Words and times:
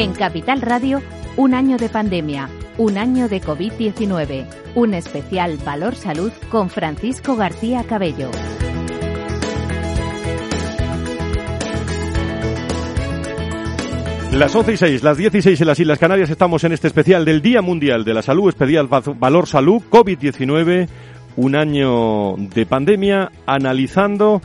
En 0.00 0.14
Capital 0.14 0.62
Radio, 0.62 1.02
un 1.36 1.52
año 1.52 1.76
de 1.76 1.90
pandemia, 1.90 2.48
un 2.78 2.96
año 2.96 3.28
de 3.28 3.42
COVID-19, 3.42 4.46
un 4.74 4.94
especial 4.94 5.58
Valor 5.58 5.94
Salud 5.94 6.32
con 6.50 6.70
Francisco 6.70 7.36
García 7.36 7.84
Cabello. 7.84 8.30
Las 14.32 14.56
11 14.56 14.72
y 14.72 14.76
6, 14.78 15.02
las 15.02 15.18
16 15.18 15.60
en 15.60 15.66
las 15.66 15.78
Islas 15.78 15.98
Canarias 15.98 16.30
estamos 16.30 16.64
en 16.64 16.72
este 16.72 16.86
especial 16.86 17.26
del 17.26 17.42
Día 17.42 17.60
Mundial 17.60 18.02
de 18.02 18.14
la 18.14 18.22
Salud, 18.22 18.48
especial 18.48 18.88
Valor 18.88 19.46
Salud 19.46 19.82
COVID-19, 19.90 20.88
un 21.36 21.54
año 21.54 22.36
de 22.38 22.64
pandemia, 22.64 23.32
analizando 23.44 24.40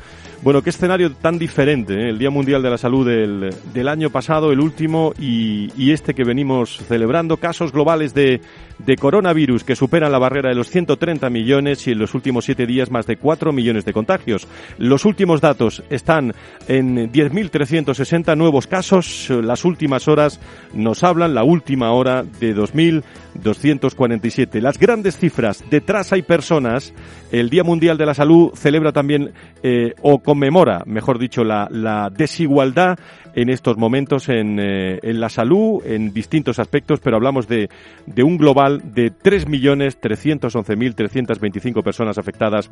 bueno, 0.45 0.61
qué 0.61 0.69
escenario 0.69 1.11
tan 1.11 1.39
diferente, 1.39 1.95
¿eh? 1.95 2.09
el 2.09 2.19
Día 2.19 2.29
Mundial 2.29 2.61
de 2.61 2.69
la 2.69 2.77
Salud 2.77 3.03
del, 3.03 3.49
del 3.73 3.87
año 3.87 4.11
pasado, 4.11 4.51
el 4.51 4.59
último 4.59 5.11
y, 5.17 5.71
y, 5.75 5.91
este 5.91 6.13
que 6.13 6.23
venimos 6.23 6.77
celebrando, 6.87 7.37
casos 7.37 7.71
globales 7.71 8.13
de, 8.13 8.41
de 8.79 8.95
coronavirus 8.95 9.63
que 9.63 9.75
superan 9.75 10.11
la 10.11 10.17
barrera 10.19 10.49
de 10.49 10.55
los 10.55 10.69
130 10.69 11.29
millones 11.29 11.87
y 11.87 11.91
en 11.91 11.99
los 11.99 12.13
últimos 12.13 12.43
siete 12.45 12.65
días 12.65 12.91
más 12.91 13.07
de 13.07 13.17
4 13.17 13.51
millones 13.51 13.83
de 13.85 13.93
contagios. 13.93 14.47
Los 14.77 15.05
últimos 15.05 15.41
datos 15.41 15.83
están 15.89 16.33
en 16.67 17.11
10.360 17.11 18.37
nuevos 18.37 18.67
casos. 18.67 19.29
Las 19.29 19.65
últimas 19.65 20.07
horas 20.07 20.39
nos 20.73 21.03
hablan, 21.03 21.33
la 21.33 21.43
última 21.43 21.91
hora, 21.91 22.23
de 22.23 22.55
2.247. 22.55 24.61
Las 24.61 24.77
grandes 24.77 25.17
cifras, 25.17 25.63
detrás 25.69 26.13
hay 26.13 26.21
personas. 26.21 26.93
El 27.31 27.49
Día 27.49 27.63
Mundial 27.63 27.97
de 27.97 28.05
la 28.05 28.13
Salud 28.13 28.51
celebra 28.55 28.91
también 28.91 29.31
eh, 29.63 29.95
o 30.01 30.19
conmemora, 30.35 30.83
mejor 30.85 31.17
dicho, 31.17 31.45
la, 31.45 32.11
desigualdad 32.11 32.99
en 33.35 33.49
estos 33.49 33.77
momentos 33.77 34.27
en, 34.27 34.59
eh, 34.59 34.99
en 35.01 35.21
la 35.21 35.29
salud, 35.29 35.81
en 35.85 36.11
distintos 36.13 36.59
aspectos, 36.59 36.99
pero 36.99 37.15
hablamos 37.15 37.47
de, 37.47 37.69
un 38.21 38.37
global 38.37 38.81
de 38.93 39.13
3.311.325 39.13 41.81
personas 41.83 42.17
afectadas 42.17 42.69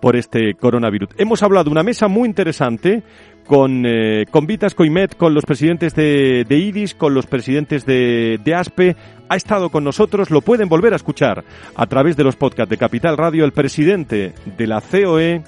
por 0.00 0.14
este 0.14 0.54
coronavirus. 0.54 1.08
Hemos 1.16 1.42
hablado 1.42 1.64
de 1.64 1.70
una 1.70 1.82
mesa 1.82 2.06
muy 2.06 2.28
interesante 2.28 3.02
con, 3.46 3.84
eh, 3.84 4.26
con 4.30 4.46
Vitas 4.46 4.76
Coimet, 4.76 5.16
con 5.16 5.34
los 5.34 5.44
presidentes 5.44 5.96
de, 5.96 6.44
de 6.48 6.58
IDIS, 6.58 6.94
con 6.94 7.12
los 7.14 7.26
presidentes 7.26 7.84
de, 7.86 8.38
de, 8.44 8.54
ASPE. 8.54 8.94
Ha 9.28 9.34
estado 9.36 9.70
con 9.70 9.82
nosotros, 9.82 10.30
lo 10.30 10.42
pueden 10.42 10.68
volver 10.68 10.92
a 10.92 10.96
escuchar 10.96 11.42
a 11.74 11.86
través 11.86 12.16
de 12.16 12.22
los 12.24 12.36
podcasts 12.36 12.70
de 12.70 12.78
Capital 12.78 13.16
Radio, 13.16 13.44
el 13.44 13.52
presidente 13.52 14.32
de 14.56 14.66
la 14.66 14.80
COE, 14.80 15.42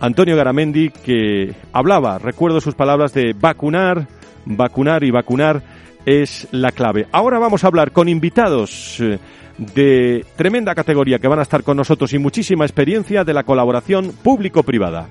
Antonio 0.00 0.36
Garamendi, 0.36 0.90
que 0.90 1.54
hablaba, 1.72 2.18
recuerdo 2.18 2.60
sus 2.60 2.74
palabras 2.74 3.12
de 3.14 3.34
vacunar, 3.38 4.08
vacunar 4.44 5.04
y 5.04 5.10
vacunar 5.10 5.62
es 6.04 6.46
la 6.52 6.70
clave. 6.70 7.06
Ahora 7.12 7.38
vamos 7.38 7.64
a 7.64 7.66
hablar 7.66 7.92
con 7.92 8.08
invitados 8.08 9.00
eh, 9.00 9.18
de 9.58 10.24
tremenda 10.36 10.74
categoría 10.74 11.18
que 11.18 11.28
van 11.28 11.40
a 11.40 11.42
estar 11.42 11.62
con 11.62 11.76
nosotros 11.76 12.12
y 12.12 12.18
muchísima 12.18 12.64
experiencia 12.64 13.24
de 13.24 13.34
la 13.34 13.42
colaboración 13.42 14.12
público-privada. 14.22 15.08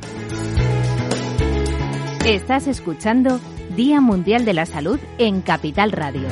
Estás 2.25 2.67
escuchando 2.67 3.39
Día 3.75 4.01
Mundial 4.01 4.45
de 4.45 4.53
la 4.53 4.65
Salud 4.65 4.99
en 5.19 5.41
Capital 5.41 5.91
Radio. 5.91 6.27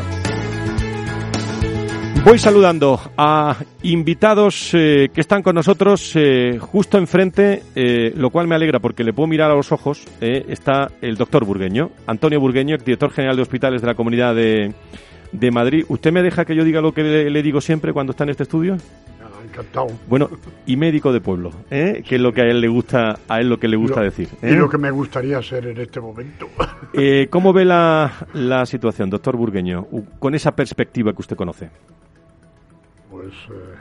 Voy 2.26 2.40
saludando 2.40 3.00
a 3.18 3.58
invitados 3.82 4.72
eh, 4.74 5.10
que 5.14 5.20
están 5.20 5.44
con 5.44 5.56
nosotros 5.56 6.14
eh, 6.16 6.58
justo 6.58 6.98
enfrente, 6.98 7.64
eh, 7.76 8.14
lo 8.16 8.30
cual 8.30 8.48
me 8.48 8.56
alegra 8.56 8.80
porque 8.80 9.04
le 9.04 9.12
puedo 9.12 9.28
mirar 9.28 9.52
a 9.52 9.56
los 9.56 9.74
ojos. 9.74 10.06
Eh, 10.22 10.46
está 10.48 10.90
el 11.02 11.18
doctor 11.18 11.44
Burgueño, 11.44 11.92
Antonio 12.08 12.40
Burgueño, 12.40 12.78
director 12.78 13.12
general 13.12 13.36
de 13.36 13.42
hospitales 13.42 13.82
de 13.82 13.88
la 13.88 13.96
Comunidad 13.96 14.36
de, 14.36 14.74
de 15.34 15.52
Madrid. 15.52 15.84
¿Usted 15.90 16.14
me 16.14 16.24
deja 16.24 16.46
que 16.46 16.56
yo 16.56 16.64
diga 16.64 16.80
lo 16.80 16.94
que 16.94 17.04
le, 17.04 17.30
le 17.30 17.44
digo 17.44 17.60
siempre 17.60 17.92
cuando 17.92 18.12
está 18.12 18.24
en 18.24 18.30
este 18.30 18.44
estudio? 18.44 18.78
Encantado. 19.44 19.88
Bueno, 20.08 20.30
y 20.66 20.78
médico 20.78 21.12
de 21.12 21.20
pueblo, 21.20 21.52
¿eh? 21.70 22.02
que 22.08 22.16
es 22.16 22.22
lo 22.22 22.32
que 22.32 22.42
a 22.42 22.46
él 22.46 22.62
le 22.62 22.70
gusta, 22.70 23.20
a 23.28 23.42
él 23.42 23.50
lo 23.50 23.60
que 23.60 23.68
le 23.68 23.76
gusta 23.76 24.00
lo, 24.00 24.06
decir. 24.06 24.30
¿eh? 24.42 24.52
Y 24.52 24.56
lo 24.56 24.70
que 24.70 24.78
me 24.78 24.90
gustaría 24.90 25.42
ser 25.42 25.68
en 25.68 25.80
este 25.80 26.00
momento. 26.00 26.48
Eh, 26.96 27.26
¿Cómo 27.32 27.54
ve 27.54 27.66
la, 27.66 28.28
la 28.34 28.68
situación, 28.68 29.10
doctor 29.10 29.36
Burgueño, 29.36 29.88
con 30.20 30.36
esa 30.36 30.52
perspectiva 30.52 31.12
que 31.12 31.22
usted 31.22 31.36
conoce? 31.36 31.72
Pues, 33.24 33.36
eh, 33.58 33.76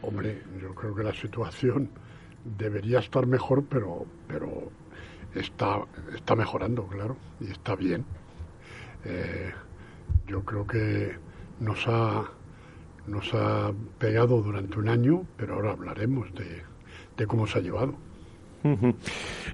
hombre, 0.00 0.42
yo 0.58 0.74
creo 0.74 0.94
que 0.94 1.02
la 1.02 1.12
situación 1.12 1.90
debería 2.56 3.00
estar 3.00 3.26
mejor, 3.26 3.62
pero, 3.68 4.06
pero 4.26 4.70
está, 5.34 5.82
está 6.14 6.34
mejorando, 6.34 6.86
claro, 6.86 7.14
y 7.40 7.50
está 7.50 7.76
bien. 7.76 8.06
Eh, 9.04 9.50
yo 10.26 10.42
creo 10.46 10.66
que 10.66 11.12
nos 11.60 11.86
ha, 11.88 12.24
nos 13.06 13.34
ha 13.34 13.70
pegado 13.98 14.40
durante 14.40 14.78
un 14.78 14.88
año, 14.88 15.26
pero 15.36 15.56
ahora 15.56 15.72
hablaremos 15.72 16.32
de, 16.32 16.62
de 17.18 17.26
cómo 17.26 17.46
se 17.46 17.58
ha 17.58 17.60
llevado. 17.60 17.92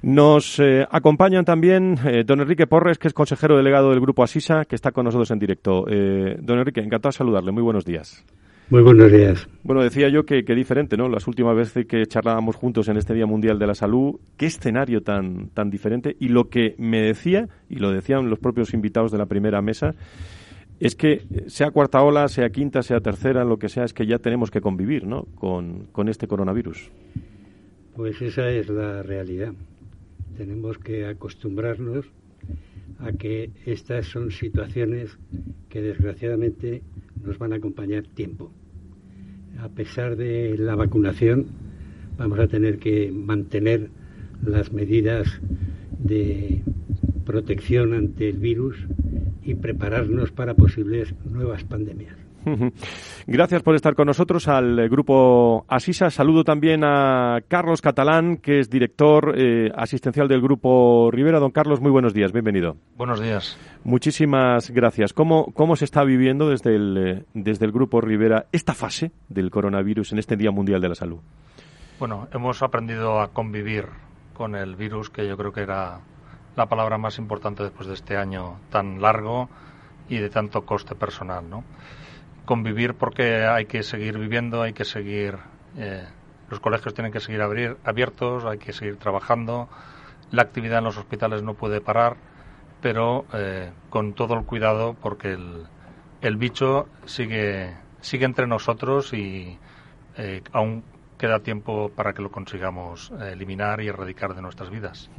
Nos 0.03 0.61
eh, 0.61 0.87
acompañan 0.89 1.45
también 1.45 1.99
don 2.27 2.41
Enrique 2.41 2.69
Porres, 2.69 2.99
que 2.99 3.09
es 3.09 3.15
consejero 3.15 3.57
delegado 3.57 3.91
del 3.91 4.01
Grupo 4.01 4.23
Asisa, 4.23 4.65
que 4.67 4.77
está 4.77 4.93
con 4.93 5.05
nosotros 5.05 5.33
en 5.33 5.41
directo. 5.41 5.85
Don 5.85 6.59
Enrique, 6.59 6.81
encantado 6.81 7.11
de 7.11 7.17
saludarle. 7.19 7.51
Muy 7.51 7.63
buenos 7.63 7.85
días. 7.85 8.25
Muy 8.69 8.83
buenos 8.83 9.13
días. 9.13 9.49
Bueno, 9.63 9.81
decía 9.81 10.09
yo 10.09 10.27
que, 10.27 10.45
que, 10.45 10.57
diferente, 10.57 10.97
¿no? 10.97 11.09
Las 11.09 11.29
últimas 11.29 11.55
veces 11.55 11.87
que 11.87 12.05
charlábamos 12.07 12.57
juntos 12.57 12.89
en 12.89 12.97
este 12.97 13.15
Día 13.15 13.25
Mundial 13.25 13.61
de 13.61 13.67
la 13.69 13.77
Salud, 13.77 14.19
qué 14.37 14.47
escenario 14.47 15.03
tan, 15.03 15.51
tan 15.51 15.71
diferente. 15.71 16.17
Y 16.19 16.31
lo 16.31 16.49
que 16.49 16.75
me 16.77 17.01
decía, 17.01 17.49
y 17.69 17.77
lo 17.77 17.93
decían 17.93 18.29
los 18.29 18.41
propios 18.41 18.75
invitados 18.75 19.13
de 19.13 19.19
la 19.19 19.27
primera 19.27 19.63
mesa, 19.63 19.95
es 20.81 20.97
que 20.97 21.23
sea 21.47 21.71
cuarta 21.71 22.03
ola, 22.03 22.27
sea 22.27 22.51
quinta, 22.51 22.83
sea 22.83 22.99
tercera, 22.99 23.45
lo 23.45 23.57
que 23.57 23.69
sea, 23.69 23.85
es 23.85 23.93
que 23.93 24.05
ya 24.05 24.19
tenemos 24.19 24.51
que 24.51 24.61
convivir, 24.61 25.07
¿no? 25.07 25.27
Con, 25.37 25.87
con 25.93 26.09
este 26.09 26.27
coronavirus. 26.27 26.91
Pues 27.95 28.21
esa 28.21 28.51
es 28.51 28.69
la 28.69 29.01
realidad. 29.05 29.53
Tenemos 30.37 30.77
que 30.79 31.07
acostumbrarnos 31.07 32.05
a 32.99 33.13
que 33.13 33.51
estas 33.65 34.07
son 34.07 34.33
situaciones 34.33 35.17
que 35.69 35.83
desgraciadamente 35.83 36.83
nos 37.25 37.39
van 37.39 37.53
a 37.53 37.57
acompañar 37.57 38.05
tiempo. 38.05 38.53
A 39.59 39.69
pesar 39.69 40.17
de 40.17 40.57
la 40.59 40.75
vacunación, 40.75 41.47
vamos 42.19 42.39
a 42.39 42.49
tener 42.49 42.79
que 42.79 43.11
mantener 43.13 43.91
las 44.45 44.73
medidas 44.73 45.41
de 45.99 46.63
protección 47.25 47.95
ante 47.95 48.29
el 48.29 48.39
virus 48.39 48.77
y 49.43 49.55
prepararnos 49.55 50.31
para 50.31 50.55
posibles 50.55 51.15
nuevas 51.25 51.65
pandemias. 51.65 52.26
Gracias 53.27 53.63
por 53.63 53.75
estar 53.75 53.95
con 53.95 54.07
nosotros 54.07 54.49
al 54.49 54.79
eh, 54.79 54.89
grupo 54.89 55.65
Asisa. 55.69 56.11
Saludo 56.11 56.45
también 56.45 56.85
a 56.85 57.41
Carlos 57.49 57.83
Catalán, 57.83 58.37
que 58.37 58.61
es 58.61 58.71
director 58.71 59.35
eh, 59.37 59.71
asistencial 59.75 60.29
del 60.29 60.41
grupo 60.41 61.11
Rivera. 61.11 61.41
Don 61.41 61.51
Carlos, 61.51 61.81
muy 61.81 61.91
buenos 61.91 62.15
días, 62.15 62.33
bienvenido. 62.33 62.77
Buenos 62.97 63.21
días. 63.21 63.59
Muchísimas 63.85 64.71
gracias. 64.71 65.13
¿Cómo, 65.13 65.53
cómo 65.55 65.77
se 65.77 65.85
está 65.85 66.05
viviendo 66.05 66.49
desde 66.49 66.77
el, 66.77 66.97
eh, 66.97 67.25
desde 67.35 67.67
el 67.67 67.73
grupo 67.73 68.01
Rivera 68.01 68.47
esta 68.53 68.75
fase 68.75 69.11
del 69.29 69.51
coronavirus 69.51 70.13
en 70.13 70.19
este 70.19 70.37
Día 70.37 70.51
Mundial 70.51 70.81
de 70.81 70.89
la 70.89 70.95
Salud? 70.95 71.19
Bueno, 71.99 72.29
hemos 72.33 72.63
aprendido 72.63 73.21
a 73.21 73.29
convivir 73.29 73.87
con 74.35 74.55
el 74.55 74.77
virus, 74.77 75.11
que 75.11 75.27
yo 75.27 75.37
creo 75.37 75.53
que 75.53 75.63
era 75.63 76.01
la 76.55 76.67
palabra 76.67 76.99
más 76.99 77.19
importante 77.19 77.63
después 77.63 77.89
de 77.89 77.95
este 77.95 78.17
año 78.17 78.59
tan 78.71 79.01
largo 79.01 79.49
y 80.09 80.19
de 80.19 80.31
tanto 80.31 80.65
coste 80.65 80.95
personal, 80.95 81.49
¿no? 81.49 81.65
Convivir 82.47 82.95
porque 82.95 83.45
hay 83.45 83.67
que 83.67 83.83
seguir 83.83 84.19
viviendo, 84.19 84.63
hay 84.63 84.73
que 84.73 84.85
seguir, 84.85 85.37
eh, 85.77 86.05
los 86.49 86.61
colegios 86.61 86.95
tienen 86.95 87.13
que 87.13 87.21
seguir 87.21 87.43
abrir, 87.43 87.77
abiertos, 87.85 88.45
hay 88.47 88.57
que 88.57 88.73
seguir 88.73 88.97
trabajando, 88.97 89.69
la 90.31 90.43
actividad 90.43 90.79
en 90.79 90.85
los 90.85 90.97
hospitales 90.97 91.43
no 91.43 91.55
puede 91.55 91.83
parar, 91.83 92.17
pero 92.81 93.27
eh, 93.35 93.71
con 93.91 94.15
todo 94.15 94.35
el 94.35 94.45
cuidado 94.45 94.95
porque 94.95 95.33
el, 95.33 95.67
el 96.23 96.37
bicho 96.37 96.89
sigue, 97.05 97.77
sigue 98.01 98.25
entre 98.25 98.47
nosotros 98.47 99.13
y 99.13 99.59
eh, 100.17 100.43
aún 100.53 100.85
queda 101.17 101.41
tiempo 101.41 101.91
para 101.95 102.13
que 102.13 102.23
lo 102.23 102.31
consigamos 102.31 103.13
eh, 103.21 103.33
eliminar 103.33 103.81
y 103.81 103.89
erradicar 103.89 104.35
de 104.35 104.43
nuestras 104.43 104.71
vidas. 104.71 105.11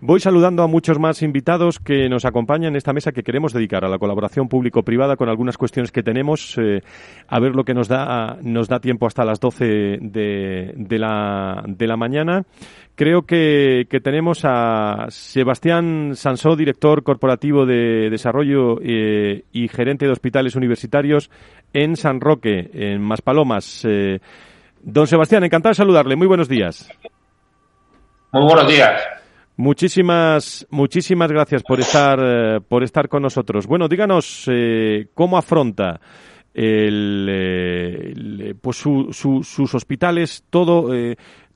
Voy 0.00 0.20
saludando 0.20 0.62
a 0.62 0.66
muchos 0.66 0.98
más 0.98 1.22
invitados 1.22 1.78
que 1.78 2.08
nos 2.08 2.24
acompañan 2.24 2.72
en 2.72 2.76
esta 2.76 2.92
mesa 2.92 3.12
que 3.12 3.22
queremos 3.22 3.52
dedicar 3.52 3.84
a 3.84 3.88
la 3.88 3.98
colaboración 3.98 4.48
público-privada 4.48 5.16
con 5.16 5.28
algunas 5.28 5.56
cuestiones 5.56 5.92
que 5.92 6.02
tenemos, 6.02 6.56
eh, 6.58 6.82
a 7.28 7.40
ver 7.40 7.54
lo 7.54 7.64
que 7.64 7.74
nos 7.74 7.88
da, 7.88 8.38
nos 8.42 8.68
da 8.68 8.80
tiempo 8.80 9.06
hasta 9.06 9.24
las 9.24 9.40
12 9.40 9.98
de, 10.00 10.98
la, 10.98 11.64
de 11.66 11.86
la 11.86 11.96
mañana. 11.96 12.42
Creo 12.96 13.22
que, 13.22 13.86
que, 13.90 14.00
tenemos 14.00 14.42
a 14.44 15.06
Sebastián 15.08 16.12
Sansó, 16.14 16.54
director 16.54 17.02
corporativo 17.02 17.66
de 17.66 18.08
desarrollo 18.08 18.78
eh, 18.80 19.42
y 19.52 19.66
gerente 19.66 20.06
de 20.06 20.12
hospitales 20.12 20.54
universitarios 20.54 21.28
en 21.72 21.96
San 21.96 22.20
Roque, 22.20 22.70
en 22.72 23.02
Maspalomas. 23.02 23.84
Eh, 23.84 24.20
Don 24.84 25.06
Sebastián, 25.06 25.42
encantado 25.44 25.70
de 25.70 25.76
saludarle. 25.76 26.14
Muy 26.14 26.26
buenos 26.26 26.46
días. 26.46 26.90
Muy 28.32 28.42
buenos 28.44 28.68
días. 28.68 29.02
Muchísimas, 29.56 30.66
muchísimas 30.70 31.32
gracias 31.32 31.62
por 31.62 31.80
estar, 31.80 32.18
eh, 32.22 32.60
por 32.60 32.82
estar 32.82 33.08
con 33.08 33.22
nosotros. 33.22 33.66
Bueno, 33.66 33.88
díganos 33.88 34.44
eh, 34.52 35.06
cómo 35.14 35.38
afronta 35.38 36.00
el, 36.52 37.28
eh, 37.30 38.54
pues 38.60 38.76
sus 38.76 39.74
hospitales 39.74 40.44
todo, 40.50 40.90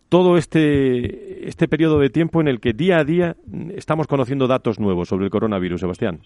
todo 0.08 0.38
este, 0.38 1.46
este 1.46 1.68
periodo 1.68 1.98
de 1.98 2.08
tiempo 2.08 2.40
en 2.40 2.48
el 2.48 2.60
que 2.60 2.72
día 2.72 2.98
a 2.98 3.04
día 3.04 3.36
estamos 3.74 4.06
conociendo 4.06 4.46
datos 4.46 4.80
nuevos 4.80 5.08
sobre 5.08 5.26
el 5.26 5.30
coronavirus, 5.30 5.80
Sebastián. 5.82 6.20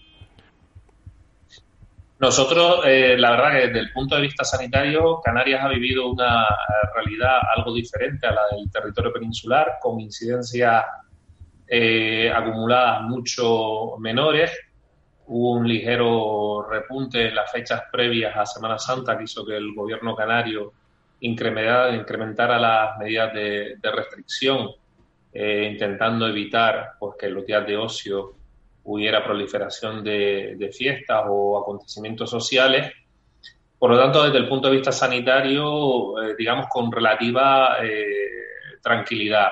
Nosotros, 2.23 2.85
la 2.85 3.31
verdad 3.31 3.51
que 3.51 3.67
desde 3.67 3.79
el 3.79 3.91
punto 3.91 4.15
de 4.15 4.21
vista 4.21 4.45
sanitario, 4.45 5.19
Canarias 5.21 5.61
ha 5.61 5.67
vivido 5.67 6.09
una 6.09 6.47
realidad 6.95 7.41
algo 7.53 7.73
diferente 7.73 8.25
a 8.25 8.31
la 8.31 8.43
del 8.49 8.71
territorio 8.71 9.11
peninsular, 9.11 9.73
con 9.81 9.99
incidencia 9.99 10.85
eh, 11.67 12.31
acumuladas 12.33 13.01
mucho 13.01 13.97
menores. 13.99 14.57
Hubo 15.27 15.51
un 15.51 15.67
ligero 15.67 16.65
repunte 16.65 17.27
en 17.27 17.35
las 17.35 17.51
fechas 17.51 17.83
previas 17.91 18.33
a 18.37 18.45
Semana 18.45 18.79
Santa 18.79 19.17
que 19.17 19.25
hizo 19.25 19.45
que 19.45 19.57
el 19.57 19.73
gobierno 19.75 20.15
canario 20.15 20.71
incrementara, 21.19 22.57
las 22.57 22.97
medidas 22.99 23.33
de, 23.33 23.77
restricción, 23.93 24.69
eh, 25.33 25.67
intentando 25.73 26.25
evitar 26.25 26.93
pues, 26.97 27.15
que 27.19 27.27
los 27.27 27.45
días 27.45 27.67
de 27.67 27.75
ocio 27.75 28.35
hubiera 28.83 29.23
proliferación 29.23 30.03
de, 30.03 30.69
fiestas 30.73 31.23
o 31.27 31.59
acontecimientos 31.59 32.29
sociales. 32.29 32.91
Por 33.77 33.91
lo 33.91 33.97
tanto, 33.97 34.23
desde 34.23 34.37
el 34.37 34.47
punto 34.47 34.69
de 34.69 34.75
vista 34.75 34.91
sanitario, 34.91 36.21
eh, 36.21 36.35
digamos 36.37 36.67
con 36.69 36.91
relativa 36.91 37.77
tranquilidad 38.81 39.49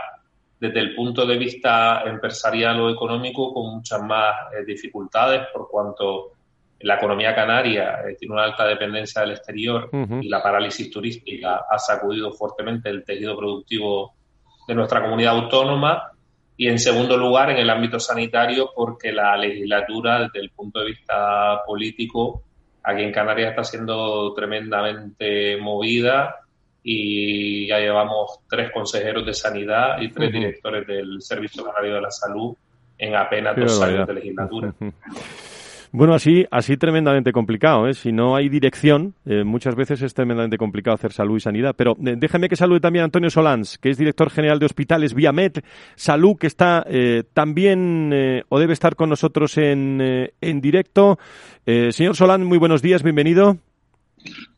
desde 0.62 0.80
el 0.80 0.94
punto 0.94 1.26
de 1.26 1.38
vista 1.38 2.04
empresarial 2.06 2.80
o 2.82 2.90
económico 2.92 3.52
con 3.52 3.78
muchas 3.78 4.00
más 4.04 4.36
eh, 4.54 4.64
dificultades 4.64 5.48
por 5.52 5.68
cuanto 5.68 6.34
la 6.82 6.96
economía 6.96 7.34
canaria 7.34 8.02
eh, 8.08 8.16
tiene 8.20 8.36
una 8.36 8.44
alta 8.44 8.68
dependencia 8.68 9.22
del 9.22 9.32
exterior 9.32 9.90
y 10.22 10.30
la 10.30 10.44
parálisis 10.44 10.92
turística 10.92 11.66
ha 11.68 11.80
sacudido 11.80 12.32
fuertemente 12.34 12.90
el 12.90 13.04
tejido 13.04 13.36
productivo 13.36 14.14
de 14.68 14.76
nuestra 14.76 15.02
comunidad 15.02 15.36
autónoma 15.36 16.12
y 16.62 16.68
en 16.68 16.78
segundo 16.78 17.18
lugar 17.18 17.50
en 17.50 17.58
el 17.58 17.72
ámbito 17.72 18.00
sanitario 18.00 18.70
porque 18.76 19.12
la 19.12 19.36
legislatura 19.36 20.20
desde 20.20 20.42
el 20.42 20.52
punto 20.52 20.82
de 20.82 20.90
vista 20.90 21.64
político 21.66 22.44
aquí 22.84 23.02
en 23.02 23.12
Canarias 23.12 23.50
está 23.50 23.64
siendo 23.64 24.32
tremendamente 24.36 25.58
movida 25.58 26.36
y 26.84 27.66
ya 27.66 27.80
llevamos 27.80 28.42
tres 28.48 28.72
consejeros 28.72 29.26
de 29.26 29.34
sanidad 29.34 30.00
y 30.02 30.10
tres 30.10 30.32
directores 30.32 30.86
del 30.86 31.20
Servicio 31.24 31.64
Canario 31.64 31.96
de 31.96 32.02
la 32.02 32.12
Salud 32.12 32.56
en 32.96 33.16
apenas 33.16 33.56
dos 33.56 33.82
años 33.82 34.06
de 34.06 34.14
legislatura. 34.14 34.72
Bueno, 35.94 36.14
así, 36.14 36.46
así 36.52 36.78
tremendamente 36.78 37.34
complicado, 37.34 37.86
¿eh? 37.88 37.94
Si 37.94 38.14
no 38.14 38.38
hay 38.38 38.48
dirección, 38.48 39.14
eh, 39.26 39.44
muchas 39.44 39.76
veces 39.76 40.02
es 40.02 40.14
tremendamente 40.14 40.58
complicado 40.58 40.96
hacer 40.96 41.12
salud 41.12 41.36
y 41.36 41.42
sanidad. 41.42 41.76
Pero 41.76 41.98
eh, 42.06 42.16
déjeme 42.18 42.48
que 42.48 42.56
salude 42.56 42.80
también 42.80 43.02
a 43.02 43.06
Antonio 43.06 43.30
Solans, 43.30 43.78
que 43.78 43.90
es 43.90 43.98
director 43.98 44.30
general 44.30 44.58
de 44.60 44.68
Hospitales 44.68 45.14
Viamed 45.14 45.64
Salud, 45.96 46.38
que 46.38 46.48
está 46.48 46.86
eh, 46.88 47.24
también 47.34 48.14
o 48.48 48.60
debe 48.60 48.72
estar 48.72 48.96
con 48.96 49.10
nosotros 49.10 49.58
en, 49.58 50.32
en 50.40 50.62
directo. 50.62 51.20
señor 51.66 52.16
Solans, 52.16 52.46
muy 52.46 52.58
buenos 52.58 52.82
días, 52.82 53.04
bienvenido. 53.04 53.58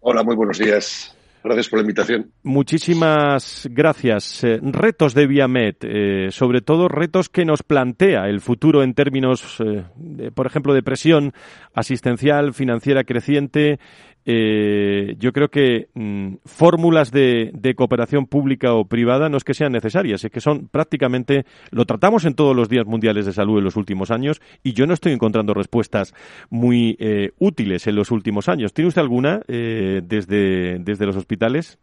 Hola, 0.02 0.24
muy 0.24 0.36
buenos 0.36 0.60
días. 0.60 1.16
Gracias 1.44 1.68
por 1.68 1.80
la 1.80 1.82
invitación. 1.82 2.32
Muchísimas 2.44 3.68
gracias. 3.70 4.44
Eh, 4.44 4.60
retos 4.62 5.14
de 5.14 5.28
Viamed, 5.28 5.76
eh, 5.82 6.28
sobre 6.32 6.62
todo 6.62 6.88
retos 6.88 7.28
que 7.28 7.44
nos 7.44 7.64
plantea 7.64 8.30
el 8.30 8.40
futuro 8.40 8.82
en 8.82 8.94
términos, 8.94 9.58
eh, 9.60 10.32
por 10.34 10.48
ejemplo, 10.48 10.74
de 10.74 10.84
presión 10.84 11.34
asistencial, 11.74 12.54
financiera 12.54 13.04
creciente 13.04 13.80
eh, 14.26 15.16
yo 15.20 15.34
creo 15.34 15.50
que 15.50 15.90
mm, 15.94 16.36
fórmulas 16.46 17.12
de, 17.12 17.52
cooperación 17.76 18.26
pública 18.28 18.74
o 18.74 18.86
privada 18.86 19.30
no 19.30 19.38
es 19.38 19.44
que 19.44 19.54
sean 19.54 19.74
necesarias, 19.74 20.24
es 20.24 20.32
que 20.32 20.40
son 20.40 20.68
prácticamente, 20.68 21.46
lo 21.72 21.86
tratamos 21.86 22.26
en 22.26 22.36
todos 22.36 22.56
los 22.56 22.70
días 22.70 22.86
mundiales 22.86 23.26
de 23.26 23.34
salud 23.34 23.58
en 23.58 23.66
los 23.66 23.76
últimos 23.76 24.12
años 24.12 24.42
y 24.64 24.74
yo 24.74 24.86
no 24.86 24.94
estoy 24.94 25.12
encontrando 25.12 25.54
respuestas 25.54 26.14
muy 26.50 26.96
eh, 27.00 27.32
útiles 27.40 27.86
en 27.88 27.96
los 27.96 28.12
últimos 28.12 28.48
años. 28.48 28.74
¿Tiene 28.74 28.90
usted 28.90 29.02
alguna 29.02 29.42
eh, 29.48 30.02
desde, 30.04 30.80
desde 30.80 31.06
los 31.06 31.16
hospitales, 31.16 31.78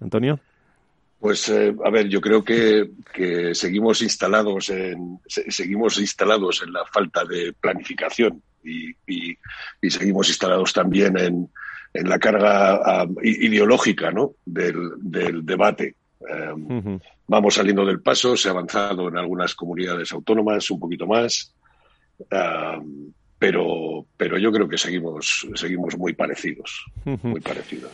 Antonio? 0.00 0.40
Pues 1.20 1.48
a 1.50 1.90
ver, 1.90 2.08
yo 2.08 2.20
creo 2.20 2.44
que, 2.44 2.90
que 3.14 3.54
seguimos 3.54 4.02
instalados 4.02 4.68
en 4.68 5.20
seguimos 5.26 5.98
instalados 5.98 6.62
en 6.62 6.72
la 6.72 6.84
falta 6.84 7.24
de 7.24 7.54
planificación 7.54 8.42
y, 8.62 8.94
y 9.06 9.90
seguimos 9.90 10.28
instalados 10.28 10.74
también 10.74 11.16
en, 11.16 11.48
en 11.94 12.08
la 12.08 12.18
carga 12.18 13.06
ideológica 13.22 14.10
¿no? 14.10 14.32
del, 14.44 14.90
del 14.98 15.46
debate. 15.46 15.94
Em, 16.28 16.98
vamos 17.28 17.54
saliendo 17.54 17.86
del 17.86 18.00
paso, 18.00 18.36
se 18.36 18.48
ha 18.48 18.50
avanzado 18.50 19.08
en 19.08 19.16
algunas 19.16 19.54
comunidades 19.54 20.12
autónomas 20.12 20.68
un 20.70 20.80
poquito 20.80 21.06
más, 21.06 21.54
em, 22.30 23.12
pero, 23.38 24.06
pero 24.16 24.38
yo 24.38 24.50
creo 24.50 24.68
que 24.68 24.76
seguimos, 24.76 25.46
seguimos 25.54 25.96
muy 25.96 26.14
parecidos, 26.14 26.84
muy 27.22 27.40
parecidos. 27.40 27.92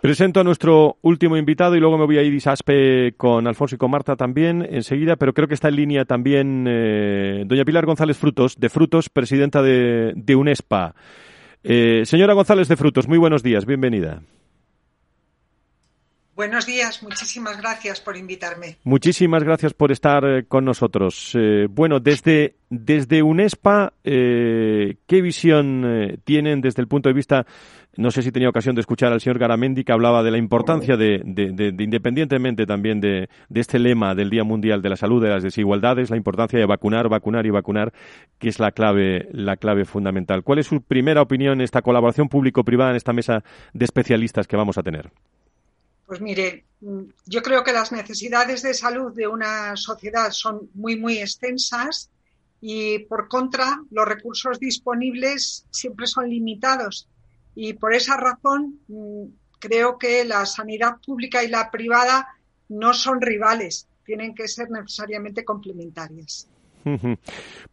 Presento 0.00 0.40
a 0.40 0.44
nuestro 0.44 0.96
último 1.02 1.36
invitado 1.36 1.76
y 1.76 1.80
luego 1.80 1.98
me 1.98 2.06
voy 2.06 2.16
a 2.16 2.22
ir 2.22 2.32
Isaspe 2.32 3.12
con 3.18 3.46
Alfonso 3.46 3.74
y 3.74 3.78
con 3.78 3.90
Marta 3.90 4.16
también 4.16 4.66
enseguida, 4.70 5.16
pero 5.16 5.34
creo 5.34 5.46
que 5.46 5.54
está 5.54 5.68
en 5.68 5.76
línea 5.76 6.04
también 6.06 6.64
eh, 6.66 7.44
doña 7.46 7.66
Pilar 7.66 7.84
González 7.84 8.16
Frutos, 8.16 8.58
de 8.58 8.70
Frutos, 8.70 9.10
presidenta 9.10 9.60
de, 9.60 10.14
de 10.16 10.36
UNESPA. 10.36 10.94
Eh, 11.62 12.02
señora 12.06 12.32
González 12.32 12.68
de 12.68 12.76
Frutos, 12.76 13.06
muy 13.06 13.18
buenos 13.18 13.42
días, 13.42 13.66
bienvenida. 13.66 14.22
Buenos 16.40 16.64
días, 16.64 17.02
muchísimas 17.02 17.60
gracias 17.60 18.00
por 18.00 18.16
invitarme. 18.16 18.78
Muchísimas 18.84 19.44
gracias 19.44 19.74
por 19.74 19.92
estar 19.92 20.24
eh, 20.24 20.44
con 20.48 20.64
nosotros. 20.64 21.32
Eh, 21.34 21.66
bueno, 21.68 22.00
desde, 22.00 22.56
desde 22.70 23.22
UNESPA, 23.22 23.92
¿qué 24.02 24.96
visión 25.22 26.18
tienen 26.24 26.62
desde 26.62 26.80
el 26.80 26.88
punto 26.88 27.10
de 27.10 27.12
vista 27.12 27.44
no 27.96 28.10
sé 28.10 28.22
si 28.22 28.30
tenía 28.30 28.48
ocasión 28.48 28.74
de 28.74 28.80
escuchar 28.80 29.12
al 29.12 29.20
señor 29.20 29.38
Garamendi 29.38 29.84
que 29.84 29.92
hablaba 29.92 30.22
de 30.22 30.30
la 30.30 30.38
importancia 30.38 30.96
de, 30.96 31.20
independientemente 31.78 32.64
también 32.64 33.00
de, 33.00 33.28
este 33.52 33.78
lema 33.78 34.14
del 34.14 34.30
Día 34.30 34.44
Mundial 34.44 34.80
de 34.80 34.88
la 34.88 34.96
Salud, 34.96 35.22
de 35.22 35.28
las 35.28 35.42
desigualdades, 35.42 36.08
la 36.08 36.16
importancia 36.16 36.58
de 36.58 36.66
vacunar, 36.66 37.08
vacunar 37.08 37.46
y 37.46 37.50
vacunar, 37.50 37.92
que 38.38 38.48
es 38.48 38.60
la 38.60 38.70
clave, 38.70 39.28
la 39.32 39.56
clave 39.56 39.84
fundamental. 39.84 40.44
¿Cuál 40.44 40.60
es 40.60 40.66
su 40.66 40.82
primera 40.82 41.20
opinión 41.20 41.54
en 41.54 41.60
esta 41.62 41.82
colaboración 41.82 42.28
público-privada 42.28 42.90
en 42.90 42.96
esta 42.96 43.12
mesa 43.12 43.42
de 43.72 43.84
especialistas 43.84 44.46
que 44.46 44.56
vamos 44.56 44.78
a 44.78 44.82
tener? 44.82 45.10
Pues 46.10 46.20
mire, 46.20 46.64
yo 47.26 47.40
creo 47.40 47.62
que 47.62 47.72
las 47.72 47.92
necesidades 47.92 48.62
de 48.62 48.74
salud 48.74 49.14
de 49.14 49.28
una 49.28 49.76
sociedad 49.76 50.32
son 50.32 50.68
muy, 50.74 50.96
muy 50.96 51.18
extensas 51.18 52.10
y 52.60 52.98
por 53.04 53.28
contra 53.28 53.80
los 53.92 54.08
recursos 54.08 54.58
disponibles 54.58 55.66
siempre 55.70 56.08
son 56.08 56.28
limitados 56.28 57.08
y 57.54 57.74
por 57.74 57.94
esa 57.94 58.16
razón 58.16 58.80
mm, 58.88 59.26
creo 59.60 59.98
que 59.98 60.24
la 60.24 60.46
sanidad 60.46 60.96
pública 61.06 61.44
y 61.44 61.48
la 61.48 61.70
privada 61.70 62.26
no 62.68 62.92
son 62.92 63.20
rivales, 63.20 63.86
tienen 64.04 64.34
que 64.34 64.48
ser 64.48 64.68
necesariamente 64.68 65.44
complementarias. 65.44 66.48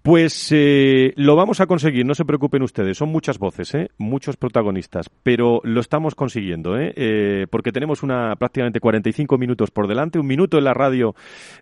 Pues 0.02 0.54
eh, 0.54 1.12
lo 1.18 1.36
vamos 1.36 1.60
a 1.60 1.66
conseguir, 1.66 2.06
no 2.06 2.16
se 2.16 2.24
preocupen 2.24 2.62
ustedes, 2.64 2.98
son 2.98 3.10
muchas 3.10 3.38
voces, 3.40 3.76
¿eh? 3.76 3.90
muchos 3.98 4.38
protagonistas, 4.38 5.10
pero 5.22 5.60
lo 5.66 5.82
estamos 5.82 6.16
consiguiendo, 6.16 6.78
¿eh? 6.78 6.94
¿eh? 6.96 7.48
porque 7.50 7.74
tenemos 7.74 8.04
una 8.04 8.36
prácticamente 8.38 8.80
45 8.80 9.38
minutos 9.38 9.70
por 9.70 9.86
delante, 9.86 10.18
un 10.18 10.28
minuto 10.28 10.58
en 10.58 10.64
la 10.64 10.74
radio, 10.74 11.14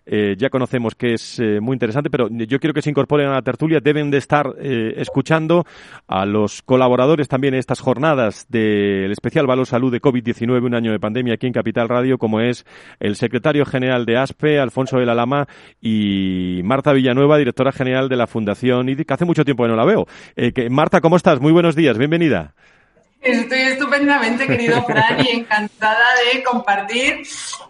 ya 0.06 0.48
conocemos 0.48 0.94
que 0.94 1.14
es 1.14 1.42
muy 1.60 1.74
interesante, 1.74 2.08
pero 2.08 2.28
yo 2.30 2.60
quiero 2.60 2.72
que 2.72 2.82
se 2.82 2.90
incorporen 2.90 3.28
a 3.28 3.34
la 3.34 3.42
tertulia, 3.42 3.80
deben 3.80 4.10
de 4.10 4.18
estar 4.18 4.54
escuchando 4.60 5.64
a 6.06 6.24
los 6.24 6.62
colaboradores 6.62 7.26
también 7.26 7.54
en 7.54 7.60
estas 7.60 7.80
jornadas 7.80 8.46
del 8.48 9.10
especial 9.10 9.46
Valor 9.46 9.66
Salud 9.66 9.90
de 9.90 10.00
COVID-19, 10.00 10.64
un 10.64 10.74
año 10.74 10.92
de 10.92 11.00
pandemia 11.00 11.34
aquí 11.34 11.48
en 11.48 11.52
Capital 11.52 11.88
Radio, 11.88 12.18
como 12.18 12.40
es 12.40 12.64
el 13.00 13.16
secretario 13.16 13.64
general 13.66 14.06
de 14.06 14.18
ASPE, 14.18 14.60
Alfonso 14.60 14.98
de 14.98 15.06
la 15.06 15.14
Lama, 15.14 15.48
y 15.80 16.60
Marta 16.64 16.92
Villanueva, 16.92 17.35
directora 17.38 17.72
general 17.72 18.08
de 18.08 18.16
la 18.16 18.26
Fundación 18.26 18.88
IDIC. 18.88 19.10
Hace 19.10 19.24
mucho 19.24 19.44
tiempo 19.44 19.64
que 19.64 19.68
no 19.68 19.76
la 19.76 19.84
veo. 19.84 20.06
Eh, 20.36 20.52
que, 20.52 20.70
Marta, 20.70 21.00
¿cómo 21.00 21.16
estás? 21.16 21.40
Muy 21.40 21.52
buenos 21.52 21.76
días, 21.76 21.98
bienvenida. 21.98 22.54
Estoy 23.26 23.58
estupendamente, 23.58 24.46
querido 24.46 24.84
Fran, 24.84 25.24
y 25.24 25.30
encantada 25.30 26.04
de 26.32 26.44
compartir 26.44 27.22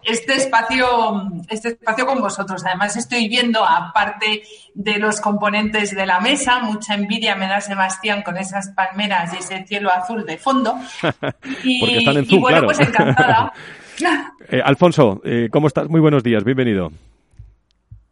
este 0.04 0.34
espacio, 0.34 1.30
este 1.48 1.68
espacio 1.68 2.04
con 2.04 2.20
vosotros. 2.20 2.62
Además, 2.66 2.96
estoy 2.96 3.28
viendo, 3.28 3.64
aparte 3.64 4.42
de 4.74 4.98
los 4.98 5.20
componentes 5.20 5.94
de 5.94 6.04
la 6.04 6.20
mesa, 6.20 6.58
mucha 6.58 6.94
envidia 6.94 7.36
me 7.36 7.48
da 7.48 7.60
Sebastián 7.62 8.22
con 8.22 8.36
esas 8.36 8.68
palmeras 8.70 9.32
y 9.32 9.38
ese 9.38 9.64
cielo 9.66 9.90
azul 9.90 10.26
de 10.26 10.36
fondo. 10.36 10.74
Y, 11.64 11.80
Porque 11.80 11.98
están 11.98 12.16
en 12.18 12.26
Zoom, 12.26 12.40
bueno, 12.40 12.62
pues 12.64 12.80
encantada. 12.80 13.52
Eh, 14.48 14.60
Alfonso, 14.62 15.22
eh, 15.24 15.48
¿cómo 15.50 15.68
estás? 15.68 15.88
Muy 15.88 16.00
buenos 16.00 16.22
días, 16.22 16.44
bienvenido. 16.44 16.92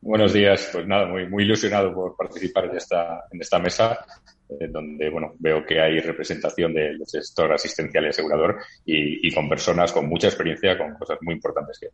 Buenos 0.04 0.34
días. 0.34 0.68
Pues 0.70 0.86
nada, 0.86 1.06
muy, 1.06 1.26
muy 1.26 1.44
ilusionado 1.44 1.94
por 1.94 2.14
participar 2.14 2.66
en 2.66 2.76
esta, 2.76 3.24
en 3.32 3.40
esta 3.40 3.58
mesa 3.58 4.04
eh, 4.50 4.68
donde 4.68 5.08
bueno, 5.08 5.32
veo 5.38 5.64
que 5.64 5.80
hay 5.80 5.98
representación 6.00 6.74
del 6.74 7.00
sector 7.06 7.50
asistencial 7.50 8.04
y 8.04 8.08
asegurador 8.08 8.58
y, 8.84 9.32
con 9.32 9.48
personas 9.48 9.92
con 9.92 10.06
mucha 10.06 10.26
experiencia, 10.26 10.76
con 10.76 10.92
cosas 10.96 11.16
muy 11.22 11.34
importantes 11.34 11.78
que. 11.78 11.88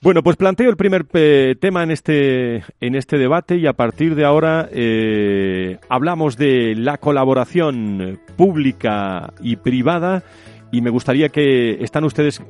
Bueno, 0.00 0.22
pues 0.22 0.36
planteo 0.36 0.70
el 0.70 0.78
primer 0.78 1.04
eh, 1.12 1.54
tema 1.60 1.82
en 1.82 1.90
este, 1.90 2.64
en 2.80 2.94
este 2.94 3.18
debate 3.18 3.56
y 3.56 3.66
a 3.66 3.74
partir 3.74 4.14
de 4.14 4.24
ahora 4.24 4.66
eh, 4.72 5.76
hablamos 5.90 6.38
de 6.38 6.74
la 6.74 6.96
colaboración 6.96 8.18
pública 8.38 9.34
y 9.42 9.56
privada 9.56 10.22
y 10.74 10.80
me 10.80 10.90
gustaría 10.90 11.28
que 11.28 11.84
están 11.84 12.02
ustedes, 12.02 12.42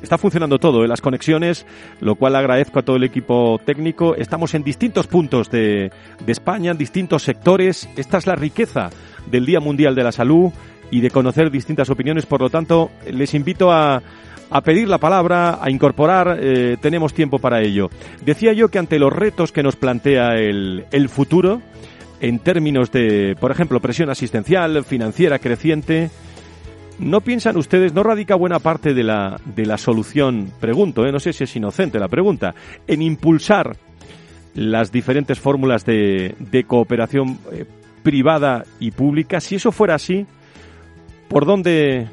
está 0.00 0.16
funcionando 0.16 0.60
todo, 0.60 0.84
¿eh? 0.84 0.88
las 0.88 1.00
conexiones, 1.00 1.66
lo 2.00 2.14
cual 2.14 2.36
agradezco 2.36 2.78
a 2.78 2.82
todo 2.82 2.94
el 2.94 3.02
equipo 3.02 3.60
técnico. 3.64 4.14
Estamos 4.14 4.54
en 4.54 4.62
distintos 4.62 5.08
puntos 5.08 5.50
de, 5.50 5.90
de 6.24 6.32
España, 6.32 6.70
en 6.70 6.78
distintos 6.78 7.24
sectores. 7.24 7.88
Esta 7.96 8.18
es 8.18 8.28
la 8.28 8.36
riqueza 8.36 8.90
del 9.28 9.44
Día 9.44 9.58
Mundial 9.58 9.96
de 9.96 10.04
la 10.04 10.12
Salud 10.12 10.52
y 10.92 11.00
de 11.00 11.10
conocer 11.10 11.50
distintas 11.50 11.90
opiniones. 11.90 12.26
Por 12.26 12.42
lo 12.42 12.48
tanto, 12.48 12.92
les 13.10 13.34
invito 13.34 13.72
a, 13.72 14.00
a 14.50 14.60
pedir 14.60 14.88
la 14.88 14.98
palabra, 14.98 15.58
a 15.60 15.68
incorporar, 15.68 16.38
eh, 16.40 16.76
tenemos 16.80 17.12
tiempo 17.12 17.40
para 17.40 17.60
ello. 17.60 17.90
Decía 18.24 18.52
yo 18.52 18.68
que 18.68 18.78
ante 18.78 19.00
los 19.00 19.12
retos 19.12 19.50
que 19.50 19.64
nos 19.64 19.74
plantea 19.74 20.36
el, 20.36 20.84
el 20.92 21.08
futuro, 21.08 21.60
en 22.20 22.38
términos 22.38 22.92
de, 22.92 23.34
por 23.40 23.50
ejemplo, 23.50 23.80
presión 23.80 24.10
asistencial, 24.10 24.84
financiera 24.84 25.40
creciente, 25.40 26.10
¿No 26.98 27.20
piensan 27.22 27.56
ustedes, 27.56 27.92
no 27.92 28.04
radica 28.04 28.36
buena 28.36 28.60
parte 28.60 28.94
de 28.94 29.02
la, 29.02 29.40
de 29.44 29.66
la 29.66 29.78
solución, 29.78 30.52
pregunto, 30.60 31.04
¿eh? 31.04 31.10
no 31.10 31.18
sé 31.18 31.32
si 31.32 31.42
es 31.42 31.56
inocente 31.56 31.98
la 31.98 32.06
pregunta, 32.06 32.54
en 32.86 33.02
impulsar 33.02 33.76
las 34.54 34.92
diferentes 34.92 35.40
fórmulas 35.40 35.84
de, 35.84 36.36
de 36.38 36.64
cooperación 36.64 37.38
eh, 37.50 37.64
privada 38.04 38.64
y 38.78 38.92
pública? 38.92 39.40
Si 39.40 39.56
eso 39.56 39.72
fuera 39.72 39.96
así, 39.96 40.24
¿por 41.28 41.46
dónde, 41.46 42.06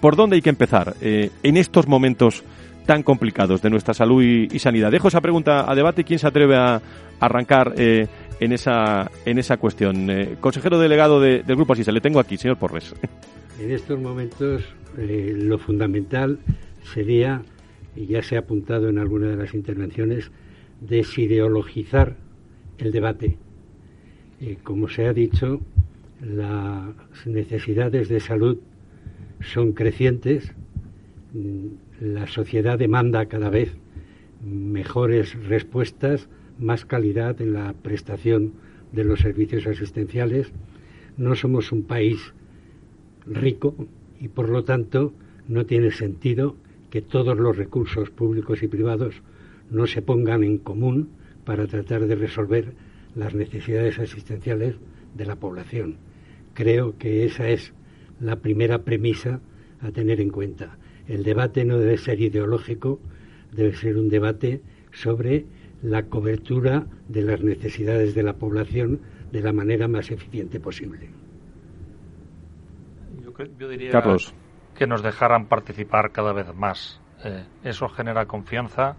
por 0.00 0.16
dónde 0.16 0.34
hay 0.34 0.42
que 0.42 0.50
empezar 0.50 0.94
eh, 1.00 1.30
en 1.44 1.56
estos 1.56 1.86
momentos 1.86 2.42
tan 2.86 3.04
complicados 3.04 3.62
de 3.62 3.70
nuestra 3.70 3.94
salud 3.94 4.20
y, 4.20 4.58
sanidad? 4.58 4.90
Dejo 4.90 5.08
esa 5.08 5.20
pregunta 5.20 5.70
a 5.70 5.74
debate. 5.76 6.02
¿Quién 6.02 6.18
se 6.18 6.26
atreve 6.26 6.56
a 6.56 6.82
arrancar 7.20 7.72
en, 7.76 8.52
esa, 8.52 9.10
en 9.24 9.38
esa 9.38 9.56
cuestión? 9.58 10.36
consejero 10.40 10.78
delegado 10.78 11.20
del 11.20 11.44
Grupo 11.44 11.72
Asisa, 11.72 11.92
le 11.92 12.00
tengo 12.00 12.18
aquí, 12.18 12.36
señor 12.36 12.58
Porres. 12.58 12.94
En 13.60 13.70
estos 13.70 14.00
momentos 14.00 14.64
eh, 14.98 15.32
lo 15.36 15.58
fundamental 15.58 16.40
sería, 16.92 17.42
y 17.94 18.06
ya 18.06 18.20
se 18.22 18.34
ha 18.34 18.40
apuntado 18.40 18.88
en 18.88 18.98
alguna 18.98 19.28
de 19.28 19.36
las 19.36 19.54
intervenciones, 19.54 20.32
desideologizar 20.80 22.16
el 22.78 22.90
debate. 22.90 23.38
Eh, 24.40 24.58
como 24.64 24.88
se 24.88 25.06
ha 25.06 25.12
dicho, 25.12 25.60
las 26.20 26.94
necesidades 27.26 28.08
de 28.08 28.18
salud 28.18 28.58
son 29.40 29.72
crecientes, 29.72 30.52
mm, 31.32 31.66
la 32.00 32.26
sociedad 32.26 32.76
demanda 32.76 33.26
cada 33.26 33.50
vez 33.50 33.76
mejores 34.44 35.34
respuestas, 35.46 36.28
más 36.58 36.84
calidad 36.84 37.40
en 37.40 37.52
la 37.52 37.72
prestación 37.72 38.54
de 38.90 39.04
los 39.04 39.20
servicios 39.20 39.66
asistenciales. 39.68 40.52
No 41.16 41.36
somos 41.36 41.70
un 41.70 41.84
país 41.84 42.34
rico 43.26 43.74
y 44.20 44.28
por 44.28 44.48
lo 44.48 44.64
tanto 44.64 45.12
no 45.48 45.66
tiene 45.66 45.90
sentido 45.90 46.56
que 46.90 47.02
todos 47.02 47.36
los 47.36 47.56
recursos 47.56 48.10
públicos 48.10 48.62
y 48.62 48.68
privados 48.68 49.16
no 49.70 49.86
se 49.86 50.02
pongan 50.02 50.44
en 50.44 50.58
común 50.58 51.08
para 51.44 51.66
tratar 51.66 52.06
de 52.06 52.14
resolver 52.14 52.72
las 53.14 53.34
necesidades 53.34 53.98
asistenciales 53.98 54.76
de 55.14 55.26
la 55.26 55.36
población. 55.36 55.96
Creo 56.54 56.96
que 56.98 57.24
esa 57.24 57.48
es 57.48 57.72
la 58.20 58.36
primera 58.36 58.82
premisa 58.82 59.40
a 59.80 59.90
tener 59.90 60.20
en 60.20 60.30
cuenta. 60.30 60.78
El 61.08 61.24
debate 61.24 61.64
no 61.64 61.78
debe 61.78 61.98
ser 61.98 62.20
ideológico, 62.20 63.00
debe 63.52 63.74
ser 63.74 63.96
un 63.96 64.08
debate 64.08 64.60
sobre 64.92 65.44
la 65.82 66.04
cobertura 66.04 66.86
de 67.08 67.22
las 67.22 67.42
necesidades 67.42 68.14
de 68.14 68.22
la 68.22 68.36
población 68.36 69.00
de 69.32 69.40
la 69.42 69.52
manera 69.52 69.88
más 69.88 70.10
eficiente 70.10 70.60
posible 70.60 71.08
yo 73.58 73.68
diría 73.68 74.02
que 74.74 74.86
nos 74.86 75.02
dejaran 75.02 75.46
participar 75.46 76.10
cada 76.12 76.32
vez 76.32 76.54
más. 76.54 77.00
Eh, 77.24 77.44
eso 77.62 77.88
genera 77.88 78.26
confianza 78.26 78.96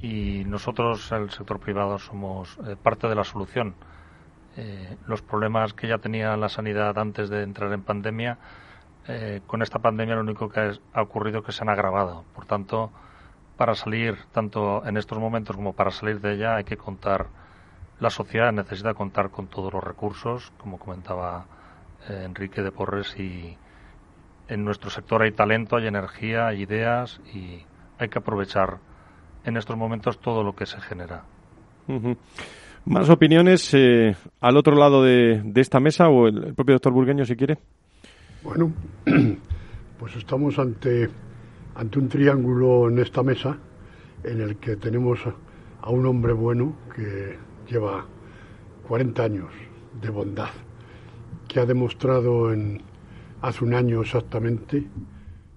y 0.00 0.44
nosotros, 0.44 1.10
el 1.12 1.30
sector 1.30 1.58
privado, 1.58 1.98
somos 1.98 2.58
eh, 2.66 2.76
parte 2.80 3.08
de 3.08 3.14
la 3.14 3.24
solución. 3.24 3.74
Eh, 4.56 4.96
los 5.06 5.22
problemas 5.22 5.74
que 5.74 5.88
ya 5.88 5.98
tenía 5.98 6.36
la 6.36 6.48
sanidad 6.48 6.98
antes 6.98 7.28
de 7.28 7.42
entrar 7.42 7.72
en 7.72 7.82
pandemia, 7.82 8.38
con 9.46 9.62
esta 9.62 9.78
pandemia 9.78 10.16
lo 10.16 10.22
único 10.22 10.48
que 10.48 10.72
ha 10.92 11.00
ocurrido 11.00 11.38
es 11.38 11.44
que 11.44 11.52
se 11.52 11.62
han 11.62 11.68
agravado. 11.68 12.24
Por 12.34 12.44
tanto, 12.44 12.90
para 13.56 13.76
salir, 13.76 14.18
tanto 14.32 14.84
en 14.84 14.96
estos 14.96 15.16
momentos 15.20 15.54
como 15.54 15.74
para 15.74 15.92
salir 15.92 16.20
de 16.20 16.34
ella, 16.34 16.56
hay 16.56 16.64
que 16.64 16.76
contar, 16.76 17.28
la 18.00 18.10
sociedad 18.10 18.50
necesita 18.50 18.94
contar 18.94 19.30
con 19.30 19.46
todos 19.46 19.72
los 19.72 19.84
recursos, 19.84 20.52
como 20.58 20.80
comentaba 20.80 21.46
Enrique 22.08 22.62
de 22.62 22.70
Porres 22.70 23.18
y 23.18 23.56
en 24.48 24.64
nuestro 24.64 24.90
sector 24.90 25.22
hay 25.22 25.32
talento, 25.32 25.76
hay 25.76 25.86
energía, 25.86 26.48
hay 26.48 26.62
ideas 26.62 27.20
y 27.34 27.64
hay 27.98 28.08
que 28.08 28.18
aprovechar 28.18 28.78
en 29.44 29.56
estos 29.56 29.76
momentos 29.76 30.20
todo 30.20 30.42
lo 30.42 30.54
que 30.54 30.66
se 30.66 30.80
genera. 30.80 31.24
¿Más 32.84 33.10
opiniones 33.10 33.72
eh, 33.74 34.14
al 34.40 34.56
otro 34.56 34.76
lado 34.76 35.02
de, 35.02 35.42
esta 35.56 35.80
mesa 35.80 36.08
o 36.08 36.28
el, 36.28 36.54
propio 36.54 36.74
doctor 36.74 36.92
Burgueño, 36.92 37.24
si 37.24 37.36
quiere? 37.36 37.58
Bueno, 38.42 38.72
pues 39.98 40.16
estamos 40.16 40.58
ante, 40.58 41.08
ante 41.74 41.98
un 41.98 42.08
triángulo 42.08 42.88
en 42.88 42.98
esta 42.98 43.22
mesa 43.22 43.56
en 44.22 44.40
el 44.40 44.56
que 44.56 44.76
tenemos 44.76 45.20
a 45.80 45.90
un 45.90 46.06
hombre 46.06 46.32
bueno 46.32 46.76
que 46.94 47.36
lleva 47.68 48.04
40 48.86 49.22
años 49.22 49.50
de 50.00 50.10
bondad 50.10 50.50
que 51.56 51.60
ha 51.60 51.64
demostrado 51.64 52.52
en, 52.52 52.82
hace 53.40 53.64
un 53.64 53.72
año 53.72 54.02
exactamente 54.02 54.86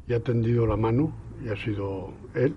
y 0.08 0.14
ha 0.14 0.22
tendido 0.22 0.66
la 0.66 0.78
mano, 0.78 1.12
y 1.44 1.50
ha 1.50 1.58
sido 1.58 2.14
él 2.36 2.56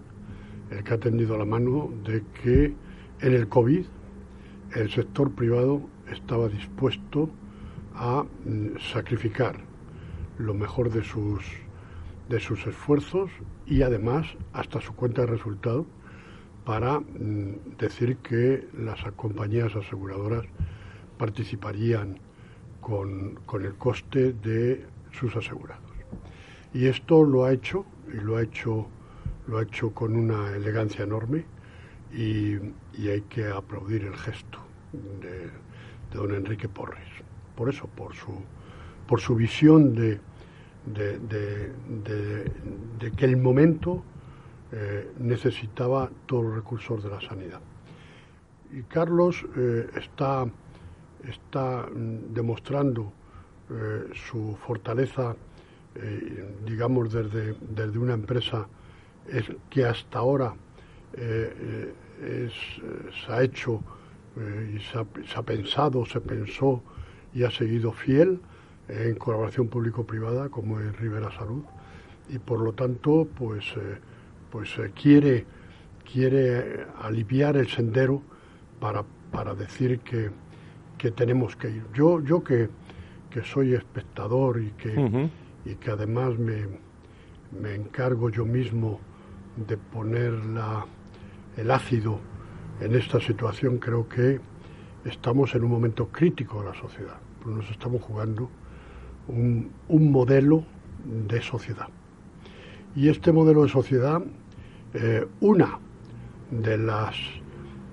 el 0.70 0.84
que 0.84 0.94
ha 0.94 0.98
tendido 0.98 1.36
la 1.36 1.44
mano 1.44 1.90
de 2.04 2.22
que 2.40 2.72
en 3.20 3.34
el 3.34 3.48
COVID 3.48 3.84
el 4.76 4.90
sector 4.92 5.32
privado 5.32 5.82
estaba 6.12 6.48
dispuesto 6.48 7.30
a 7.96 8.22
mm, 8.22 8.78
sacrificar 8.92 9.56
lo 10.38 10.54
mejor 10.54 10.92
de 10.92 11.02
sus, 11.02 11.42
de 12.28 12.38
sus 12.38 12.64
esfuerzos 12.68 13.28
y 13.66 13.82
además 13.82 14.24
hasta 14.52 14.80
su 14.80 14.94
cuenta 14.94 15.22
de 15.22 15.26
resultado 15.26 15.84
para 16.64 17.00
mm, 17.00 17.76
decir 17.76 18.18
que 18.18 18.68
las 18.78 19.02
compañías 19.16 19.74
aseguradoras 19.74 20.44
participarían 21.18 22.20
con, 22.82 23.38
el 23.54 23.74
coste 23.76 24.34
de 24.34 24.84
sus 25.12 25.34
asegurados. 25.36 25.90
Y 26.74 26.86
esto 26.86 27.22
lo 27.22 27.44
ha 27.44 27.52
hecho, 27.52 27.86
y 28.12 28.16
lo 28.16 28.36
ha 28.36 28.42
hecho, 28.42 28.88
lo 29.46 29.58
ha 29.58 29.62
hecho 29.62 29.94
con 29.94 30.16
una 30.16 30.50
elegancia 30.50 31.04
enorme, 31.04 31.46
y, 32.12 32.56
hay 33.08 33.22
que 33.30 33.46
aplaudir 33.46 34.04
el 34.04 34.16
gesto 34.16 34.58
de, 34.92 35.48
don 36.12 36.34
Enrique 36.34 36.68
Porres. 36.68 37.08
Por 37.56 37.70
eso, 37.70 37.86
por 37.86 38.14
su, 38.14 38.32
por 39.06 39.20
su 39.20 39.34
visión 39.34 39.94
de, 39.94 40.20
de, 40.84 41.72
que 43.16 43.24
el 43.24 43.36
momento 43.36 44.02
eh, 44.72 45.12
necesitaba 45.18 46.10
todos 46.26 46.44
los 46.44 46.54
recursos 46.56 47.02
de 47.04 47.10
la 47.10 47.20
sanidad. 47.20 47.60
Y 48.72 48.82
Carlos 48.82 49.44
eh, 49.56 49.88
está 49.96 50.46
está 51.28 51.86
mm, 51.86 52.34
demostrando 52.34 53.12
eh, 53.70 54.10
su 54.28 54.56
fortaleza, 54.66 55.36
eh, 55.94 56.56
digamos, 56.66 57.12
desde, 57.12 57.54
desde, 57.60 57.98
una 57.98 58.14
empresa 58.14 58.66
es, 59.28 59.44
que 59.70 59.84
hasta 59.84 60.18
ahora 60.18 60.54
eh, 61.14 61.92
se 62.40 63.32
ha 63.32 63.42
hecho 63.42 63.82
y 64.74 64.78
se 64.80 64.98
ha, 65.36 65.42
pensado, 65.42 66.06
se 66.06 66.20
pensó 66.20 66.82
y 67.34 67.42
ha 67.42 67.50
seguido 67.50 67.92
fiel 67.92 68.40
en 68.88 69.14
colaboración 69.16 69.68
público-privada 69.68 70.48
como 70.48 70.80
es 70.80 70.98
Rivera 70.98 71.30
Salud 71.32 71.64
y 72.30 72.38
por 72.38 72.60
lo 72.60 72.72
tanto 72.72 73.28
pues 73.36 73.74
pues 74.50 74.70
quiere 74.94 75.44
quiere 76.10 76.86
aliviar 77.00 77.56
el 77.56 77.68
sendero 77.68 78.22
para, 78.80 79.04
para 79.30 79.54
decir 79.54 80.00
que, 80.00 80.30
que 81.02 81.10
tenemos 81.10 81.56
que 81.56 81.68
ir. 81.68 81.84
Yo, 81.92 82.20
yo 82.20 82.44
que, 82.44 82.68
soy 83.42 83.74
espectador 83.74 84.62
y 84.62 84.70
que, 84.70 85.30
y 85.64 85.74
que 85.74 85.90
además 85.90 86.38
me, 86.38 86.68
me, 87.60 87.74
encargo 87.74 88.30
yo 88.30 88.44
mismo 88.44 89.00
de 89.56 89.76
poner 89.78 90.32
la, 90.32 90.86
el 91.56 91.72
ácido 91.72 92.20
en 92.80 92.94
esta 92.94 93.18
situación 93.18 93.78
creo 93.78 94.08
que 94.08 94.38
estamos 95.04 95.52
en 95.56 95.64
un 95.64 95.72
momento 95.72 96.06
crítico 96.06 96.60
de 96.60 96.68
la 96.68 96.74
sociedad. 96.74 97.18
Nos 97.46 97.68
estamos 97.68 98.00
jugando 98.00 98.48
un, 99.26 99.72
modelo 99.88 100.64
de 101.04 101.42
sociedad. 101.42 101.88
Y 102.94 103.08
este 103.08 103.32
modelo 103.32 103.64
de 103.64 103.70
sociedad, 103.70 104.22
eh, 104.94 105.26
una 105.40 105.80
de 106.52 106.78
las 106.78 107.16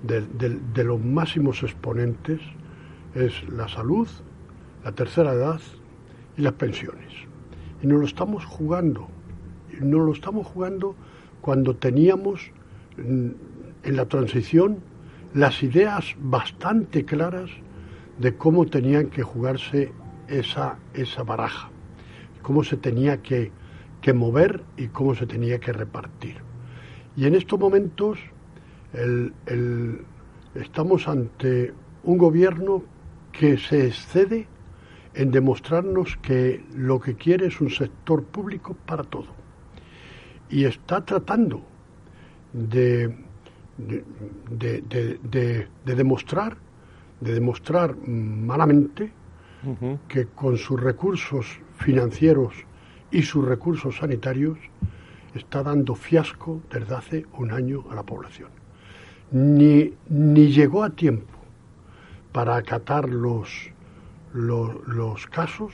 de, 0.04 0.84
los 0.84 1.00
máximos 1.04 1.64
exponentes 1.64 2.40
es 3.14 3.48
la 3.48 3.68
salud, 3.68 4.08
la 4.84 4.92
tercera 4.92 5.32
edad 5.32 5.60
y 6.36 6.42
las 6.42 6.54
pensiones. 6.54 7.12
Y 7.82 7.86
nos 7.86 8.00
lo 8.00 8.06
estamos 8.06 8.44
jugando. 8.44 9.08
Y 9.72 9.84
nos 9.84 10.06
lo 10.06 10.12
estamos 10.12 10.46
jugando 10.46 10.94
cuando 11.40 11.76
teníamos 11.76 12.50
en 12.98 13.36
la 13.84 14.06
transición 14.06 14.78
las 15.34 15.62
ideas 15.62 16.16
bastante 16.20 17.04
claras 17.04 17.50
de 18.18 18.36
cómo 18.36 18.66
tenían 18.66 19.08
que 19.08 19.22
jugarse 19.22 19.92
esa, 20.28 20.78
esa 20.94 21.22
baraja, 21.22 21.70
cómo 22.42 22.64
se 22.64 22.76
tenía 22.76 23.22
que, 23.22 23.50
que 24.00 24.12
mover 24.12 24.62
y 24.76 24.88
cómo 24.88 25.14
se 25.14 25.26
tenía 25.26 25.58
que 25.60 25.72
repartir. 25.72 26.36
Y 27.16 27.26
en 27.26 27.34
estos 27.34 27.58
momentos 27.58 28.18
el, 28.92 30.04
estamos 30.54 31.08
ante 31.08 31.72
un 32.02 32.18
gobierno 32.18 32.82
que 33.40 33.56
se 33.56 33.86
excede 33.86 34.46
en 35.14 35.30
demostrarnos 35.30 36.18
que 36.18 36.62
lo 36.74 37.00
que 37.00 37.14
quiere 37.14 37.46
es 37.46 37.58
un 37.62 37.70
sector 37.70 38.22
público 38.22 38.76
para 38.84 39.02
todo. 39.02 39.28
Y 40.50 40.66
está 40.66 41.06
tratando 41.06 41.62
de, 42.52 43.16
de, 43.78 45.68
demostrar, 45.86 46.58
de 47.22 47.32
demostrar 47.32 47.96
malamente 48.06 49.10
que 50.06 50.26
con 50.26 50.58
sus 50.58 50.78
recursos 50.78 51.46
financieros 51.78 52.52
y 53.10 53.22
sus 53.22 53.42
recursos 53.42 53.96
sanitarios 53.96 54.58
está 55.34 55.62
dando 55.62 55.94
fiasco 55.94 56.60
desde 56.70 56.94
hace 56.94 57.26
un 57.38 57.52
año 57.52 57.86
a 57.90 57.94
la 57.94 58.02
población 58.02 58.50
ni, 59.30 59.94
ni 60.08 60.48
llegó 60.48 60.82
a 60.82 60.90
tiempo 60.90 61.39
para 62.32 62.56
acatar 62.56 63.08
los, 63.08 63.70
los, 64.32 65.26
casos, 65.26 65.72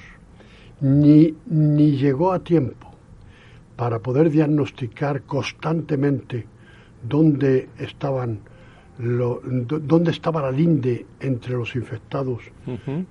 ni, 0.80 1.34
ni 1.46 1.96
llegó 1.96 2.32
a 2.32 2.40
tiempo 2.40 2.92
para 3.76 3.98
poder 3.98 4.30
diagnosticar 4.30 5.22
constantemente 5.22 6.46
dónde 7.02 7.68
estaban 7.78 8.40
dónde 8.98 10.10
estaba 10.10 10.40
la 10.40 10.50
linde 10.50 11.04
entre 11.20 11.52
los 11.52 11.76
infectados, 11.76 12.40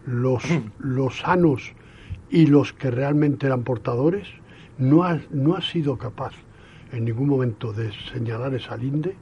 los, 0.07 0.43
los 0.79 1.19
sanos 1.19 1.73
y 2.31 2.47
los 2.47 2.73
que 2.73 2.89
realmente 2.89 3.45
eran 3.45 3.63
portadores, 3.63 4.27
no 4.79 5.03
ha, 5.03 5.19
no 5.29 5.55
ha 5.55 5.61
sido 5.61 5.97
capaz 5.97 6.33
en 6.91 7.05
ningún 7.05 7.27
momento 7.27 7.71
de 7.71 7.91
señalar 8.11 8.55
esa 8.55 8.75
linde 8.77 9.15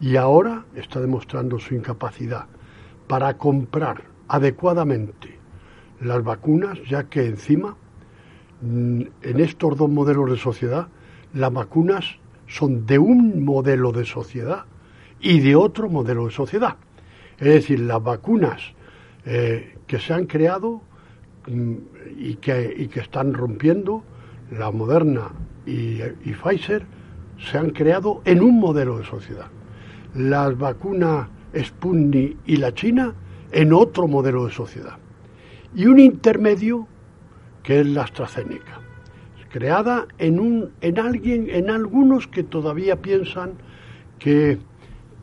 y 0.00 0.16
ahora 0.16 0.64
está 0.74 0.98
demostrando 0.98 1.58
su 1.58 1.74
incapacidad 1.74 2.46
para 3.08 3.36
comprar 3.38 4.02
adecuadamente 4.28 5.38
las 6.00 6.22
vacunas, 6.22 6.78
ya 6.88 7.04
que 7.04 7.26
encima 7.26 7.76
mm, 8.60 9.02
en 9.22 9.40
estos 9.40 9.76
dos 9.76 9.90
modelos 9.90 10.30
de 10.30 10.36
sociedad 10.36 10.88
las 11.34 11.52
vacunas 11.52 12.16
son 12.46 12.86
de 12.86 12.98
un 12.98 13.44
modelo 13.44 13.92
de 13.92 14.04
sociedad 14.04 14.64
y 15.20 15.40
de 15.40 15.56
otro 15.56 15.88
modelo 15.88 16.26
de 16.26 16.30
sociedad. 16.30 16.76
Es 17.38 17.48
decir, 17.48 17.80
las 17.80 18.02
vacunas 18.02 18.74
eh, 19.24 19.76
que 19.86 19.98
se 19.98 20.14
han 20.14 20.26
creado 20.26 20.82
mm, 21.46 21.74
y, 22.16 22.34
que, 22.36 22.74
y, 22.76 22.88
que, 22.88 23.00
están 23.00 23.34
rompiendo, 23.34 24.04
la 24.50 24.70
Moderna 24.70 25.30
y, 25.66 26.00
y 26.24 26.32
Pfizer, 26.32 26.86
se 27.38 27.58
han 27.58 27.70
creado 27.70 28.22
en 28.24 28.42
un 28.42 28.58
modelo 28.58 28.98
de 28.98 29.04
sociedad 29.04 29.46
las 30.14 30.56
vacunas 30.56 31.28
Sputnik 31.56 32.36
y 32.46 32.56
la 32.56 32.72
China 32.74 33.14
en 33.52 33.72
otro 33.72 34.06
modelo 34.06 34.46
de 34.46 34.52
sociedad. 34.52 34.98
Y 35.74 35.86
un 35.86 35.98
intermedio 35.98 36.86
que 37.62 37.80
es 37.80 37.86
la 37.86 38.02
AstraZeneca, 38.02 38.80
creada 39.50 40.06
en, 40.18 40.40
un, 40.40 40.70
en 40.80 40.98
alguien, 40.98 41.48
en 41.50 41.70
algunos 41.70 42.26
que 42.26 42.42
todavía 42.42 42.96
piensan 42.96 43.52
que, 44.18 44.58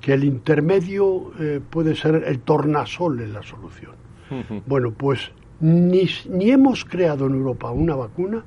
que 0.01 0.13
el 0.13 0.23
intermedio 0.23 1.31
eh, 1.39 1.59
puede 1.69 1.95
ser 1.95 2.23
el 2.25 2.39
tornasol 2.39 3.19
en 3.21 3.33
la 3.33 3.43
solución. 3.43 3.93
Bueno, 4.65 4.91
pues 4.91 5.31
ni, 5.59 6.07
ni 6.29 6.49
hemos 6.49 6.83
creado 6.83 7.27
en 7.27 7.35
Europa 7.35 7.69
una 7.71 7.95
vacuna, 7.95 8.43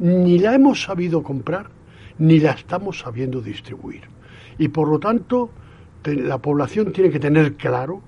ni 0.00 0.38
la 0.38 0.54
hemos 0.54 0.82
sabido 0.82 1.22
comprar, 1.22 1.70
ni 2.18 2.40
la 2.40 2.52
estamos 2.52 2.98
sabiendo 2.98 3.40
distribuir. 3.40 4.02
Y 4.58 4.68
por 4.68 4.88
lo 4.88 4.98
tanto, 4.98 5.50
la 6.04 6.38
población 6.38 6.92
tiene 6.92 7.10
que 7.10 7.20
tener 7.20 7.54
claro 7.54 8.02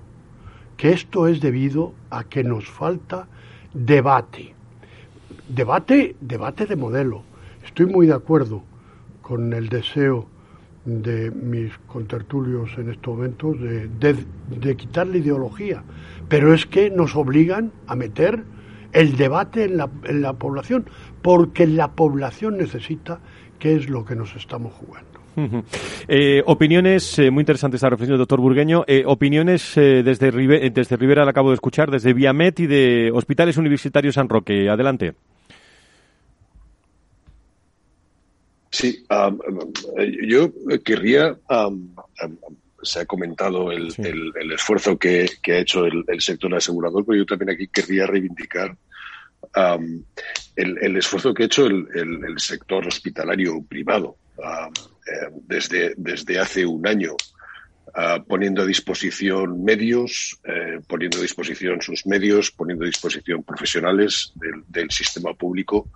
que 0.77 0.91
esto 0.91 1.27
es 1.27 1.39
debido 1.39 1.93
a 2.09 2.23
que 2.23 2.43
nos 2.43 2.69
falta 2.69 3.27
debate. 3.73 4.53
Debate, 5.47 6.15
debate 6.19 6.65
de 6.65 6.75
modelo. 6.75 7.23
Estoy 7.65 7.85
muy 7.85 8.07
de 8.07 8.13
acuerdo 8.13 8.63
con 9.21 9.53
el 9.53 9.69
deseo 9.69 10.27
de 10.85 11.31
mis 11.31 11.77
contertulios 11.87 12.71
en 12.77 12.89
estos 12.89 13.15
momentos 13.15 13.57
de, 13.59 14.75
quitar 14.75 15.07
la 15.07 15.17
ideología, 15.17 15.83
pero 16.27 16.53
es 16.53 16.65
que 16.65 16.89
nos 16.89 17.15
obligan 17.15 17.71
a 17.87 17.95
meter 17.95 18.43
el 18.91 19.15
debate 19.15 19.63
en 19.63 19.77
la, 19.77 19.89
en 20.03 20.21
la 20.21 20.33
población, 20.33 20.85
porque 21.21 21.65
la 21.67 21.91
población 21.91 22.57
necesita 22.57 23.19
qué 23.59 23.75
es 23.75 23.89
lo 23.89 24.03
que 24.03 24.15
nos 24.15 24.35
estamos 24.35 24.73
jugando. 24.73 25.12
Eh, 26.07 26.43
opiniones, 26.45 27.17
eh, 27.19 27.31
muy 27.31 27.41
interesante 27.41 27.77
esta 27.77 27.89
reflexión 27.89 28.13
del 28.13 28.19
doctor 28.19 28.41
Burgueño. 28.41 28.83
Eh, 28.87 29.03
opiniones 29.05 29.73
desde, 29.75 30.31
desde 30.69 30.97
Rivera, 30.97 31.23
la 31.23 31.31
acabo 31.31 31.49
de 31.49 31.55
escuchar, 31.55 31.89
desde 31.89 32.13
Viamet 32.13 32.59
y 32.59 32.67
de 32.67 33.11
Hospitales 33.13 33.57
Universitarios 33.57 34.15
San 34.15 34.29
Roque. 34.29 34.69
Adelante. 34.69 35.13
Sí, 38.69 39.05
yo 40.27 40.51
querría, 40.83 41.37
se 42.81 42.99
ha 42.99 43.05
comentado 43.05 43.71
el, 43.71 43.93
esfuerzo 44.51 44.97
que, 44.97 45.29
ha 45.47 45.57
hecho 45.57 45.85
el, 45.85 46.03
sector 46.19 46.53
asegurador, 46.55 47.05
pero 47.05 47.19
yo 47.19 47.25
también 47.25 47.51
aquí 47.51 47.67
querría 47.67 48.07
reivindicar 48.07 48.75
el, 50.55 50.97
esfuerzo 50.97 51.33
que 51.33 51.43
ha 51.43 51.45
hecho 51.45 51.67
el, 51.67 52.35
sector 52.37 52.87
hospitalario 52.87 53.63
privado. 53.63 54.17
Eh, 55.05 55.29
desde, 55.47 55.93
desde 55.97 56.39
hace 56.39 56.65
un 56.65 56.87
año, 56.87 57.15
ah, 57.93 58.23
poniendo 58.25 58.61
a 58.61 58.65
disposición 58.65 59.63
medios, 59.63 60.39
eh, 60.45 60.79
poniendo 60.87 61.17
a 61.17 61.21
disposición 61.21 61.81
sus 61.81 62.05
medios, 62.05 62.51
poniendo 62.51 62.85
a 62.85 62.87
disposición 62.87 63.43
profesionales 63.43 64.31
del, 64.65 64.89
sistema 64.89 65.33
público, 65.33 65.89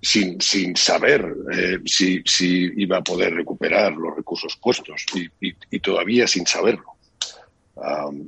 sin, 0.00 0.40
sin, 0.40 0.74
saber 0.74 1.24
eh, 1.52 1.78
si, 1.84 2.20
si, 2.24 2.72
iba 2.78 2.96
a 2.96 3.02
poder 3.02 3.32
recuperar 3.32 3.92
los 3.92 4.16
recursos 4.16 4.56
puestos 4.56 5.06
y 5.70 5.78
todavía 5.78 6.26
sin 6.26 6.44
saberlo 6.46 6.91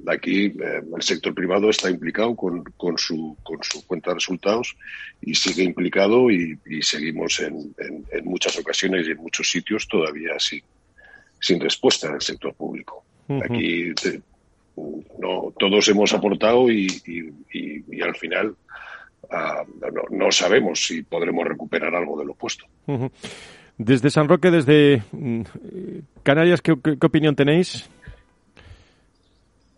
aquí 0.07 0.47
eh, 0.47 0.83
el 0.97 1.03
sector 1.03 1.35
privado 1.35 1.69
está 1.69 1.91
implicado 1.91 2.35
con, 2.35 2.65
con, 2.77 2.97
su, 2.97 3.37
con 3.43 3.63
su 3.63 3.87
cuenta 3.87 4.11
de 4.11 4.15
resultados 4.15 4.77
y 5.21 5.35
sigue 5.35 5.63
implicado 5.63 6.31
y, 6.31 6.59
seguimos 6.81 7.41
en, 7.41 7.75
en, 7.79 8.25
muchas 8.25 8.59
ocasiones 8.59 9.07
y 9.07 9.11
en 9.11 9.19
muchos 9.19 9.51
sitios 9.51 9.87
todavía 9.87 10.39
sin, 10.39 10.63
sin 11.41 11.61
respuesta 11.61 12.11
del 12.11 12.21
sector 12.21 12.55
público. 12.55 13.05
Aquí 13.43 13.93
no, 15.19 15.53
todos 15.59 15.89
hemos 15.89 16.13
aportado 16.13 16.71
y, 16.71 16.87
y, 17.07 18.01
al 18.03 18.15
final 18.17 18.55
ah, 19.31 19.65
no, 20.11 20.31
sabemos 20.31 20.87
si 20.87 21.03
podremos 21.03 21.47
recuperar 21.47 21.95
algo 21.95 22.19
de 22.19 22.25
lo 22.27 22.35
puesto. 22.35 22.67
Desde 23.77 24.11
San 24.11 24.29
Roque, 24.29 24.51
desde 24.51 25.03
mm, 25.13 25.43
Canarias, 26.23 26.61
qué 26.61 26.73
opinión 26.73 27.35
tenéis? 27.35 27.89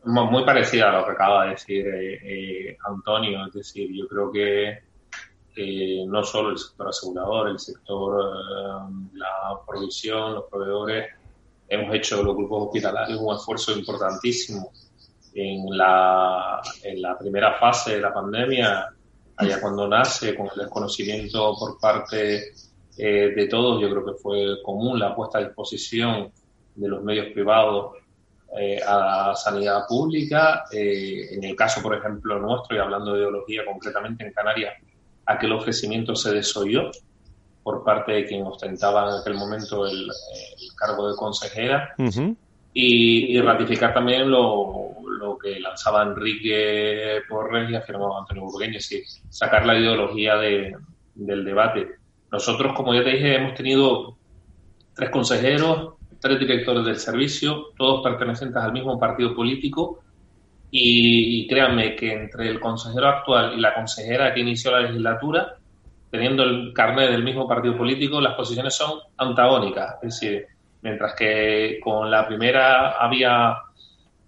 Muy 0.06 0.44
parecida 0.44 0.90
a 0.90 1.00
lo 1.00 1.04
que 1.04 1.12
acaba 1.12 1.44
de 1.44 1.50
decir 1.50 1.86
eh, 1.86 2.18
eh, 2.22 2.78
Antonio. 2.86 3.46
Es 3.46 3.52
decir, 3.52 3.90
yo 3.92 4.06
creo 4.06 4.30
que 4.30 4.86
no 6.06 6.22
solo 6.22 6.50
el 6.50 6.58
sector 6.58 6.88
asegurador, 6.88 7.48
el 7.48 7.58
sector, 7.58 8.20
eh, 8.20 9.08
la 9.14 9.58
provisión, 9.66 10.34
los 10.34 10.44
proveedores, 10.50 11.08
hemos 11.68 11.94
hecho 11.94 12.22
los 12.22 12.36
grupos 12.36 12.66
hospitalarios 12.66 13.18
un 13.20 13.34
esfuerzo 13.34 13.76
importantísimo 13.76 14.70
en 15.34 15.76
la, 15.76 16.60
en 16.84 17.02
la 17.02 17.18
primera 17.18 17.54
fase 17.58 17.96
de 17.96 18.00
la 18.00 18.12
pandemia, 18.12 18.86
allá 19.36 19.60
cuando 19.60 19.88
nace, 19.88 20.34
con 20.34 20.46
el 20.46 20.58
desconocimiento 20.58 21.54
por 21.58 21.78
parte 21.78 22.52
de 22.96 23.48
todos, 23.50 23.82
yo 23.82 23.90
creo 23.90 24.06
que 24.06 24.14
fue 24.14 24.62
común 24.62 24.98
la 24.98 25.14
puesta 25.14 25.38
a 25.38 25.42
disposición 25.42 26.32
de 26.74 26.88
los 26.88 27.02
medios 27.02 27.26
privados 27.34 27.92
eh, 28.58 28.80
a 28.86 29.34
sanidad 29.34 29.86
pública. 29.86 30.64
Eh, 30.72 31.28
en 31.32 31.44
el 31.44 31.54
caso, 31.54 31.82
por 31.82 31.94
ejemplo, 31.94 32.38
nuestro, 32.38 32.76
y 32.76 32.80
hablando 32.80 33.12
de 33.12 33.20
ideología 33.20 33.64
concretamente 33.66 34.24
en 34.24 34.32
Canarias, 34.32 34.74
aquel 35.26 35.52
ofrecimiento 35.52 36.16
se 36.16 36.32
desoyó 36.32 36.90
por 37.62 37.84
parte 37.84 38.12
de 38.12 38.24
quien 38.24 38.46
ostentaba 38.46 39.10
en 39.10 39.20
aquel 39.20 39.34
momento 39.34 39.86
el, 39.86 40.08
cargo 40.78 41.10
de 41.10 41.16
consejera. 41.16 41.94
y, 42.72 43.40
ratificar 43.40 43.92
también 43.92 44.30
lo, 44.30 44.92
lo, 45.18 45.36
que 45.36 45.60
lanzaba 45.60 46.04
Enrique 46.04 47.20
Porres 47.28 47.70
y 47.70 47.74
afirmaba 47.74 48.20
Antonio 48.20 48.44
Burgueño, 48.44 48.78
es 48.78 48.88
decir, 48.88 49.04
sacar 49.28 49.66
la 49.66 49.78
ideología 49.78 50.36
de, 50.36 50.76
del 51.14 51.44
debate. 51.44 51.96
Nosotros, 52.32 52.74
como 52.74 52.94
ya 52.94 53.02
te 53.02 53.10
dije, 53.10 53.36
hemos 53.36 53.54
tenido 53.54 54.16
tres 54.94 55.10
consejeros, 55.10 55.95
tres 56.20 56.38
directores 56.38 56.84
del 56.84 56.96
servicio, 56.96 57.72
todos 57.76 58.02
pertenecientes 58.02 58.62
al 58.62 58.72
mismo 58.72 58.98
partido 58.98 59.34
político. 59.34 60.00
Y, 60.70 61.46
créanme 61.46 61.94
que 61.94 62.12
entre 62.12 62.48
el 62.48 62.60
consejero 62.60 63.08
actual 63.08 63.54
y 63.56 63.60
la 63.60 63.72
consejera 63.72 64.34
que 64.34 64.40
inició 64.40 64.72
la 64.72 64.80
legislatura, 64.80 65.54
teniendo 66.10 66.42
el 66.42 66.72
carnet 66.74 67.10
del 67.10 67.22
mismo 67.22 67.48
partido 67.48 67.76
político, 67.76 68.20
las 68.20 68.34
posiciones 68.34 68.74
son 68.74 68.98
antagónicas. 69.16 69.94
Es 70.02 70.20
decir, 70.20 70.46
mientras 70.82 71.14
que 71.14 71.78
con 71.82 72.10
la 72.10 72.26
primera 72.26 72.92
había 72.92 73.56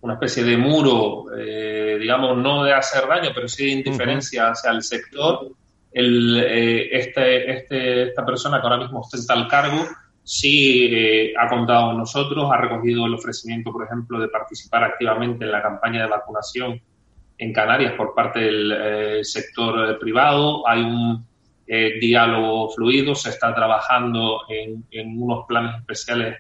una 0.01 0.15
especie 0.15 0.45
de 0.45 0.57
muro, 0.57 1.27
eh, 1.37 1.99
digamos, 2.01 2.37
no 2.39 2.63
de 2.63 2.73
hacer 2.73 3.07
daño, 3.09 3.31
pero 3.35 3.49
sí 3.49 3.65
de 3.65 3.71
indiferencia 3.73 4.51
hacia 4.51 4.71
el 4.71 4.83
sector, 4.83 5.51
el, 5.93 6.41
eh, 6.47 6.89
este, 6.97 7.51
este, 7.51 8.03
esta 8.05 8.25
persona 8.25 8.61
que 8.61 8.67
ahora 8.67 8.79
mismo 8.79 9.01
ostenta 9.01 9.35
el 9.35 9.49
cargo 9.49 9.85
sí 10.29 10.91
eh, 10.93 11.33
ha 11.39 11.49
contado 11.49 11.87
con 11.87 11.97
nosotros, 11.97 12.51
ha 12.53 12.59
recogido 12.59 13.07
el 13.07 13.15
ofrecimiento, 13.15 13.73
por 13.73 13.87
ejemplo, 13.87 14.21
de 14.21 14.29
participar 14.29 14.85
activamente 14.85 15.47
en 15.47 15.53
la 15.53 15.63
campaña 15.63 16.03
de 16.03 16.11
vacunación 16.11 16.79
en 17.39 17.53
Canarias 17.55 17.95
por 17.95 18.15
parte 18.15 18.41
del 18.41 18.73
eh, 18.73 19.25
sector 19.25 19.89
eh, 19.89 19.95
privado. 19.95 20.69
Hay 20.69 20.83
un 20.83 21.27
diálogo 21.67 22.71
fluido, 22.71 23.15
se 23.15 23.29
está 23.29 23.55
trabajando 23.55 24.41
en, 24.49 25.23
unos 25.23 25.45
planes 25.47 25.77
especiales 25.77 26.37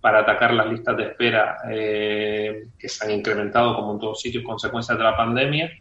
para 0.00 0.20
atacar 0.20 0.54
las 0.54 0.68
listas 0.68 0.96
de 0.96 1.02
espera 1.02 1.56
que 1.66 2.88
se 2.88 3.04
han 3.04 3.10
incrementado, 3.10 3.74
como 3.74 3.94
en 3.94 3.98
todos 3.98 4.20
sitios, 4.20 4.44
consecuencias 4.44 4.96
de 4.96 5.02
la 5.02 5.16
pandemia. 5.16 5.72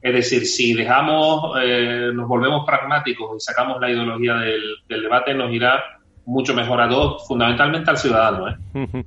Es 0.00 0.12
decir, 0.12 0.44
si 0.44 0.74
dejamos, 0.74 1.56
nos 2.14 2.26
volvemos 2.26 2.66
pragmáticos 2.66 3.36
y 3.36 3.40
sacamos 3.40 3.80
la 3.80 3.92
ideología 3.92 4.34
del, 4.34 4.74
del 4.88 5.02
debate, 5.02 5.34
nos 5.34 5.52
irá 5.52 6.01
mucho 6.26 6.54
mejor 6.54 6.80
a 6.80 6.88
todos, 6.88 7.26
fundamentalmente 7.26 7.90
al 7.90 7.98
ciudadano. 7.98 8.48
¿eh? 8.48 8.56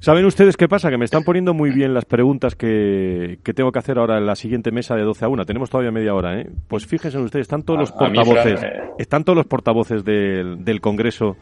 ¿Saben 0.00 0.24
ustedes 0.24 0.56
qué 0.56 0.66
pasa? 0.66 0.88
Que 0.88 0.96
me 0.96 1.04
están 1.04 1.24
poniendo 1.24 1.52
muy 1.52 1.70
bien 1.70 1.92
las 1.92 2.06
preguntas 2.06 2.54
que, 2.54 3.38
que, 3.44 3.52
tengo 3.52 3.70
que 3.70 3.78
hacer 3.78 3.98
ahora 3.98 4.16
en 4.16 4.24
la 4.24 4.34
siguiente 4.34 4.72
mesa 4.72 4.94
de 4.96 5.02
12 5.02 5.26
a 5.26 5.28
1. 5.28 5.44
Tenemos 5.44 5.68
todavía 5.68 5.90
media 5.90 6.14
hora, 6.14 6.40
¿eh? 6.40 6.50
Pues 6.68 6.86
fíjense 6.86 7.18
ustedes, 7.18 7.44
están 7.44 7.64
todos 7.64 7.80
los 7.80 7.92
portavoces, 7.92 8.64
están 8.98 9.24
todos 9.24 9.36
los 9.36 9.46
portavoces 9.46 10.02
del, 10.02 10.64
del 10.64 10.80
Congreso 10.80 11.36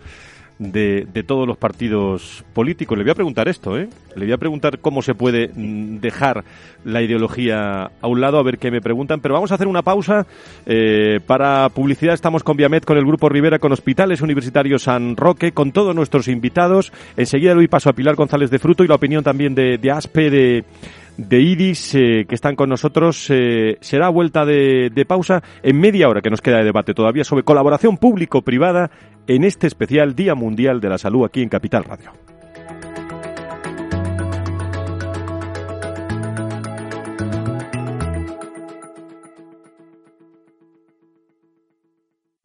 de, 0.58 1.06
de, 1.12 1.22
todos 1.22 1.46
los 1.46 1.56
partidos 1.56 2.44
políticos. 2.52 2.98
Le 2.98 3.04
voy 3.04 3.12
a 3.12 3.14
preguntar 3.14 3.48
esto, 3.48 3.78
¿eh? 3.78 3.88
Le 4.16 4.24
voy 4.24 4.32
a 4.32 4.38
preguntar 4.38 4.80
cómo 4.80 5.02
se 5.02 5.14
puede 5.14 5.50
mm, 5.54 5.98
dejar 5.98 6.44
la 6.84 7.02
ideología 7.02 7.90
a 8.00 8.06
un 8.06 8.20
lado, 8.20 8.38
a 8.38 8.42
ver 8.42 8.58
qué 8.58 8.70
me 8.70 8.80
preguntan. 8.80 9.20
Pero 9.20 9.34
vamos 9.34 9.52
a 9.52 9.54
hacer 9.54 9.68
una 9.68 9.82
pausa. 9.82 10.26
Eh, 10.66 11.20
para 11.26 11.68
publicidad 11.68 12.14
estamos 12.14 12.42
con 12.42 12.56
Viamet, 12.56 12.84
con 12.84 12.98
el 12.98 13.04
Grupo 13.04 13.28
Rivera, 13.28 13.58
con 13.58 13.72
Hospitales 13.72 14.20
Universitarios 14.20 14.82
San 14.82 15.16
Roque, 15.16 15.52
con 15.52 15.72
todos 15.72 15.94
nuestros 15.94 16.28
invitados. 16.28 16.92
Enseguida 17.16 17.54
doy 17.54 17.68
paso 17.68 17.90
a 17.90 17.92
Pilar 17.92 18.16
González 18.16 18.50
de 18.50 18.58
Fruto 18.58 18.84
y 18.84 18.88
la 18.88 18.96
opinión 18.96 19.22
también 19.22 19.54
de, 19.54 19.78
de 19.78 19.90
ASPE, 19.90 20.30
de 20.30 20.64
de 21.18 21.40
IDIS 21.40 21.96
eh, 21.96 22.26
que 22.28 22.34
están 22.34 22.56
con 22.56 22.70
nosotros. 22.70 23.26
Eh, 23.28 23.76
será 23.80 24.08
vuelta 24.08 24.46
de, 24.46 24.88
de, 24.94 25.04
pausa 25.04 25.42
en 25.62 25.78
media 25.78 26.08
hora 26.08 26.22
que 26.22 26.30
nos 26.30 26.40
queda 26.40 26.58
de 26.58 26.64
debate 26.64 26.94
todavía 26.94 27.24
sobre 27.24 27.42
colaboración 27.42 27.98
público-privada 27.98 28.90
en 29.28 29.44
este 29.44 29.66
especial 29.66 30.14
Día 30.14 30.34
Mundial 30.34 30.80
de 30.80 30.88
la 30.88 30.96
Salud 30.96 31.24
aquí 31.24 31.42
en 31.42 31.50
Capital 31.50 31.84
Radio. 31.84 32.12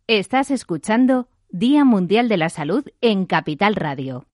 Estás 0.08 0.52
escuchando 0.52 1.30
Día 1.50 1.86
Mundial 1.86 2.28
de 2.28 2.36
la 2.36 2.50
Salud 2.50 2.86
en 3.00 3.26
Capital 3.26 3.76
Radio. 3.76 4.28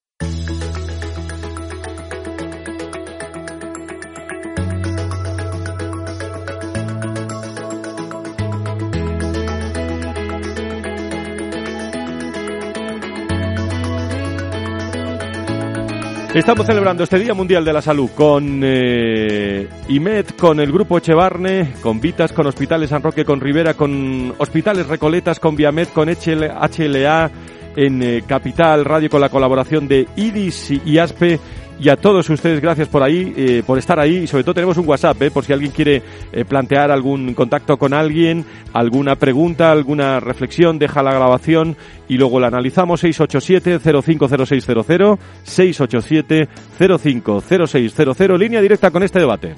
Estamos 16.40 16.66
celebrando 16.66 17.04
este 17.04 17.20
Día 17.20 17.34
Mundial 17.34 17.66
de 17.66 17.74
la 17.74 17.82
Salud 17.82 18.10
con 18.16 18.62
eh, 18.64 19.68
IMED, 19.90 20.28
con 20.40 20.62
el 20.62 20.72
Grupo 20.72 20.98
Echevarne, 20.98 21.74
con 21.82 22.00
Vitas, 22.00 22.32
con 22.32 22.48
Hospitales 22.48 22.92
San 22.92 23.04
Roque, 23.04 23.26
con 23.26 23.42
Rivera, 23.42 23.74
con 23.74 24.34
Hospitales 24.38 24.88
Recoletas, 24.88 25.38
con 25.38 25.58
Viamed, 25.58 25.90
con 25.90 26.08
HLA 26.08 27.32
en 27.76 28.02
eh, 28.02 28.24
Capital 28.26 28.86
Radio, 28.86 29.10
con 29.10 29.20
la 29.20 29.28
colaboración 29.28 29.90
de 29.90 30.08
IDIS 30.16 30.72
y 30.86 30.98
ASPE 30.98 31.42
y 31.80 31.90
a 31.90 31.96
todos 31.96 32.30
ustedes 32.30 32.62
gracias 32.62 32.88
por 32.88 33.02
ahí, 33.04 33.34
eh, 33.38 33.64
por 33.66 33.80
estar 33.80 34.00
ahí 34.00 34.18
y 34.18 34.28
sobre 34.28 34.44
todo 34.44 34.54
tenemos 34.54 34.78
un 34.78 34.88
WhatsApp, 34.88 35.20
eh, 35.22 35.32
por 35.32 35.44
si 35.46 35.54
alguien 35.54 35.72
quiere 35.72 36.04
eh, 36.32 36.46
plantear 36.46 36.92
algún 36.92 37.34
contacto 37.34 37.78
con 37.78 37.94
alguien, 37.94 38.46
alguna 38.74 39.16
pregunta, 39.16 39.72
alguna 39.72 40.20
reflexión, 40.20 40.78
deja 40.78 41.02
la 41.02 41.14
grabación 41.14 41.78
y 42.08 42.18
luego 42.18 42.40
la 42.40 42.46
analizamos 42.48 43.04
687-050600, 43.04 45.18
687-050600, 45.46 48.38
línea 48.38 48.62
directa 48.62 48.92
con 48.92 49.02
este 49.04 49.20
debate. 49.20 49.56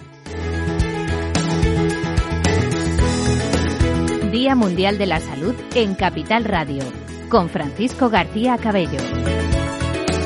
Día 4.31 4.55
Mundial 4.55 4.97
de 4.97 5.07
la 5.07 5.19
Salud 5.19 5.53
en 5.75 5.93
Capital 5.95 6.45
Radio, 6.45 6.83
con 7.29 7.49
Francisco 7.49 8.09
García 8.09 8.57
Cabello. 8.57 8.99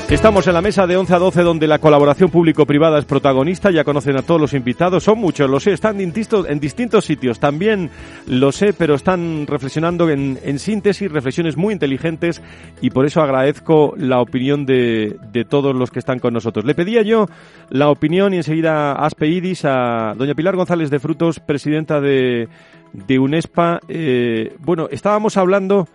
Estamos 0.10 0.46
en 0.46 0.54
la 0.54 0.62
mesa 0.62 0.86
de 0.86 0.98
11 0.98 1.15
a 1.15 1.18
12 1.18 1.41
donde 1.41 1.65
la 1.65 1.80
colaboración 1.80 2.30
público-privada 2.30 3.00
es 3.00 3.06
protagonista. 3.06 3.72
Ya 3.72 3.84
conocen 3.84 4.15
a 4.15 4.22
todos 4.22 4.39
los 4.39 4.54
invitados, 4.54 5.04
son 5.04 5.18
muchos, 5.18 5.50
lo 5.50 5.60
sé, 5.60 5.74
están 5.74 6.00
en 6.00 6.13
distintos, 6.13 6.48
en 6.48 6.60
distintos 6.60 7.06
sitios. 7.06 7.39
También 7.39 7.89
lo 8.28 8.52
sé, 8.52 8.74
pero 8.74 8.94
están 8.94 9.48
reflexionando 9.48 10.12
en, 10.12 10.39
en, 10.44 10.60
síntesis, 10.60 11.12
reflexiones 11.12 11.58
muy 11.58 11.74
inteligentes 11.74 12.44
y 12.82 12.91
por 12.91 13.08
eso 13.08 13.20
agradezco 13.20 13.96
la 13.98 14.22
opinión 14.22 14.68
de, 14.68 15.18
de, 15.32 15.44
todos 15.44 15.76
los 15.76 15.89
que 15.89 16.00
están 16.00 16.20
con 16.20 16.36
nosotros. 16.36 16.65
Le 16.65 16.76
pedía 16.76 17.02
yo 17.02 17.26
la 17.72 17.89
opinión 17.89 18.32
y 18.36 18.38
enseguida 18.38 18.91
Aspeidis 18.91 19.65
a 19.65 20.13
doña 20.15 20.36
Pilar 20.36 20.56
González 20.56 20.91
de 20.91 21.00
Frutos, 21.00 21.39
presidenta 21.39 22.00
de, 22.00 22.48
de 22.94 23.20
UNESPA. 23.20 23.80
Eh, 23.88 24.56
bueno, 24.60 24.88
estábamos 24.91 25.36
hablando 25.36 25.88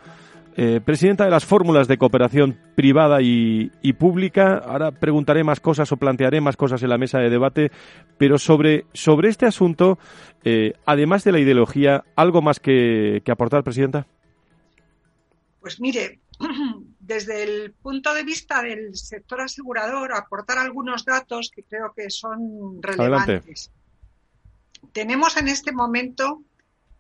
eh, 0.57 0.81
presidenta 0.85 1.25
de 1.25 1.31
las 1.31 1.45
fórmulas 1.45 1.87
de 1.87 1.97
cooperación 1.97 2.59
privada 2.75 3.19
y, 3.23 3.71
pública. 3.99 4.59
Ahora 4.59 4.91
preguntaré 4.91 5.45
más 5.45 5.61
cosas 5.61 5.91
o 5.93 5.97
plantearé 5.97 6.41
más 6.41 6.57
cosas 6.57 6.83
en 6.83 6.91
la 6.91 6.99
mesa 6.99 7.19
de 7.19 7.31
debate, 7.31 7.71
pero 8.19 8.39
sobre, 8.39 8.85
sobre 8.93 9.29
este 9.29 9.47
asunto, 9.47 9.99
eh, 10.45 10.75
además 10.87 11.25
de 11.25 11.33
la 11.33 11.39
ideología, 11.39 12.05
¿algo 12.17 12.43
más 12.43 12.59
que, 12.59 13.23
aportar, 13.31 13.63
Presidenta? 13.63 14.07
Pues 15.61 15.81
mire, 15.81 16.21
desde 17.01 17.43
el 17.45 17.73
punto 17.73 18.13
de 18.13 18.25
vista 18.25 18.63
del 18.63 18.97
sector 18.97 19.43
asegurador, 19.43 20.13
aportar 20.13 20.59
algunos 20.59 21.05
datos 21.05 21.51
que 21.55 21.63
creo 21.63 21.93
que 21.95 22.11
son 22.11 22.83
relevantes. 22.83 23.71
Tenemos 24.93 25.37
en 25.37 25.49
este 25.49 25.73
momento 25.73 26.43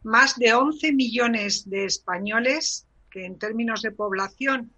más 0.02 0.38
de 0.38 0.54
11 0.54 0.92
millones 0.92 1.68
de 1.68 1.84
españoles 1.86 2.86
que 3.10 3.24
en 3.24 3.38
términos 3.38 3.82
de 3.82 3.90
población 3.90 4.70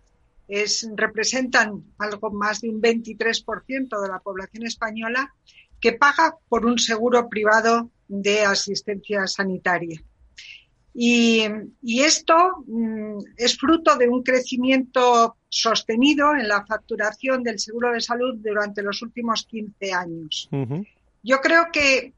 es, 0.49 0.89
representan 0.97 1.85
algo 1.99 2.31
más 2.31 2.61
de 2.61 2.71
un 2.71 2.81
23% 2.81 4.01
de 4.01 4.09
la 4.09 4.19
población 4.19 4.67
española, 4.67 5.33
que 5.81 5.93
paga 5.93 6.37
por 6.49 6.65
un 6.65 6.79
seguro 6.79 7.29
privado 7.29 7.91
de 8.09 8.43
asistencia 8.43 9.27
sanitaria. 9.27 10.01
Y, 10.95 11.45
esto 11.83 12.35
mm, 12.67 13.19
es 13.37 13.57
fruto 13.57 13.97
de 13.97 14.09
un 14.09 14.23
crecimiento 14.23 15.37
sostenido 15.49 16.35
en 16.35 16.49
la 16.49 16.67
facturación 16.67 17.43
del 17.43 17.59
seguro 17.59 17.93
de 17.93 18.01
salud 18.01 18.37
durante 18.37 18.83
los 18.83 19.01
últimos 19.03 19.47
15 19.47 19.93
años. 19.93 20.51
Yo 21.23 21.41
creo 21.41 21.67
que 21.73 22.13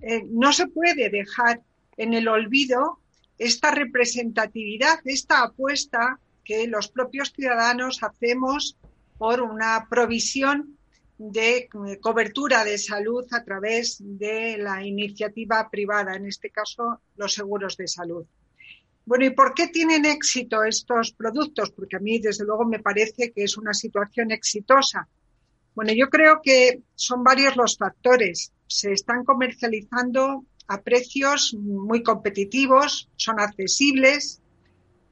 eh, 0.00 0.24
no 0.30 0.52
se 0.52 0.68
puede 0.68 1.10
dejar 1.10 1.60
en 1.96 2.14
el 2.14 2.28
olvido 2.28 2.98
esta 3.38 3.70
representatividad, 3.70 5.00
esta 5.04 5.42
apuesta 5.42 6.18
que 6.44 6.66
los 6.66 6.88
propios 6.88 7.32
ciudadanos 7.32 8.02
hacemos 8.02 8.76
por 9.18 9.40
una 9.40 9.86
provisión 9.88 10.76
de 11.18 11.56
eh, 11.58 11.68
cobertura 12.00 12.64
de 12.64 12.78
salud 12.78 13.24
a 13.30 13.44
través 13.44 13.98
de 14.00 14.58
la 14.58 14.84
iniciativa 14.84 15.68
privada, 15.70 16.16
en 16.16 16.26
este 16.26 16.50
caso 16.50 17.00
los 17.16 17.32
seguros 17.32 17.76
de 17.76 17.86
salud. 17.86 18.26
Bueno, 19.04 19.24
¿y 19.24 19.30
por 19.30 19.54
qué 19.54 19.68
tienen 19.68 20.04
éxito 20.04 20.62
estos 20.64 21.12
productos? 21.12 21.70
Porque 21.70 21.96
a 21.96 22.00
mí, 22.00 22.18
desde 22.18 22.44
luego, 22.44 22.64
me 22.64 22.78
parece 22.78 23.32
que 23.32 23.44
es 23.44 23.56
una 23.56 23.74
situación 23.74 24.30
exitosa. 24.30 25.08
Bueno, 25.74 25.92
yo 25.92 26.08
creo 26.08 26.40
que 26.42 26.82
son 26.94 27.24
varios 27.24 27.56
los 27.56 27.76
factores. 27.76 28.52
Se 28.66 28.92
están 28.92 29.24
comercializando 29.24 30.44
a 30.68 30.80
precios 30.80 31.54
muy 31.58 32.02
competitivos, 32.02 33.08
son 33.16 33.40
accesibles, 33.40 34.42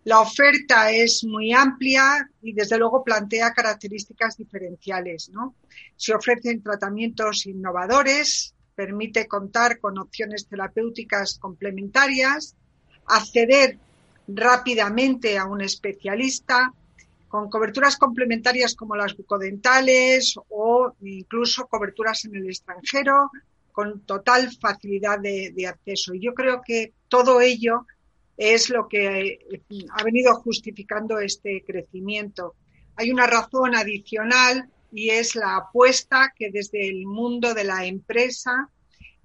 la 0.05 0.21
oferta 0.21 0.91
es 0.91 1.25
muy 1.25 1.53
amplia 1.53 2.29
y 2.41 2.53
desde 2.53 2.79
luego 2.79 3.05
plantea 3.05 3.53
características 3.53 4.37
diferenciales. 4.37 5.29
¿no? 5.29 5.55
Se 5.97 6.15
ofrecen 6.15 6.63
tratamientos 6.63 7.47
innovadores, 7.47 8.55
permite 8.75 9.29
contar 9.29 9.79
con 9.79 9.99
opciones 9.99 10.47
terapéuticas 10.47 11.39
complementarias, 11.39 12.57
acceder 13.07 13.79
rápidamente 14.27 15.37
a 15.37 15.45
un 15.45 15.61
especialista, 15.61 16.73
con 17.29 17.51
coberturas 17.51 17.97
complementarias 17.97 18.75
como 18.75 18.97
las 18.97 19.17
bucodentales 19.17 20.35
o 20.49 20.93
incluso 21.03 21.67
coberturas 21.67 22.25
en 22.25 22.37
el 22.37 22.47
extranjero, 22.47 23.31
con 23.73 24.01
total 24.03 24.51
facilidad 24.61 25.19
de, 25.21 25.53
de 25.55 25.67
acceso. 25.67 26.15
Y 26.15 26.21
yo 26.21 26.35
creo 26.35 26.63
que 26.65 26.93
todo 27.09 27.41
ello 27.41 27.87
es 28.37 28.71
lo 28.71 28.89
que 28.89 29.39
ha 29.91 30.03
venido 30.03 30.35
justificando 30.37 31.19
este 31.19 31.63
crecimiento. 31.67 32.55
Hay 32.97 33.11
una 33.11 33.27
razón 33.27 33.75
adicional 33.75 34.71
y 34.93 35.11
es 35.11 35.37
la 35.37 35.57
apuesta 35.57 36.33
que 36.35 36.51
desde 36.51 36.89
el 36.89 37.07
mundo 37.07 37.55
de 37.55 37.65
la 37.65 37.85
empresa 37.85 38.71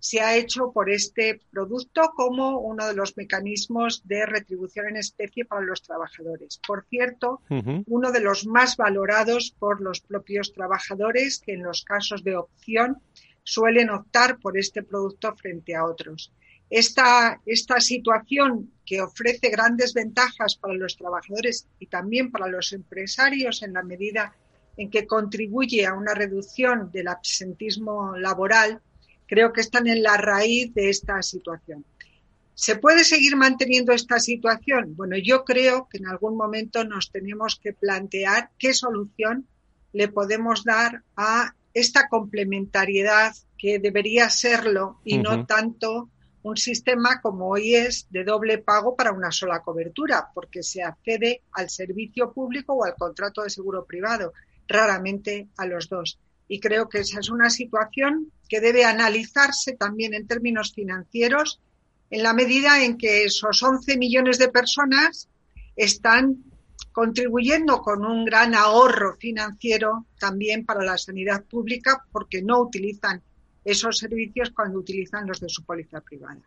se 0.05 0.21
ha 0.21 0.35
hecho 0.35 0.71
por 0.71 0.91
este 0.91 1.41
producto 1.49 2.11
como 2.15 2.59
uno 2.59 2.85
de 2.85 2.93
los 2.93 3.17
mecanismos 3.17 4.03
de 4.05 4.25
retribución 4.27 4.89
en 4.89 4.97
especie 4.97 5.45
para 5.45 5.61
los 5.61 5.81
trabajadores. 5.81 6.59
Por 6.67 6.85
cierto, 6.89 7.41
uno 7.87 8.11
de 8.11 8.19
los 8.19 8.45
más 8.45 8.77
valorados 8.77 9.55
por 9.57 9.81
los 9.81 10.01
propios 10.01 10.53
trabajadores 10.53 11.39
que 11.39 11.53
en 11.53 11.63
los 11.63 11.83
casos 11.83 12.23
de 12.23 12.35
opción 12.35 13.01
suelen 13.45 13.91
optar 13.91 14.39
por 14.39 14.57
este 14.57 14.83
producto 14.83 15.33
frente 15.35 15.75
a 15.75 15.85
otros. 15.85 16.33
Esta, 16.69 17.39
esta 17.45 17.79
situación 17.79 18.71
que 18.85 18.99
ofrece 18.99 19.49
grandes 19.49 19.93
ventajas 19.93 20.55
para 20.55 20.73
los 20.73 20.97
trabajadores 20.97 21.67
y 21.79 21.85
también 21.85 22.31
para 22.31 22.47
los 22.47 22.73
empresarios 22.73 23.61
en 23.61 23.73
la 23.73 23.83
medida 23.83 24.35
en 24.77 24.89
que 24.89 25.05
contribuye 25.05 25.85
a 25.85 25.93
una 25.93 26.13
reducción 26.15 26.91
del 26.91 27.07
absentismo 27.07 28.17
laboral, 28.17 28.81
creo 29.27 29.53
que 29.53 29.61
están 29.61 29.87
en 29.87 30.01
la 30.01 30.17
raíz 30.17 30.73
de 30.73 30.89
esta 30.89 31.21
situación. 31.21 31.85
¿Se 32.55 32.77
puede 32.77 33.03
seguir 33.03 33.35
manteniendo 33.35 33.91
esta 33.91 34.19
situación? 34.19 34.95
Bueno, 34.95 35.17
yo 35.17 35.43
creo 35.45 35.87
que 35.89 35.99
en 35.99 36.07
algún 36.07 36.35
momento 36.35 36.83
nos 36.83 37.11
tenemos 37.11 37.59
que 37.61 37.73
plantear 37.73 38.49
qué 38.57 38.73
solución 38.73 39.47
le 39.93 40.07
podemos 40.07 40.63
dar 40.63 41.03
a 41.15 41.53
esta 41.75 42.07
complementariedad 42.07 43.35
que 43.57 43.79
debería 43.79 44.29
serlo 44.29 44.99
y 45.03 45.17
no 45.17 45.45
tanto 45.45 46.09
un 46.41 46.55
sistema 46.57 47.19
como 47.21 47.49
hoy 47.49 47.75
es 47.75 48.07
de 48.11 48.23
doble 48.23 48.59
pago 48.59 48.95
para 48.95 49.11
una 49.11 49.31
sola 49.31 49.61
cobertura, 49.61 50.29
porque 50.33 50.63
se 50.63 50.83
accede 50.83 51.41
al 51.51 51.69
servicio 51.69 52.31
público 52.31 52.73
o 52.73 52.85
al 52.85 52.95
contrato 52.95 53.43
de 53.43 53.49
seguro 53.49 53.83
privado, 53.85 54.31
raramente 54.67 55.49
a 55.57 55.65
los 55.65 55.89
dos. 55.89 56.17
Y 56.47 56.59
creo 56.59 56.87
que 56.87 56.99
esa 56.99 57.19
es 57.19 57.29
una 57.29 57.49
situación 57.49 58.31
que 58.47 58.61
debe 58.61 58.85
analizarse 58.85 59.73
también 59.73 60.13
en 60.13 60.27
términos 60.27 60.71
financieros 60.73 61.59
en 62.09 62.23
la 62.23 62.33
medida 62.33 62.85
en 62.85 62.97
que 62.97 63.25
esos 63.25 63.61
11 63.61 63.97
millones 63.97 64.37
de 64.37 64.47
personas 64.47 65.27
están 65.75 66.43
contribuyendo 66.95 67.81
con 67.81 68.05
un 68.05 68.23
gran 68.23 68.55
ahorro 68.55 69.17
financiero 69.19 70.05
también 70.17 70.65
para 70.65 70.81
la 70.81 70.97
sanidad 70.97 71.43
pública 71.43 72.05
porque 72.09 72.41
no 72.41 72.61
utilizan 72.61 73.21
esos 73.65 73.97
servicios 73.97 74.51
cuando 74.51 74.79
utilizan 74.79 75.27
los 75.27 75.41
de 75.41 75.49
su 75.49 75.65
póliza 75.65 75.99
privada. 75.99 76.39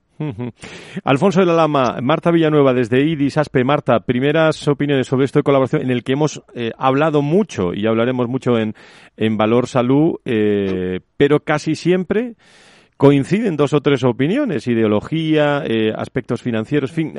Alfonso 1.05 1.41
de 1.41 1.47
la 1.47 1.53
Lama, 1.53 1.99
Marta 2.01 2.31
Villanueva 2.31 2.73
desde 2.73 3.07
IDIS 3.07 3.37
ASPE. 3.37 3.63
Marta, 3.63 4.01
primeras 4.01 4.67
opiniones 4.69 5.07
sobre 5.07 5.27
esto 5.27 5.41
de 5.41 5.43
colaboración 5.43 5.83
en 5.83 5.91
el 5.91 6.03
que 6.03 6.13
hemos 6.13 6.43
eh, 6.55 6.71
hablado 6.79 7.21
mucho 7.21 7.75
y 7.75 7.87
hablaremos 7.87 8.27
mucho 8.27 8.57
en, 8.57 8.75
en 9.19 9.37
Valor 9.37 9.67
Salud, 9.67 10.15
eh, 10.25 11.01
pero 11.19 11.41
casi 11.41 11.75
siempre 11.75 12.37
coinciden 12.99 13.57
dos 13.57 13.73
o 13.73 13.81
tres 13.81 14.03
opiniones, 14.03 14.67
ideología, 14.67 15.63
eh, 15.65 15.95
aspectos 15.97 16.43
financieros, 16.43 16.91
fin. 16.91 17.15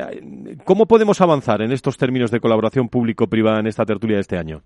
¿Cómo 0.65 0.85
podemos 0.85 1.21
avanzar 1.21 1.61
en 1.61 1.71
estos 1.71 1.97
términos 1.97 2.31
de 2.31 2.41
colaboración 2.41 2.89
público-privada 2.89 3.61
en 3.61 3.67
esta 3.67 3.85
tertulia 3.85 4.17
de 4.17 4.21
este 4.21 4.37
año? 4.37 4.61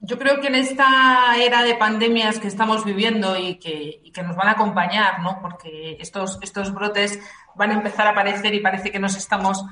Yo 0.00 0.18
creo 0.18 0.38
que 0.40 0.48
en 0.48 0.54
esta 0.54 1.34
era 1.42 1.64
de 1.64 1.74
pandemias 1.76 2.38
que 2.38 2.46
estamos 2.46 2.84
viviendo 2.84 3.38
y 3.38 3.56
que, 3.56 4.02
nos 4.22 4.36
van 4.36 4.48
a 4.48 4.52
acompañar, 4.52 5.22
¿no? 5.22 5.40
Porque 5.40 5.96
estos 5.98 6.74
brotes 6.74 7.18
van 7.54 7.70
a 7.70 7.74
empezar 7.74 8.06
a 8.06 8.10
aparecer 8.10 8.54
y 8.54 8.60
parece 8.60 8.92
que 8.92 8.98
nos 8.98 9.16
estamos 9.16 9.64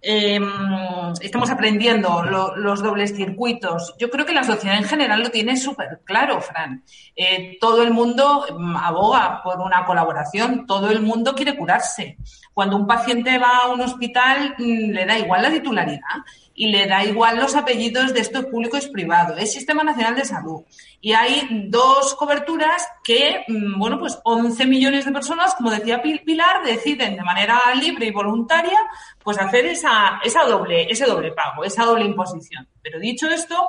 em, 0.00 1.12
estamos 1.20 1.50
aprendiendo 1.50 2.22
los 2.56 2.82
dobles 2.82 3.14
circuitos. 3.16 3.94
Yo 3.98 4.10
creo 4.10 4.24
que 4.24 4.32
la 4.32 4.44
sociedad 4.44 4.76
en 4.78 4.84
general 4.84 5.22
lo 5.22 5.30
tiene 5.30 5.56
súper 5.56 6.00
claro, 6.04 6.40
Fran. 6.40 6.84
Eh, 7.16 7.58
todo 7.60 7.82
el 7.82 7.92
mundo 7.92 8.46
em, 8.48 8.76
aboga 8.76 9.42
por 9.42 9.60
una 9.60 9.84
colaboración, 9.84 10.66
todo 10.66 10.90
el 10.90 11.02
mundo 11.02 11.34
quiere 11.34 11.56
curarse. 11.56 12.16
Cuando 12.54 12.76
un 12.76 12.86
paciente 12.86 13.38
va 13.38 13.64
a 13.64 13.68
un 13.68 13.80
hospital, 13.80 14.54
mm, 14.58 14.90
le 14.90 15.06
da 15.06 15.18
igual 15.18 15.42
la 15.42 15.50
titularidad 15.50 16.24
y 16.58 16.66
le 16.66 16.86
da 16.86 17.04
igual 17.04 17.38
los 17.38 17.54
apellidos 17.54 18.12
de 18.12 18.18
esto 18.18 18.40
es 18.40 18.46
público 18.46 18.76
es 18.76 18.88
privado. 18.88 19.36
Es 19.36 19.52
Sistema 19.52 19.84
Nacional 19.84 20.16
de 20.16 20.24
Salud. 20.24 20.64
Y 21.00 21.12
hay 21.12 21.68
dos 21.68 22.16
coberturas 22.16 22.84
que, 23.04 23.44
mm, 23.46 23.78
bueno, 23.78 24.00
pues 24.00 24.18
11 24.24 24.66
millones 24.66 25.04
de 25.04 25.12
personas, 25.12 25.54
como 25.54 25.70
decía 25.70 26.02
Pilar, 26.02 26.64
deciden 26.64 27.14
de 27.14 27.22
manera 27.22 27.60
libre 27.80 28.06
y 28.06 28.10
voluntaria, 28.10 28.76
pues 29.22 29.38
hacer 29.38 29.66
esa, 29.66 30.18
esa 30.24 30.42
doble, 30.44 30.90
ese 30.90 31.06
doble 31.06 31.30
pago, 31.30 31.62
esa 31.62 31.84
doble 31.84 32.06
imposición. 32.06 32.66
Pero 32.82 32.98
dicho 32.98 33.28
esto, 33.28 33.68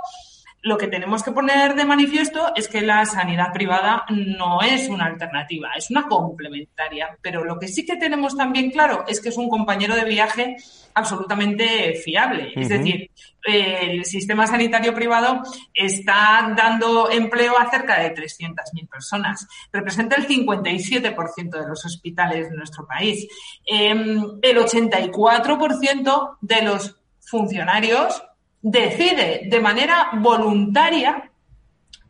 lo 0.61 0.77
que 0.77 0.87
tenemos 0.87 1.23
que 1.23 1.31
poner 1.31 1.73
de 1.75 1.85
manifiesto 1.85 2.51
es 2.55 2.67
que 2.67 2.81
la 2.81 3.05
sanidad 3.05 3.53
privada 3.53 4.03
no 4.09 4.61
es 4.61 4.89
una 4.89 5.05
alternativa, 5.05 5.69
es 5.75 5.89
una 5.89 6.07
complementaria. 6.07 7.17
Pero 7.21 7.45
lo 7.45 7.57
que 7.57 7.67
sí 7.67 7.85
que 7.85 7.95
tenemos 7.95 8.35
también 8.35 8.69
claro 8.69 9.05
es 9.07 9.21
que 9.21 9.29
es 9.29 9.37
un 9.37 9.49
compañero 9.49 9.95
de 9.95 10.03
viaje 10.03 10.57
absolutamente 10.93 11.95
fiable. 12.03 12.51
Es 12.55 12.67
decir, 12.67 13.09
el 13.43 14.03
sistema 14.03 14.47
sanitario 14.47 14.93
privado 14.93 15.41
está 15.73 16.53
dando 16.55 17.09
empleo 17.09 17.57
a 17.57 17.69
cerca 17.69 17.99
de 17.99 18.13
300.000 18.13 18.89
personas. 18.89 19.47
Representa 19.71 20.17
el 20.17 20.27
57% 20.27 21.49
de 21.49 21.67
los 21.67 21.85
hospitales 21.85 22.49
de 22.49 22.57
nuestro 22.57 22.85
país. 22.85 23.27
Em, 23.65 24.39
el 24.41 24.57
84% 24.57 26.37
de 26.41 26.61
los 26.63 26.97
funcionarios 27.21 28.23
decide 28.61 29.43
de 29.45 29.59
manera 29.59 30.09
voluntaria 30.13 31.31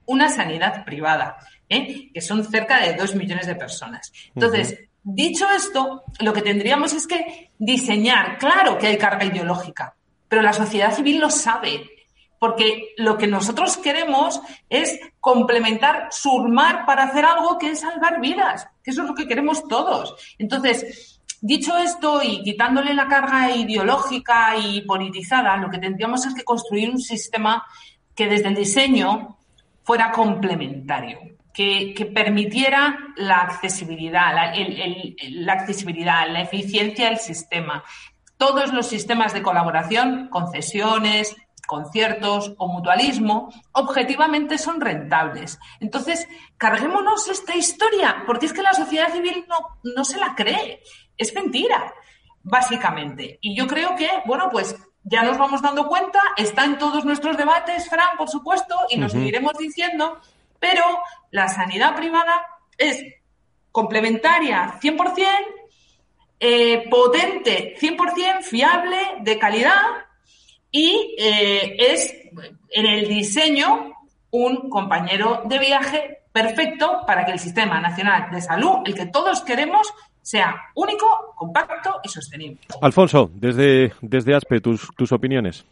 una 0.06 0.30
sanidad 0.30 0.84
privada, 0.86 1.38
¿eh? 1.68 2.10
que 2.14 2.22
son 2.22 2.44
cerca 2.44 2.80
de 2.80 2.96
dos 2.96 3.16
millones 3.16 3.46
de 3.46 3.56
personas. 3.56 4.12
Entonces, 4.34 4.80
dicho 5.04 5.46
esto, 5.56 6.04
lo 6.20 6.34
que 6.34 6.42
tendríamos 6.42 6.94
es 6.94 7.06
que 7.06 7.52
diseñar, 7.58 8.38
claro 8.38 8.78
que 8.78 8.88
hay 8.88 8.98
carga 8.98 9.26
ideológica, 9.26 9.96
pero 10.28 10.42
la 10.42 10.54
sociedad 10.54 10.96
civil 10.96 11.20
lo 11.20 11.30
sabe, 11.30 11.88
porque 12.40 12.94
lo 12.98 13.18
que 13.18 13.28
nosotros 13.28 13.78
queremos 13.78 14.42
es 14.70 15.00
complementar, 15.20 16.08
surmar 16.12 16.86
para 16.86 17.04
hacer 17.04 17.26
algo 17.26 17.58
que 17.60 17.72
es 17.72 17.82
salvar 17.82 18.20
vidas, 18.20 18.68
que 18.84 18.92
eso 18.92 19.04
es 19.04 19.10
lo 19.10 19.14
que 19.16 19.28
queremos 19.28 19.68
todos. 19.68 20.16
Entonces, 20.40 21.19
Dicho 21.42 21.78
esto 21.78 22.22
y 22.22 22.44
quitándole 22.44 22.94
la 22.94 23.08
carga 23.08 23.50
ideológica 23.56 24.58
y 24.58 24.82
politizada, 24.82 25.56
lo 25.56 25.70
que 25.70 25.78
tendríamos 25.78 26.26
es 26.26 26.34
que 26.34 26.44
construir 26.44 26.90
un 26.90 27.00
sistema 27.00 27.66
que 28.14 28.28
desde 28.28 28.50
el 28.50 28.56
diseño 28.56 29.38
fuera 29.84 30.12
complementario, 30.12 31.20
que, 31.54 32.12
permitiera 32.14 32.98
la 33.16 33.38
accesibilidad, 33.38 34.34
la, 34.34 35.54
accesibilidad, 35.54 36.30
la 36.30 36.42
eficiencia 36.42 37.08
del 37.08 37.20
sistema. 37.20 37.86
Todos 38.38 38.74
los 38.74 38.88
sistemas 38.88 39.34
de 39.34 39.42
colaboración, 39.42 40.28
concesiones, 40.30 41.38
conciertos 41.66 42.54
o 42.58 42.68
mutualismo, 42.68 43.50
objetivamente 43.72 44.58
son 44.58 44.82
rentables. 44.82 45.58
Entonces, 45.80 46.28
carguémonos 46.58 47.30
esta 47.30 47.56
historia, 47.56 48.24
porque 48.26 48.48
es 48.48 48.54
que 48.54 48.62
la 48.62 48.74
sociedad 48.74 49.14
civil 49.14 49.46
no, 49.48 49.80
no 49.96 50.04
se 50.04 50.18
la 50.18 50.36
cree 50.36 50.82
es 51.20 51.34
mentira, 51.36 51.94
básicamente. 52.42 53.38
Y 53.42 53.56
yo 53.56 53.68
creo 53.68 53.96
que, 53.96 54.10
bueno, 54.26 54.50
pues 54.52 54.76
ya 55.04 55.22
nos 55.22 55.38
vamos 55.38 55.62
dando 55.62 55.88
cuenta, 55.88 56.20
está 56.38 56.66
en 56.66 56.78
todos 56.80 57.06
nuestros 57.06 57.38
debates, 57.38 57.88
Fran, 57.88 58.18
por 58.18 58.30
supuesto, 58.30 58.76
y 58.90 58.98
nos 58.98 59.12
seguiremos 59.12 59.54
diciendo, 59.58 60.20
Pero 60.60 60.84
la 61.32 61.48
sanidad 61.48 61.96
privada 61.96 62.46
es 62.78 63.02
complementaria 63.72 64.80
100%, 64.82 65.26
eh, 66.40 66.88
potente 66.90 67.76
100%, 67.80 68.42
fiable, 68.42 68.98
de 69.22 69.38
calidad 69.38 69.84
y 70.72 71.16
eh, 71.18 71.76
es 71.80 72.14
en 72.70 72.86
el 72.86 73.08
diseño 73.08 73.94
un 74.32 74.70
compañero 74.70 75.44
de 75.46 75.60
viaje 75.60 76.20
perfecto 76.32 77.02
para 77.08 77.26
que 77.26 77.32
el 77.32 77.40
Sistema 77.40 77.82
Nacional 77.82 78.30
de 78.32 78.42
Salud, 78.42 78.80
el 78.86 78.94
que 78.94 79.08
todos 79.08 79.42
queremos, 79.42 79.92
sea 80.30 80.56
único, 80.76 81.34
compacto 81.36 82.00
y 82.04 82.08
sostenible. 82.08 82.60
Alfonso, 82.82 83.32
desde, 83.34 83.94
desde 84.00 84.36
ASPE, 84.36 84.62
tus, 84.62 84.88
tus 84.96 85.12
opiniones. 85.12 85.66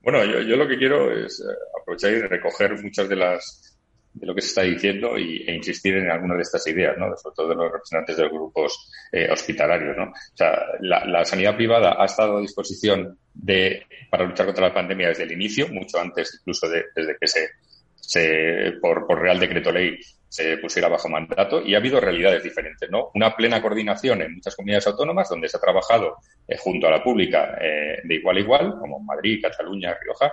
Bueno, 0.00 0.24
yo, 0.24 0.42
yo, 0.42 0.54
lo 0.54 0.68
que 0.68 0.78
quiero 0.78 1.10
es 1.10 1.40
eh, 1.40 1.52
aprovechar 1.80 2.12
y 2.12 2.20
recoger 2.20 2.80
muchas 2.80 3.08
de 3.08 3.16
las 3.16 3.76
de 4.14 4.26
lo 4.26 4.34
que 4.34 4.40
se 4.40 4.48
está 4.48 4.62
diciendo 4.62 5.18
y, 5.18 5.42
e 5.44 5.56
insistir 5.56 5.96
en 5.96 6.08
algunas 6.08 6.36
de 6.36 6.42
estas 6.42 6.66
ideas, 6.68 6.96
¿no? 6.96 7.14
sobre 7.16 7.34
todo 7.34 7.48
de 7.48 7.54
los 7.56 7.72
representantes 7.72 8.16
de 8.16 8.22
los 8.22 8.32
grupos 8.32 8.90
eh, 9.10 9.28
hospitalarios. 9.30 9.96
¿no? 9.96 10.04
O 10.04 10.36
sea, 10.36 10.56
la, 10.80 11.04
la, 11.04 11.24
sanidad 11.24 11.56
privada 11.56 11.96
ha 11.98 12.04
estado 12.04 12.38
a 12.38 12.40
disposición 12.40 13.18
de, 13.34 13.84
para 14.08 14.24
luchar 14.24 14.46
contra 14.46 14.68
la 14.68 14.74
pandemia 14.74 15.08
desde 15.08 15.24
el 15.24 15.32
inicio, 15.32 15.66
mucho 15.68 15.98
antes 15.98 16.38
incluso 16.40 16.68
de, 16.68 16.84
desde 16.94 17.16
que 17.20 17.26
se, 17.26 17.50
se 17.96 18.72
por, 18.80 19.04
por 19.04 19.20
Real 19.20 19.40
Decreto 19.40 19.72
Ley 19.72 19.98
se 20.28 20.58
pusiera 20.58 20.88
bajo 20.88 21.08
mandato 21.08 21.62
y 21.62 21.74
ha 21.74 21.78
habido 21.78 22.00
realidades 22.00 22.42
diferentes, 22.42 22.90
¿no? 22.90 23.10
Una 23.14 23.34
plena 23.34 23.62
coordinación 23.62 24.22
en 24.22 24.34
muchas 24.34 24.56
comunidades 24.56 24.86
autónomas 24.86 25.28
donde 25.28 25.48
se 25.48 25.56
ha 25.56 25.60
trabajado 25.60 26.16
eh, 26.46 26.56
junto 26.58 26.86
a 26.86 26.90
la 26.90 27.02
pública 27.02 27.56
eh, 27.60 28.00
de 28.02 28.14
igual 28.14 28.36
a 28.36 28.40
igual, 28.40 28.78
como 28.78 29.00
Madrid, 29.00 29.40
Cataluña, 29.42 29.96
Rioja, 30.02 30.32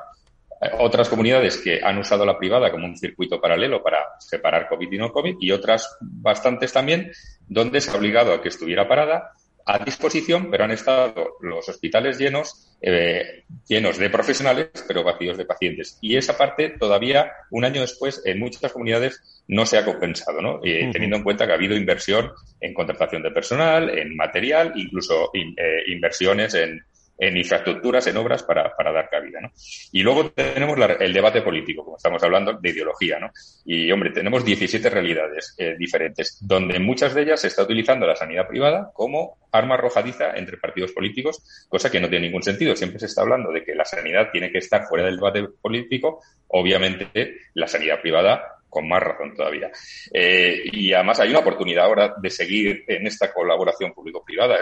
eh, 0.62 0.71
otras 0.79 1.10
comunidades 1.10 1.58
que 1.58 1.82
han 1.84 1.97
usado 1.97 2.25
la 2.25 2.38
privada 2.38 2.71
como 2.71 2.86
un 2.86 2.97
circuito 2.97 3.39
paralelo 3.39 3.84
para 3.84 3.99
separar 4.19 4.67
COVID 4.67 4.91
y 4.91 4.97
no 4.97 5.12
COVID 5.12 5.36
y 5.39 5.51
otras 5.51 5.97
bastantes 6.01 6.73
también 6.73 7.12
donde 7.47 7.82
se 7.82 7.91
ha 7.91 7.95
obligado 7.95 8.34
a 8.34 8.41
que 8.41 8.49
estuviera 8.49 8.88
parada 8.88 9.32
a 9.65 9.80
disposición, 9.80 10.52
pero 10.52 10.63
han 10.65 10.71
estado 10.71 11.38
los 11.41 11.67
hospitales 11.69 12.17
llenos, 12.17 12.76
eh, 12.82 13.45
llenos 13.67 13.97
de 13.97 14.10
profesionales, 14.10 14.69
pero 14.88 15.04
vacíos 15.04 15.38
de 15.38 15.45
pacientes. 15.45 15.97
Y 16.02 16.17
esa 16.17 16.38
parte 16.38 16.69
todavía, 16.69 17.32
un 17.52 17.65
año 17.65 17.82
después, 17.82 18.21
en 18.26 18.39
muchas 18.39 18.71
comunidades 18.71 19.43
no 19.47 19.65
se 19.65 19.78
ha 19.78 19.86
compensado, 19.86 20.41
¿no? 20.41 20.60
Eh, 20.63 20.89
teniendo 20.91 21.17
en 21.17 21.23
cuenta 21.23 21.45
que 21.45 21.54
ha 21.54 21.56
habido 21.56 21.76
inversión 21.76 22.32
en 22.60 22.73
contratación 22.73 23.23
de 23.23 23.32
personal, 23.32 23.89
en 23.97 24.15
material, 24.15 24.73
incluso 24.76 25.32
eh, 25.34 25.84
inversiones 25.88 26.54
en, 26.54 26.84
en 27.27 27.38
infraestructuras, 27.38 28.07
en 28.07 28.17
obras 28.17 28.43
para, 28.43 28.75
para 28.75 28.91
dar 28.91 29.09
cabida. 29.09 29.39
¿no? 29.41 29.51
Y 29.91 30.01
luego 30.03 30.31
tenemos 30.31 30.77
el 30.99 31.13
debate 31.13 31.41
político, 31.41 31.83
como 31.83 31.97
estamos 31.97 32.21
hablando 32.23 32.53
de 32.53 32.69
ideología. 32.69 33.19
¿no? 33.19 33.31
Y, 33.65 33.91
hombre, 33.91 34.12
tenemos 34.12 34.43
17 34.43 34.89
realidades 34.89 35.55
eh, 35.57 35.75
diferentes, 35.77 36.38
donde 36.41 36.79
muchas 36.79 37.13
de 37.13 37.23
ellas 37.23 37.41
se 37.41 37.47
está 37.47 37.63
utilizando 37.63 38.05
la 38.05 38.15
sanidad 38.15 38.47
privada 38.47 38.91
como 38.93 39.38
arma 39.51 39.75
arrojadiza 39.75 40.36
entre 40.36 40.57
partidos 40.57 40.91
políticos, 40.91 41.67
cosa 41.69 41.91
que 41.91 41.99
no 41.99 42.09
tiene 42.09 42.27
ningún 42.27 42.43
sentido. 42.43 42.75
Siempre 42.75 42.99
se 42.99 43.05
está 43.05 43.21
hablando 43.21 43.51
de 43.51 43.63
que 43.63 43.75
la 43.75 43.86
sanidad 43.86 44.29
tiene 44.31 44.51
que 44.51 44.57
estar 44.57 44.86
fuera 44.86 45.05
del 45.05 45.17
debate 45.17 45.47
político. 45.62 46.21
Obviamente, 46.47 47.38
la 47.53 47.67
sanidad 47.67 48.01
privada 48.01 48.62
con 48.73 48.89
más 48.89 49.03
razón 49.03 49.36
todavía. 49.36 49.71
Eh, 50.12 50.63
y 50.71 50.91
además 50.93 51.19
hay 51.19 51.29
una 51.29 51.39
oportunidad 51.39 51.86
ahora 51.86 52.15
de 52.19 52.29
seguir 52.29 52.83
en 52.88 53.05
esta 53.05 53.31
colaboración 53.31 53.93
público-privada. 53.93 54.57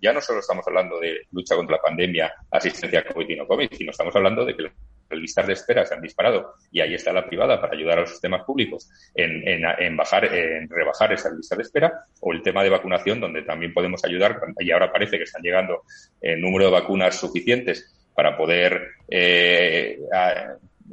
ya 0.00 0.12
no 0.12 0.20
solo 0.20 0.38
estamos 0.38 0.66
hablando 0.68 1.00
de 1.00 1.26
lucha 1.32 1.56
contra 1.56 1.76
la 1.76 1.82
pandemia, 1.82 2.32
asistencia 2.50 3.04
COVID 3.04 3.28
y 3.28 3.36
no 3.36 3.46
COVID, 3.46 3.68
sino 3.72 3.90
estamos 3.90 4.14
hablando 4.14 4.44
de 4.44 4.56
que 4.56 4.62
las 4.62 4.72
listas 5.10 5.46
de 5.46 5.52
espera 5.54 5.84
se 5.84 5.94
han 5.94 6.00
disparado 6.00 6.54
y 6.70 6.80
ahí 6.80 6.94
está 6.94 7.12
la 7.12 7.26
privada 7.26 7.60
para 7.60 7.74
ayudar 7.74 7.98
a 7.98 8.00
los 8.02 8.10
sistemas 8.10 8.44
públicos 8.44 8.88
en, 9.14 9.46
en, 9.46 9.64
en 9.78 9.96
bajar, 9.96 10.24
en 10.32 10.68
rebajar 10.68 11.12
esas 11.12 11.32
listas 11.32 11.58
de 11.58 11.62
espera 11.62 11.92
o 12.20 12.32
el 12.32 12.42
tema 12.42 12.62
de 12.62 12.70
vacunación 12.70 13.20
donde 13.20 13.42
también 13.42 13.72
podemos 13.72 14.04
ayudar 14.04 14.40
y 14.58 14.70
ahora 14.70 14.92
parece 14.92 15.16
que 15.16 15.24
están 15.24 15.42
llegando 15.42 15.82
el 16.20 16.40
número 16.40 16.66
de 16.66 16.72
vacunas 16.72 17.18
suficientes 17.18 17.92
para 18.14 18.36
poder 18.36 18.94
eh, 19.08 19.98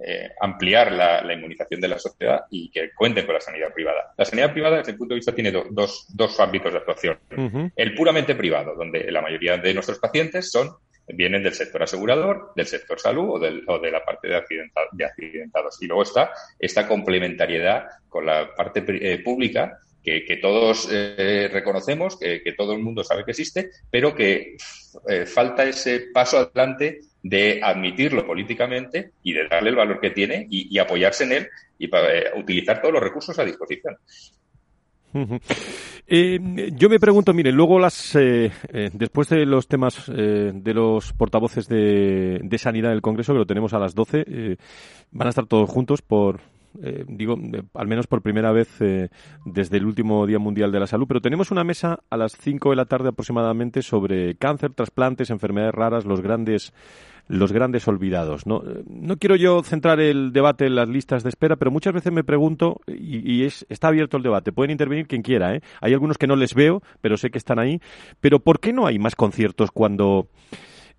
eh, 0.05 0.31
ampliar 0.39 0.91
la, 0.91 1.33
inmunización 1.33 1.81
de 1.81 1.87
la 1.87 1.99
sociedad 1.99 2.45
y 2.49 2.69
que 2.69 2.91
cuenten 2.93 3.25
con 3.25 3.35
la 3.35 3.41
sanidad 3.41 3.73
privada. 3.73 4.13
La 4.17 4.25
sanidad 4.25 4.51
privada, 4.51 4.77
desde 4.77 4.91
el 4.91 4.97
punto 4.97 5.13
de 5.13 5.19
vista, 5.19 5.35
tiene 5.35 5.51
dos, 5.51 6.05
dos 6.09 6.39
ámbitos 6.39 6.71
de 6.71 6.77
actuación. 6.79 7.19
El 7.75 7.95
puramente 7.95 8.35
privado, 8.35 8.75
donde 8.75 9.11
la 9.11 9.21
mayoría 9.21 9.57
de 9.57 9.73
nuestros 9.73 9.99
pacientes 9.99 10.51
son 10.51 10.75
vienen 11.07 11.43
del 11.43 11.53
sector 11.53 11.83
asegurador, 11.83 12.53
del 12.55 12.65
sector 12.65 12.99
salud 12.99 13.31
o, 13.31 13.39
del, 13.39 13.63
o 13.67 13.79
de 13.79 13.91
la 13.91 14.03
parte 14.03 14.27
de, 14.27 14.41
de, 14.93 15.05
accidentados. 15.05 15.81
Y 15.81 15.87
luego 15.87 16.03
está 16.03 16.31
esta 16.59 16.87
complementariedad 16.87 17.87
con 18.07 18.25
la 18.25 18.53
parte 18.55 18.83
eh, 18.87 19.19
pública 19.19 19.79
que, 20.03 20.25
que, 20.25 20.37
todos 20.37 20.87
eh, 20.91 21.49
reconocemos, 21.51 22.17
que, 22.17 22.41
que, 22.41 22.53
todo 22.53 22.73
el 22.73 22.79
mundo 22.79 23.03
sabe 23.03 23.25
que 23.25 23.31
existe, 23.31 23.71
pero 23.89 24.15
que 24.15 24.55
eh, 25.07 25.25
falta 25.25 25.63
ese 25.63 26.07
paso 26.13 26.37
adelante 26.37 26.99
de 27.23 27.61
admitirlo 27.63 28.27
políticamente 28.27 29.13
y 29.23 29.33
de 29.33 29.47
darle 29.47 29.71
el 29.71 29.75
valor 29.75 29.99
que 29.99 30.11
tiene 30.11 30.45
y, 30.49 30.77
apoyarse 30.77 31.23
en 31.23 31.31
él 31.31 31.47
y 31.79 31.87
para, 31.87 32.13
eh, 32.13 32.25
utilizar 32.37 32.81
todos 32.81 32.93
los 32.93 33.03
recursos 33.03 33.39
a 33.39 33.45
disposición. 33.45 33.97
Eh, 36.07 36.71
yo 36.75 36.89
me 36.89 36.99
pregunto, 36.99 37.33
mire, 37.33 37.51
luego 37.51 37.79
las 37.79 38.15
eh, 38.15 38.51
eh, 38.69 38.89
después 38.93 39.29
de 39.29 39.45
los 39.45 39.67
temas 39.67 40.07
de 40.07 40.73
los 40.73 41.13
portavoces 41.13 41.67
de, 41.67 42.39
de, 42.43 42.57
sanidad 42.57 42.89
del 42.89 43.01
Congreso, 43.01 43.33
que 43.33 43.39
lo 43.39 43.45
tenemos 43.45 43.73
a 43.73 43.79
las 43.79 43.95
12, 43.95 44.25
eh, 44.27 44.57
van 45.11 45.27
a 45.27 45.29
estar 45.29 45.45
todos 45.45 45.69
juntos 45.69 46.01
por, 46.01 46.41
digo, 47.07 47.37
al 47.73 47.87
menos 47.87 48.07
por 48.07 48.21
primera 48.21 48.51
vez 48.51 48.79
desde 49.45 49.77
el 49.77 49.85
último 49.85 50.25
Día 50.25 50.39
Mundial 50.39 50.71
de 50.71 50.79
la 50.79 50.87
Salud, 50.87 51.05
pero 51.07 51.21
tenemos 51.21 51.51
una 51.51 51.63
mesa 51.63 51.99
a 52.09 52.17
las 52.17 52.35
5 52.35 52.71
de 52.71 52.75
la 52.75 52.85
tarde 52.85 53.09
aproximadamente 53.09 53.81
sobre 53.81 54.35
cáncer, 54.35 54.73
trasplantes, 54.73 55.29
enfermedades 55.29 55.75
raras, 55.75 56.05
los 56.05 56.21
grandes 56.21 56.73
los 57.27 57.51
grandes 57.51 57.87
olvidados. 57.87 58.45
No, 58.45 58.63
no 58.85 59.17
quiero 59.17 59.35
yo 59.35 59.63
centrar 59.63 59.99
el 59.99 60.33
debate 60.33 60.65
en 60.65 60.75
las 60.75 60.89
listas 60.89 61.23
de 61.23 61.29
espera, 61.29 61.55
pero 61.55 61.71
muchas 61.71 61.93
veces 61.93 62.11
me 62.11 62.23
pregunto, 62.23 62.81
y, 62.87 63.31
y 63.31 63.43
es, 63.43 63.65
está 63.69 63.87
abierto 63.87 64.17
el 64.17 64.23
debate, 64.23 64.51
pueden 64.51 64.71
intervenir 64.71 65.07
quien 65.07 65.21
quiera, 65.21 65.55
¿eh? 65.55 65.61
hay 65.81 65.93
algunos 65.93 66.17
que 66.17 66.27
no 66.27 66.35
les 66.35 66.53
veo, 66.53 66.81
pero 67.01 67.17
sé 67.17 67.31
que 67.31 67.37
están 67.37 67.59
ahí, 67.59 67.79
pero 68.19 68.39
¿por 68.39 68.59
qué 68.59 68.73
no 68.73 68.85
hay 68.85 68.99
más 68.99 69.15
conciertos 69.15 69.71
cuando, 69.71 70.27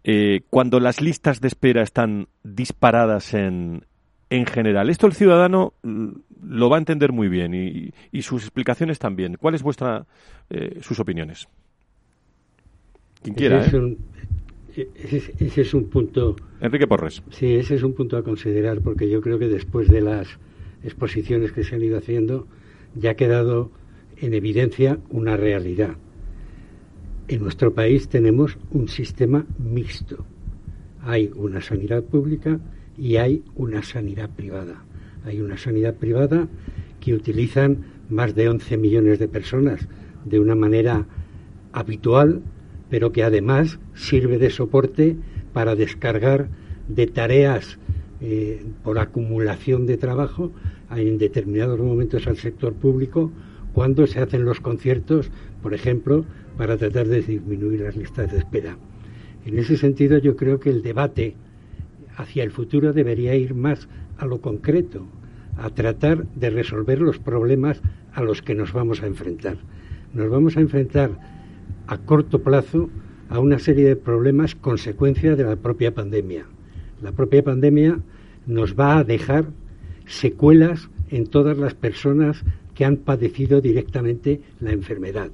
eh, 0.02 0.42
cuando 0.50 0.80
las 0.80 1.00
listas 1.00 1.40
de 1.40 1.48
espera 1.48 1.82
están 1.82 2.28
disparadas 2.42 3.34
en, 3.34 3.84
en 4.30 4.46
general. 4.46 4.90
Esto 4.90 5.06
el 5.06 5.14
ciudadano 5.14 5.74
lo 5.82 6.70
va 6.70 6.76
a 6.76 6.78
entender 6.78 7.12
muy 7.12 7.28
bien 7.28 7.54
y, 7.54 7.92
y 8.12 8.22
sus 8.22 8.42
explicaciones 8.42 8.98
también. 8.98 9.37
¿Cuáles 9.37 9.62
vuestra 9.62 10.06
eh, 10.50 10.78
sus 10.82 10.98
opiniones? 11.00 11.48
Quien 13.22 13.34
quiera. 13.34 13.64
Es, 13.64 13.72
¿eh? 13.72 13.78
un, 13.78 13.98
ese, 14.76 15.34
ese 15.38 15.60
es 15.60 15.74
un 15.74 15.84
punto. 15.84 16.37
Enrique 16.60 16.87
Porres. 16.87 17.22
Sí, 17.30 17.54
ese 17.54 17.76
es 17.76 17.82
un 17.82 17.94
punto 17.94 18.16
a 18.16 18.22
considerar 18.22 18.80
porque 18.80 19.08
yo 19.08 19.20
creo 19.20 19.38
que 19.38 19.48
después 19.48 19.88
de 19.88 20.00
las 20.00 20.38
exposiciones 20.82 21.52
que 21.52 21.64
se 21.64 21.74
han 21.74 21.82
ido 21.82 21.98
haciendo 21.98 22.46
ya 22.94 23.10
ha 23.10 23.14
quedado 23.14 23.70
en 24.16 24.34
evidencia 24.34 24.98
una 25.10 25.37
realidad. 25.37 25.96
En 27.28 27.42
nuestro 27.42 27.72
país 27.72 28.08
tenemos 28.08 28.58
un 28.70 28.88
sistema 28.88 29.46
mixto. 29.58 30.26
Hay 31.02 31.30
una 31.34 31.60
sanidad 31.60 32.02
pública 32.04 32.60
y 32.98 33.16
hay 33.16 33.42
una 33.54 33.82
sanidad 33.82 34.30
privada. 34.30 34.84
Hay 35.24 35.40
una 35.40 35.56
sanidad 35.56 35.94
privada 35.94 36.48
que 37.00 37.14
utilizan 37.14 37.85
más 38.08 38.35
de 38.35 38.48
11 38.48 38.77
millones 38.77 39.18
de 39.18 39.29
personas 39.29 39.88
de 40.25 40.38
una 40.38 40.54
manera 40.54 41.06
habitual, 41.72 42.42
pero 42.94 43.10
que 43.10 43.24
además 43.24 43.80
sirve 43.94 44.38
de 44.38 44.50
soporte 44.50 45.16
para 45.52 45.74
descargar 45.74 46.46
de 46.86 47.08
tareas 47.08 47.76
eh, 48.20 48.64
por 48.84 49.00
acumulación 49.00 49.84
de 49.84 49.96
trabajo 49.96 50.52
en 50.94 51.18
determinados 51.18 51.80
momentos 51.80 52.28
al 52.28 52.36
sector 52.36 52.72
público 52.72 53.32
cuando 53.72 54.06
se 54.06 54.20
hacen 54.20 54.44
los 54.44 54.60
conciertos, 54.60 55.32
por 55.60 55.74
ejemplo, 55.74 56.24
para 56.56 56.76
tratar 56.76 57.08
de 57.08 57.20
disminuir 57.20 57.80
las 57.80 57.96
listas 57.96 58.30
de 58.30 58.38
espera. 58.38 58.76
En 59.44 59.58
ese 59.58 59.76
sentido, 59.76 60.18
yo 60.18 60.36
creo 60.36 60.60
que 60.60 60.70
el 60.70 60.80
debate 60.80 61.34
hacia 62.16 62.44
el 62.44 62.52
futuro 62.52 62.92
debería 62.92 63.34
ir 63.34 63.56
más 63.56 63.88
a 64.18 64.24
lo 64.24 64.40
concreto, 64.40 65.04
a 65.56 65.68
tratar 65.70 66.28
de 66.36 66.50
resolver 66.50 67.00
los 67.00 67.18
problemas 67.18 67.82
a 68.12 68.22
los 68.22 68.40
que 68.40 68.54
nos 68.54 68.72
vamos 68.72 69.02
a 69.02 69.08
enfrentar. 69.08 69.56
Nos 70.12 70.30
vamos 70.30 70.56
a 70.56 70.60
enfrentar 70.60 71.33
a 71.87 71.98
corto 71.98 72.42
plazo 72.42 72.90
a 73.28 73.38
una 73.38 73.58
serie 73.58 73.87
de 73.87 73.96
problemas 73.96 74.54
consecuencia 74.54 75.37
de 75.37 75.44
la 75.44 75.56
propia 75.56 75.94
pandemia. 75.94 76.46
La 77.02 77.12
propia 77.12 77.42
pandemia 77.42 77.98
nos 78.46 78.78
va 78.78 78.98
a 78.98 79.04
dejar 79.04 79.46
secuelas 80.06 80.88
en 81.10 81.26
todas 81.26 81.56
las 81.56 81.74
personas 81.74 82.44
que 82.74 82.85
han 82.85 82.96
padecido 82.96 83.60
directamente 83.60 84.40
la 84.60 84.72
enfermedad. 84.72 85.30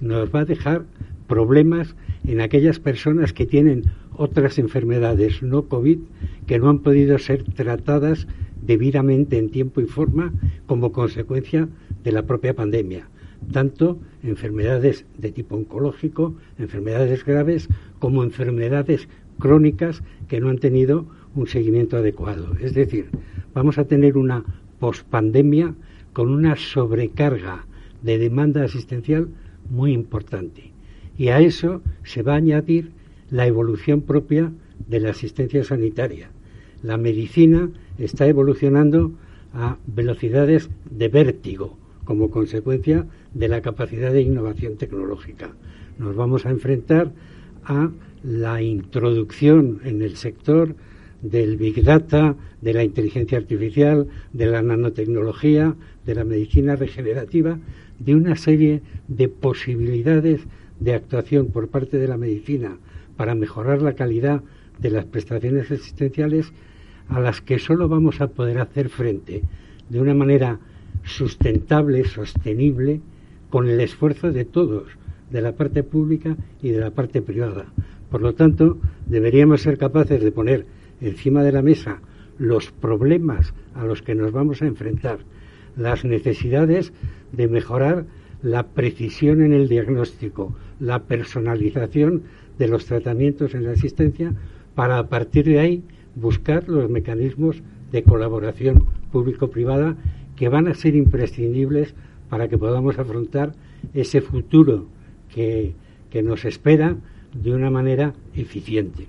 Nos 0.00 0.34
va 0.34 0.40
a 0.40 0.44
dejar 0.44 0.84
problemas 1.26 1.94
en 2.26 2.40
aquellas 2.40 2.78
personas 2.80 3.32
que 3.32 3.46
tienen 3.46 3.84
otras 4.16 4.58
enfermedades 4.58 5.42
no 5.42 5.68
COVID 5.68 5.98
que 6.46 6.58
no 6.58 6.68
han 6.68 6.80
podido 6.80 7.18
ser 7.18 7.44
tratadas 7.44 8.26
debidamente 8.62 9.38
en 9.38 9.50
tiempo 9.50 9.80
y 9.80 9.86
forma 9.86 10.32
como 10.66 10.92
consecuencia 10.92 11.68
de 12.02 12.12
la 12.12 12.26
propia 12.26 12.54
pandemia, 12.54 13.08
tanto 13.52 13.98
enfermedades 14.22 15.06
de 15.16 15.32
tipo 15.32 15.56
oncológico, 15.56 16.34
enfermedades 16.58 17.24
graves, 17.24 17.68
como 17.98 18.22
enfermedades 18.22 19.08
crónicas 19.38 20.02
que 20.28 20.40
no 20.40 20.48
han 20.50 20.58
tenido 20.58 21.06
un 21.34 21.46
seguimiento 21.46 21.96
adecuado. 21.96 22.54
Es 22.60 22.74
decir, 22.74 23.06
vamos 23.54 23.78
a 23.78 23.84
tener 23.84 24.16
una 24.16 24.44
pospandemia 24.80 25.74
con 26.12 26.30
una 26.30 26.56
sobrecarga 26.56 27.66
de 28.02 28.18
demanda 28.18 28.64
asistencial 28.64 29.28
muy 29.70 29.92
importante. 29.92 30.72
Y 31.16 31.28
a 31.28 31.40
eso 31.40 31.82
se 32.04 32.22
va 32.22 32.34
a 32.34 32.36
añadir 32.36 32.92
la 33.30 33.46
evolución 33.46 34.02
propia 34.02 34.52
de 34.88 35.00
la 35.00 35.10
asistencia 35.10 35.64
sanitaria. 35.64 36.30
La 36.82 36.96
medicina 36.96 37.70
está 37.98 38.26
evolucionando 38.26 39.12
a 39.52 39.76
velocidades 39.86 40.70
de 40.90 41.08
vértigo 41.08 41.76
como 42.08 42.30
consecuencia 42.30 43.04
de 43.34 43.48
la 43.48 43.60
capacidad 43.60 44.10
de 44.10 44.22
innovación 44.22 44.78
tecnológica. 44.78 45.50
Nos 45.98 46.16
vamos 46.16 46.46
a 46.46 46.50
enfrentar 46.50 47.12
a 47.64 47.90
la 48.22 48.62
introducción 48.62 49.82
en 49.84 50.00
el 50.00 50.16
sector 50.16 50.74
del 51.20 51.58
Big 51.58 51.84
Data, 51.84 52.34
de 52.62 52.72
la 52.72 52.82
inteligencia 52.82 53.36
artificial, 53.36 54.06
de 54.32 54.46
la 54.46 54.62
nanotecnología, 54.62 55.74
de 56.06 56.14
la 56.14 56.24
medicina 56.24 56.76
regenerativa, 56.76 57.58
de 57.98 58.14
una 58.14 58.36
serie 58.36 58.80
de 59.08 59.28
posibilidades 59.28 60.40
de 60.80 60.94
actuación 60.94 61.48
por 61.48 61.68
parte 61.68 61.98
de 61.98 62.08
la 62.08 62.16
medicina 62.16 62.78
para 63.18 63.34
mejorar 63.34 63.82
la 63.82 63.92
calidad 63.92 64.42
de 64.78 64.88
las 64.88 65.04
prestaciones 65.04 65.70
existenciales 65.70 66.54
a 67.10 67.20
las 67.20 67.42
que 67.42 67.58
solo 67.58 67.86
vamos 67.86 68.22
a 68.22 68.28
poder 68.28 68.60
hacer 68.60 68.88
frente 68.88 69.42
de 69.90 70.00
una 70.00 70.14
manera 70.14 70.58
sustentable, 71.08 72.04
sostenible, 72.04 73.00
con 73.50 73.68
el 73.68 73.80
esfuerzo 73.80 74.30
de 74.30 74.44
todos, 74.44 74.88
de 75.30 75.40
la 75.40 75.52
parte 75.52 75.82
pública 75.82 76.36
y 76.62 76.70
de 76.70 76.80
la 76.80 76.90
parte 76.90 77.22
privada. 77.22 77.66
Por 78.10 78.22
lo 78.22 78.34
tanto, 78.34 78.78
deberíamos 79.06 79.62
ser 79.62 79.78
capaces 79.78 80.22
de 80.22 80.32
poner 80.32 80.66
encima 81.00 81.42
de 81.42 81.52
la 81.52 81.62
mesa 81.62 82.00
los 82.38 82.70
problemas 82.70 83.52
a 83.74 83.84
los 83.84 84.02
que 84.02 84.14
nos 84.14 84.32
vamos 84.32 84.62
a 84.62 84.66
enfrentar, 84.66 85.18
las 85.76 86.04
necesidades 86.04 86.92
de 87.32 87.48
mejorar 87.48 88.06
la 88.42 88.68
precisión 88.68 89.42
en 89.42 89.52
el 89.52 89.68
diagnóstico, 89.68 90.54
la 90.78 91.04
personalización 91.04 92.22
de 92.58 92.68
los 92.68 92.86
tratamientos 92.86 93.54
en 93.54 93.64
la 93.64 93.72
asistencia, 93.72 94.32
para 94.74 94.98
a 94.98 95.08
partir 95.08 95.44
de 95.44 95.58
ahí 95.58 95.82
buscar 96.14 96.68
los 96.68 96.88
mecanismos 96.88 97.62
de 97.90 98.02
colaboración 98.02 98.84
público-privada 99.10 99.96
que 100.38 100.48
van 100.48 100.68
a 100.68 100.74
ser 100.74 100.94
imprescindibles 100.94 101.94
para 102.30 102.48
que 102.48 102.56
podamos 102.56 102.98
afrontar 102.98 103.52
ese 103.92 104.20
futuro 104.20 104.86
que, 105.34 105.72
que 106.10 106.22
nos 106.22 106.44
espera 106.44 106.96
de 107.34 107.52
una 107.52 107.70
manera 107.70 108.14
eficiente. 108.34 109.06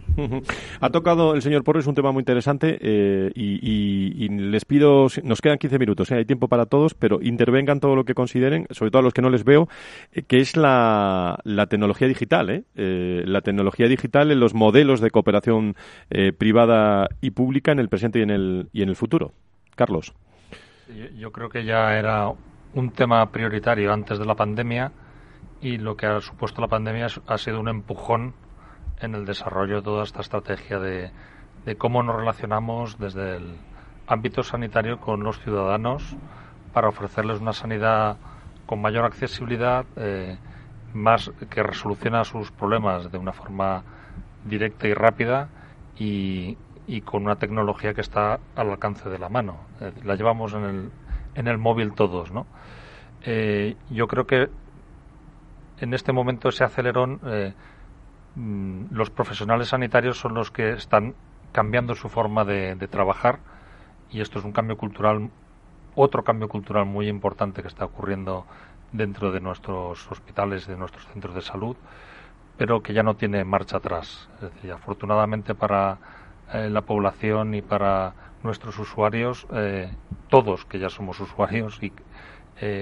Ha 0.82 0.89
tocado 0.89 1.36
el 1.36 1.41
señor 1.41 1.63
Porres 1.63 1.88
un 1.88 1.95
tema 1.95 2.11
muy 2.11 2.21
interesante 2.21 2.77
eh, 2.82 3.32
y, 3.36 4.27
les 4.30 4.65
pido, 4.65 5.07
nos 5.23 5.41
quedan 5.41 5.57
15 5.57 5.80
minutos, 5.80 6.11
¿eh? 6.11 6.15
hay 6.15 6.25
tiempo 6.25 6.47
para 6.47 6.65
todos, 6.65 6.93
pero 6.95 7.19
intervengan 7.21 7.80
todo 7.80 7.95
lo 7.95 8.03
que 8.03 8.13
consideren, 8.13 8.65
sobre 8.71 8.91
todo 8.91 9.01
a 9.01 9.03
los 9.03 9.13
que 9.13 9.21
no 9.21 9.30
les 9.30 9.43
veo, 9.43 9.69
eh, 10.11 10.23
que 10.23 10.39
es 10.39 10.57
la, 10.57 11.39
la 11.43 11.67
tecnología 11.67 12.07
digital, 12.07 12.65
la 12.75 13.41
tecnología 13.41 13.88
digital 13.88 14.32
en 14.32 14.39
los 14.39 14.53
modelos 14.53 14.99
de 14.99 15.11
cooperación 15.11 15.75
privada 16.38 17.07
y 17.21 17.32
pública 17.32 17.71
en 17.71 17.80
el 17.80 17.89
presente 17.89 18.19
y 18.19 18.23
en 18.23 18.30
el, 18.32 18.69
y 18.73 18.82
en 18.82 18.89
el 18.89 18.95
futuro. 18.95 19.34
Carlos. 19.75 20.13
Yo 20.89 21.31
creo 21.31 21.49
que 21.49 21.65
ya 21.65 21.97
era 21.97 22.31
un 22.73 22.89
tema 22.91 23.23
prioritario 23.31 23.93
antes 23.93 24.17
de 24.17 24.25
la 24.25 24.33
pandemia 24.33 24.91
y 25.61 25.77
lo 25.77 25.95
que 25.95 26.07
ha 26.07 26.19
supuesto 26.19 26.61
la 26.61 26.67
pandemia 26.67 27.07
ha 27.27 27.37
sido 27.37 27.59
un 27.59 27.67
empujón 27.67 28.33
en 28.99 29.13
el 29.13 29.23
desarrollo 29.23 29.77
de 29.77 29.81
toda 29.83 30.03
esta 30.03 30.21
estrategia 30.21 30.79
de, 30.79 31.11
cómo 31.77 32.01
nos 32.01 32.15
relacionamos 32.15 32.97
desde 32.97 33.37
el 33.37 33.57
ámbito 34.07 34.41
sanitario 34.41 34.99
con 34.99 35.23
los 35.23 35.39
ciudadanos 35.39 36.17
para 36.73 36.89
ofrecerles 36.89 37.39
una 37.39 37.53
sanidad 37.53 38.17
con 38.65 38.81
mayor 38.81 39.05
accesibilidad, 39.05 39.85
eh, 39.95 40.37
más 40.93 41.31
que 41.51 41.61
resoluciona 41.61 42.23
sus 42.23 42.51
problemas 42.51 43.11
de 43.11 43.17
una 43.19 43.31
forma 43.31 43.83
directa 44.43 44.87
y 44.87 44.95
rápida 44.95 45.49
y, 45.99 46.57
con 47.05 47.23
una 47.23 47.35
tecnología 47.35 47.93
que 47.93 48.01
está 48.01 48.39
al 48.55 48.69
alcance 48.71 49.09
de 49.09 49.19
la 49.19 49.29
mano. 49.29 49.57
Eh, 49.79 49.91
la 50.03 50.15
llevamos 50.15 50.53
en 50.53 50.63
el, 50.63 50.91
en 51.35 51.47
el 51.47 51.57
móvil 51.57 51.93
todos, 51.93 52.31
¿no? 52.31 52.47
Eh, 53.21 53.75
yo 53.89 54.07
creo 54.07 54.25
que 54.25 54.49
en 55.79 55.93
este 55.93 56.11
momento 56.11 56.49
ese 56.49 56.63
acelerón, 56.63 57.19
eh, 57.25 57.53
mm, 58.35 58.85
los 58.91 59.09
profesionales 59.09 59.69
sanitarios 59.69 60.17
son 60.17 60.33
los 60.33 60.51
que 60.51 60.71
están 60.71 61.15
cambiando 61.51 61.95
su 61.95 62.09
forma 62.09 62.43
de, 62.45 62.75
trabajar 62.87 63.39
y 64.11 64.21
esto 64.21 64.39
es 64.39 64.45
un 64.45 64.51
cambio 64.51 64.77
cultural, 64.77 65.29
otro 65.95 66.23
cambio 66.23 66.47
cultural 66.47 66.85
muy 66.85 67.07
importante 67.07 67.61
que 67.61 67.67
está 67.67 67.85
ocurriendo 67.85 68.45
dentro 68.91 69.31
de 69.31 69.39
nuestros 69.39 70.11
hospitales, 70.11 70.67
de 70.67 70.75
nuestros 70.75 71.05
centros 71.07 71.35
de 71.35 71.41
salud, 71.41 71.75
pero 72.57 72.81
que 72.81 72.93
ya 72.93 73.03
no 73.03 73.15
tiene 73.15 73.43
marcha 73.43 73.77
atrás. 73.77 74.29
Es 74.63 74.71
afortunadamente 74.71 75.55
para 75.55 75.97
eh, 76.53 76.69
la 76.69 76.81
población 76.81 77.55
y 77.55 77.61
para 77.61 78.13
nuestros 78.43 78.77
usuarios, 78.79 79.47
eh, 79.53 79.91
todos 80.29 80.65
que 80.65 80.79
ya 80.79 80.89
somos 80.89 81.19
usuarios, 81.27 81.81
y 81.81 81.91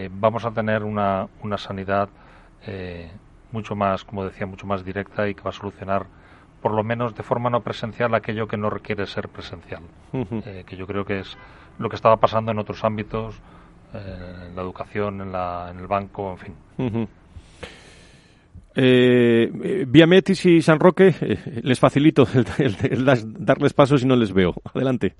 vamos 0.09 0.43
a 0.43 0.49
tener 0.49 0.83
una, 0.83 1.27
una 1.43 1.59
sanidad 1.59 2.09
eh, 2.65 3.11
mucho 3.51 3.75
más, 3.75 4.03
como 4.03 4.25
decía, 4.25 4.45
mucho 4.45 4.67
más 4.67 4.83
directa 4.83 5.27
y 5.27 5.35
que 5.35 5.41
va 5.41 5.51
a 5.51 5.53
solucionar 5.53 6.05
por 6.61 6.73
lo 6.73 6.83
menos 6.83 7.15
de 7.15 7.23
forma 7.23 7.49
no 7.49 7.61
presencial 7.61 8.13
aquello 8.15 8.47
que 8.47 8.57
no 8.57 8.69
requiere 8.69 9.05
ser 9.05 9.29
presencial, 9.29 9.83
eh, 10.11 10.63
que 10.65 10.75
yo 10.75 10.87
creo 10.87 11.05
que 11.05 11.19
es 11.19 11.37
lo 11.77 11.87
que 11.89 11.95
estaba 11.95 12.17
pasando 12.17 12.51
en 12.51 12.59
otros 12.59 12.83
ámbitos, 12.83 13.39
eh, 13.93 14.47
en 14.47 14.55
la 14.55 14.61
educación, 14.63 15.21
en, 15.21 15.31
la, 15.31 15.69
en 15.71 15.79
el 15.79 15.87
banco, 15.87 16.31
en 16.31 16.37
fin. 16.37 16.55
Uh 16.77 17.07
Metis 18.77 20.45
y 20.45 20.61
San 20.61 20.79
Roque, 20.79 21.13
les 21.63 21.79
facilito 21.79 22.27
el, 22.57 23.05
darles 23.05 23.73
pasos 23.73 24.03
y 24.03 24.05
no 24.05 24.15
les 24.15 24.31
veo. 24.31 24.55
Adelante. 24.73 25.15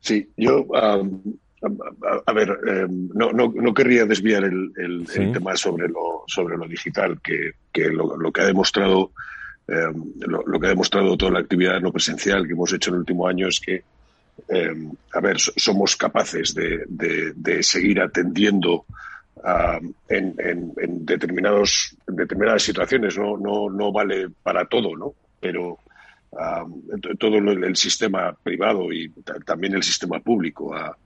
Sí, 0.00 0.28
yo 0.36 0.66
a, 0.74 2.32
ver, 2.32 2.58
eh, 2.66 2.86
no, 2.88 3.32
no, 3.32 3.52
no, 3.54 3.74
querría 3.74 4.04
desviar 4.04 4.44
el, 4.44 4.72
el, 4.76 5.06
tema 5.32 5.56
sobre 5.56 5.88
lo, 5.88 6.24
sobre 6.26 6.56
lo 6.56 6.68
digital, 6.68 7.20
que, 7.22 7.52
que 7.72 7.88
lo, 7.88 8.16
lo, 8.16 8.30
que 8.30 8.42
ha 8.42 8.46
demostrado 8.46 9.12
eh, 9.66 9.92
lo, 10.26 10.60
que 10.60 10.66
ha 10.66 10.70
demostrado 10.70 11.16
toda 11.16 11.32
la 11.32 11.38
actividad 11.38 11.80
no 11.80 11.90
presencial 11.90 12.46
que 12.46 12.52
hemos 12.52 12.72
hecho 12.72 12.90
en 12.90 12.94
el 12.94 13.00
último 13.00 13.26
año 13.26 13.48
es 13.48 13.60
que, 13.60 13.82
eh, 14.48 14.88
a 15.12 15.20
ver, 15.20 15.38
somos 15.38 15.96
capaces 15.96 16.54
de, 16.54 16.84
de, 16.86 17.62
seguir 17.62 18.00
atendiendo 18.00 18.84
en, 20.08 20.34
en, 20.38 21.04
determinados, 21.04 21.96
determinadas 22.06 22.62
situaciones. 22.62 23.18
No, 23.18 23.36
no, 23.36 23.68
no 23.70 23.92
vale 23.92 24.28
para 24.42 24.64
todo, 24.66 24.96
¿no? 24.96 25.14
Pero 25.40 25.78
todo 27.18 27.36
el, 27.38 27.76
sistema 27.76 28.34
privado 28.42 28.92
y 28.92 29.08
también 29.44 29.74
el 29.74 29.82
sistema 29.82 30.18
público 30.18 30.74
ha, 30.74 30.96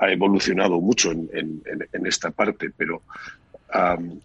ha 0.00 0.10
evolucionado 0.10 0.80
mucho 0.80 1.10
en, 1.12 1.62
esta 2.06 2.30
parte, 2.30 2.70
pero 2.76 3.02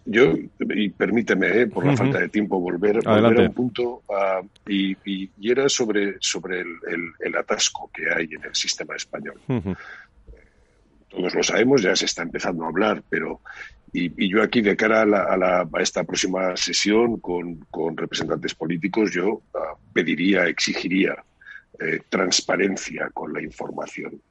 yo, 0.05 0.33
y 0.59 0.89
permíteme, 0.89 1.61
eh, 1.61 1.67
por 1.67 1.85
la 1.85 1.95
falta 1.95 2.19
de 2.19 2.29
tiempo, 2.29 2.59
volver, 2.59 2.99
a 3.05 3.17
un 3.17 3.53
punto, 3.53 4.03
y, 4.67 5.29
era 5.41 5.69
sobre, 5.69 6.17
sobre 6.19 6.61
el, 6.61 7.35
atasco 7.35 7.89
que 7.93 8.11
hay 8.13 8.25
en 8.25 8.43
el 8.43 8.55
sistema 8.55 8.95
español. 8.95 9.39
Todos 11.09 11.33
lo 11.33 11.43
sabemos, 11.43 11.81
ya 11.81 11.95
se 11.95 12.05
está 12.05 12.23
empezando 12.23 12.65
a 12.65 12.67
hablar, 12.67 13.03
pero 13.09 13.41
y, 13.93 14.29
yo 14.29 14.43
aquí, 14.43 14.61
de 14.61 14.75
cara 14.75 15.03
a, 15.03 15.81
esta 15.81 16.03
próxima 16.03 16.55
sesión 16.57 17.19
con, 17.19 17.65
representantes 17.95 18.53
políticos, 18.53 19.11
yo 19.11 19.41
pediría, 19.93 20.45
exigiría 20.45 21.23
eh, 21.79 22.01
transparencia 22.09 23.09
con 23.13 23.33
la 23.33 23.41
información. 23.41 24.21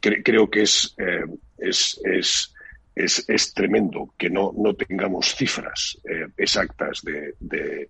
creo 0.00 0.50
que 0.50 0.62
es, 0.62 0.94
eh, 0.98 1.24
es, 1.58 2.00
es, 2.04 3.24
es, 3.28 3.54
tremendo 3.54 4.14
que 4.18 4.28
no, 4.28 4.52
no 4.56 4.74
tengamos 4.74 5.34
cifras 5.34 5.98
eh, 6.04 6.28
exactas 6.36 7.02
de, 7.02 7.34
de, 7.40 7.88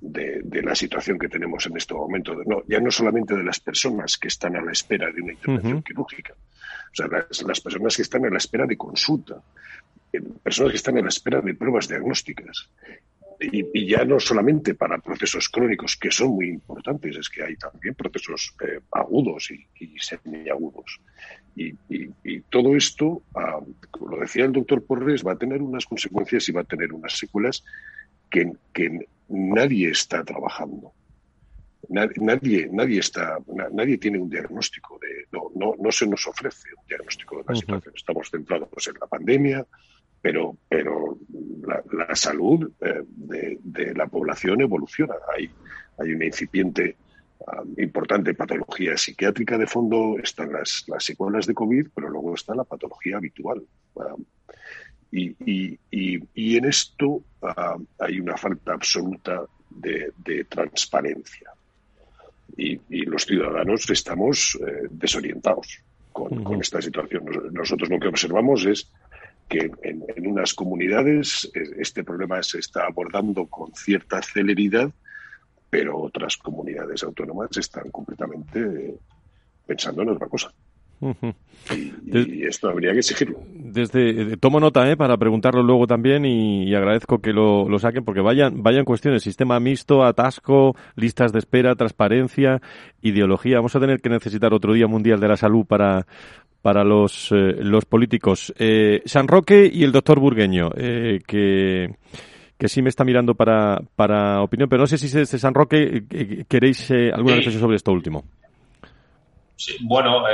de, 0.00 0.62
la 0.62 0.74
situación 0.74 1.18
que 1.18 1.28
tenemos 1.28 1.66
en 1.66 1.76
este 1.76 1.94
momento. 1.94 2.34
No, 2.46 2.62
ya 2.66 2.80
no 2.80 2.90
solamente 2.90 3.34
de 3.34 3.44
las 3.44 3.60
personas 3.60 4.16
que 4.16 4.28
están 4.28 4.56
a 4.56 4.62
la 4.62 4.72
espera 4.72 5.10
de 5.10 5.22
una 5.22 5.32
intervención 5.32 5.82
quirúrgica, 5.82 6.34
o 6.92 6.94
sea, 6.94 7.06
las, 7.46 7.60
personas 7.60 7.96
que 7.96 8.02
están 8.02 8.24
a 8.24 8.30
la 8.30 8.38
espera 8.38 8.66
de 8.66 8.76
consulta, 8.76 9.42
personas 10.42 10.72
que 10.72 10.76
están 10.76 10.98
a 10.98 11.02
la 11.02 11.08
espera 11.08 11.40
de 11.40 11.54
pruebas 11.54 11.88
diagnósticas 11.88 12.68
y, 13.40 13.86
ya 13.86 14.04
no 14.04 14.18
solamente 14.18 14.74
para 14.74 14.98
procesos 14.98 15.48
crónicos, 15.48 15.96
que 15.96 16.10
son 16.10 16.30
muy 16.30 16.48
importantes, 16.48 17.16
es 17.16 17.28
que 17.28 17.44
hay 17.44 17.56
también 17.56 17.94
procesos 17.94 18.54
eh, 18.66 18.80
agudos 18.90 19.50
y, 19.50 19.66
y 19.84 19.98
semiagudos. 19.98 21.00
Y, 21.54 22.40
todo 22.50 22.76
esto, 22.76 23.22
ah, 23.34 23.60
como 23.90 24.08
lo 24.10 24.20
decía 24.20 24.44
el 24.44 24.52
doctor 24.52 24.84
Porres, 24.84 25.26
va 25.26 25.32
a 25.32 25.38
tener 25.38 25.60
unas 25.60 25.86
consecuencias 25.86 26.48
y 26.48 26.52
va 26.52 26.62
a 26.62 26.64
tener 26.64 26.92
unas 26.92 27.18
secuelas 27.18 27.64
que, 28.30 28.52
que 28.72 29.06
nadie 29.28 29.90
está 29.90 30.24
trabajando. 30.24 30.92
Nadie, 31.88 32.68
nadie 32.70 32.98
está, 32.98 33.38
nadie 33.72 33.98
tiene 33.98 34.18
un 34.18 34.28
diagnóstico 34.28 34.98
de, 35.00 35.26
no, 35.32 35.50
no, 35.54 35.74
no 35.78 35.92
se 35.92 36.06
nos 36.06 36.26
ofrece 36.26 36.68
un 36.76 36.86
diagnóstico 36.86 37.38
de 37.38 37.44
la 37.46 37.54
situación. 37.54 37.94
Estamos 37.94 38.30
centrados 38.30 38.88
en 38.88 38.94
la 39.00 39.06
pandemia, 39.06 39.66
pero, 40.20 40.56
pero 40.68 41.18
la, 41.92 42.14
salud 42.14 42.70
eh, 42.80 43.04
de, 43.06 43.94
la 43.94 44.06
población 44.06 44.60
evoluciona. 44.60 45.14
Hay, 45.34 45.48
hay 45.98 46.12
una 46.12 46.26
incipiente 46.26 46.96
ah, 47.46 47.62
importante 47.76 48.34
patología 48.34 48.96
psiquiátrica 48.96 49.56
de 49.56 49.66
fondo, 49.66 50.16
están 50.22 50.52
las, 50.52 50.84
las 50.88 51.04
secuelas 51.04 51.46
de 51.46 51.54
COVID, 51.54 51.88
pero 51.94 52.08
luego 52.08 52.34
está 52.34 52.54
la 52.54 52.64
patología 52.64 53.18
habitual. 53.18 53.62
Ah, 54.00 54.16
y, 55.10 55.30
y, 55.44 55.78
y, 56.34 56.56
en 56.56 56.66
esto 56.66 57.22
ah, 57.40 57.76
hay 57.98 58.20
una 58.20 58.36
falta 58.36 58.74
absoluta 58.74 59.46
de, 59.70 60.44
transparencia. 60.48 61.50
Y, 62.56 62.78
los 63.04 63.24
ciudadanos 63.24 63.88
estamos 63.90 64.58
eh, 64.66 64.88
desorientados 64.90 65.80
con, 66.12 66.42
con, 66.42 66.60
esta 66.60 66.80
situación. 66.82 67.24
Nosotros 67.52 67.88
lo 67.88 67.98
que 67.98 68.08
observamos 68.08 68.64
es 68.66 68.90
que 69.48 69.70
en, 69.82 70.26
unas 70.26 70.54
comunidades 70.54 71.50
eh, 71.54 71.60
este 71.78 72.04
problema 72.04 72.42
se 72.42 72.58
está 72.58 72.86
abordando 72.86 73.46
con 73.46 73.72
cierta 73.74 74.20
celeridad, 74.22 74.90
pero 75.70 75.98
otras 75.98 76.36
comunidades 76.36 77.02
autónomas 77.02 77.56
están 77.56 77.90
completamente 77.90 78.60
eh, 78.60 78.98
pensando 79.66 80.02
en 80.02 80.10
otra 80.10 80.28
cosa. 80.28 80.52
Y, 81.00 82.44
esto 82.44 82.68
habría 82.68 82.92
que 82.92 82.98
exigirlo. 82.98 83.38
Desde, 83.54 84.32
eh, 84.32 84.36
tomo 84.38 84.60
nota 84.60 84.84
para 84.96 85.16
preguntarlo 85.16 85.62
luego 85.62 85.86
también 85.86 86.24
y, 86.24 86.74
agradezco 86.74 87.18
que 87.18 87.32
lo, 87.32 87.68
lo, 87.68 87.78
saquen 87.78 88.04
porque 88.04 88.20
vayan, 88.20 88.62
vayan 88.62 88.84
cuestiones, 88.84 89.22
sistema 89.22 89.60
mixto, 89.60 90.04
atasco, 90.04 90.74
listas 90.96 91.32
de 91.32 91.38
espera, 91.38 91.74
transparencia, 91.74 92.60
ideología. 93.02 93.56
Vamos 93.56 93.76
a 93.76 93.80
tener 93.80 94.00
que 94.00 94.08
necesitar 94.08 94.54
otro 94.54 94.72
Día 94.72 94.86
Mundial 94.86 95.20
de 95.20 95.28
la 95.28 95.36
Salud 95.36 95.66
para, 95.66 96.06
para 96.62 96.84
los, 96.84 97.30
eh, 97.32 97.56
los 97.60 97.84
políticos. 97.84 98.52
Eh, 98.58 99.02
San 99.04 99.28
Roque 99.28 99.70
y 99.72 99.84
el 99.84 99.92
doctor 99.92 100.20
Burgueño, 100.20 100.70
eh, 100.76 101.20
que, 101.26 101.94
que 102.58 102.68
sí 102.68 102.82
me 102.82 102.88
está 102.88 103.04
mirando 103.04 103.34
para, 103.34 103.80
para 103.96 104.42
opinión, 104.42 104.68
pero 104.68 104.82
no 104.82 104.86
sé 104.86 104.98
si 104.98 105.08
desde 105.08 105.38
San 105.38 105.54
Roque 105.54 106.04
eh, 106.10 106.44
queréis 106.48 106.90
alguna 106.90 107.36
reflexión 107.36 107.62
sobre 107.62 107.76
esto 107.76 107.92
último. 107.92 108.24
Bueno, 109.80 110.24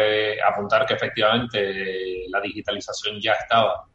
apuntar 0.47 0.87
que 0.87 0.95
efectivamente 0.95 2.25
la 2.29 2.41
digitalización 2.41 3.20
ya 3.20 3.33
estaba 3.33 3.87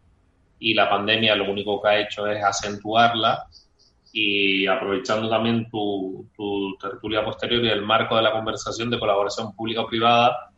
y 0.60 0.74
la 0.74 0.90
pandemia 0.90 1.36
lo 1.36 1.50
único 1.50 1.82
que 1.82 1.88
ha 1.88 2.00
hecho 2.00 2.28
es 2.28 2.44
acentuarla 2.44 3.48
y 4.12 4.66
aprovechando 4.68 5.30
también 5.30 5.70
tu, 5.70 6.28
tu 6.36 6.76
tertulia 6.78 7.24
posterior 7.24 7.64
y 7.64 7.70
el 7.70 7.84
marco 7.84 8.16
de 8.16 8.24
la 8.24 8.32
conversación 8.32 8.90
de 8.90 9.00
colaboración 9.00 9.56
pública-privada, 9.56 10.52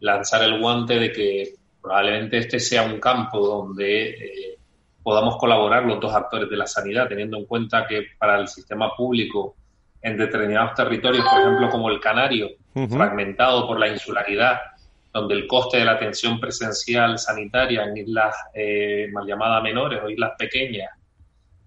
lanzar 0.00 0.42
el 0.42 0.58
guante 0.58 0.98
de 0.98 1.12
que 1.12 1.54
probablemente 1.80 2.38
este 2.38 2.58
sea 2.58 2.82
un 2.82 2.98
campo 2.98 3.38
donde 3.38 4.10
eh, 4.10 4.58
podamos 5.02 5.36
colaborar 5.36 5.84
los 5.84 6.00
dos 6.00 6.14
actores 6.14 6.48
de 6.48 6.56
la 6.56 6.66
sanidad, 6.66 7.08
teniendo 7.08 7.36
en 7.36 7.44
cuenta 7.44 7.86
que 7.86 8.06
para 8.18 8.40
el 8.40 8.48
sistema 8.48 8.90
público 8.96 9.56
en 10.04 10.18
determinados 10.18 10.74
territorios, 10.74 11.24
por 11.26 11.40
ejemplo 11.40 11.70
como 11.70 11.88
el 11.88 11.98
Canario, 11.98 12.50
fragmentado 12.90 13.66
por 13.66 13.80
la 13.80 13.88
insularidad, 13.88 14.60
donde 15.10 15.34
el 15.34 15.46
coste 15.46 15.78
de 15.78 15.86
la 15.86 15.92
atención 15.92 16.38
presencial 16.38 17.18
sanitaria 17.18 17.84
en 17.84 17.96
islas 17.96 18.36
eh, 18.52 19.08
mal 19.12 19.26
llamadas 19.26 19.62
menores 19.62 20.00
o 20.04 20.10
islas 20.10 20.32
pequeñas 20.38 20.90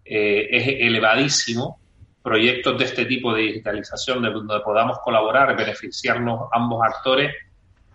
eh, 0.05 0.47
es 0.51 0.67
elevadísimo, 0.67 1.79
proyectos 2.21 2.77
de 2.77 2.85
este 2.85 3.05
tipo 3.05 3.33
de 3.33 3.41
digitalización, 3.41 4.21
de 4.21 4.29
donde 4.29 4.59
podamos 4.59 4.99
colaborar, 4.99 5.57
beneficiarnos 5.57 6.47
ambos 6.51 6.83
actores, 6.83 7.33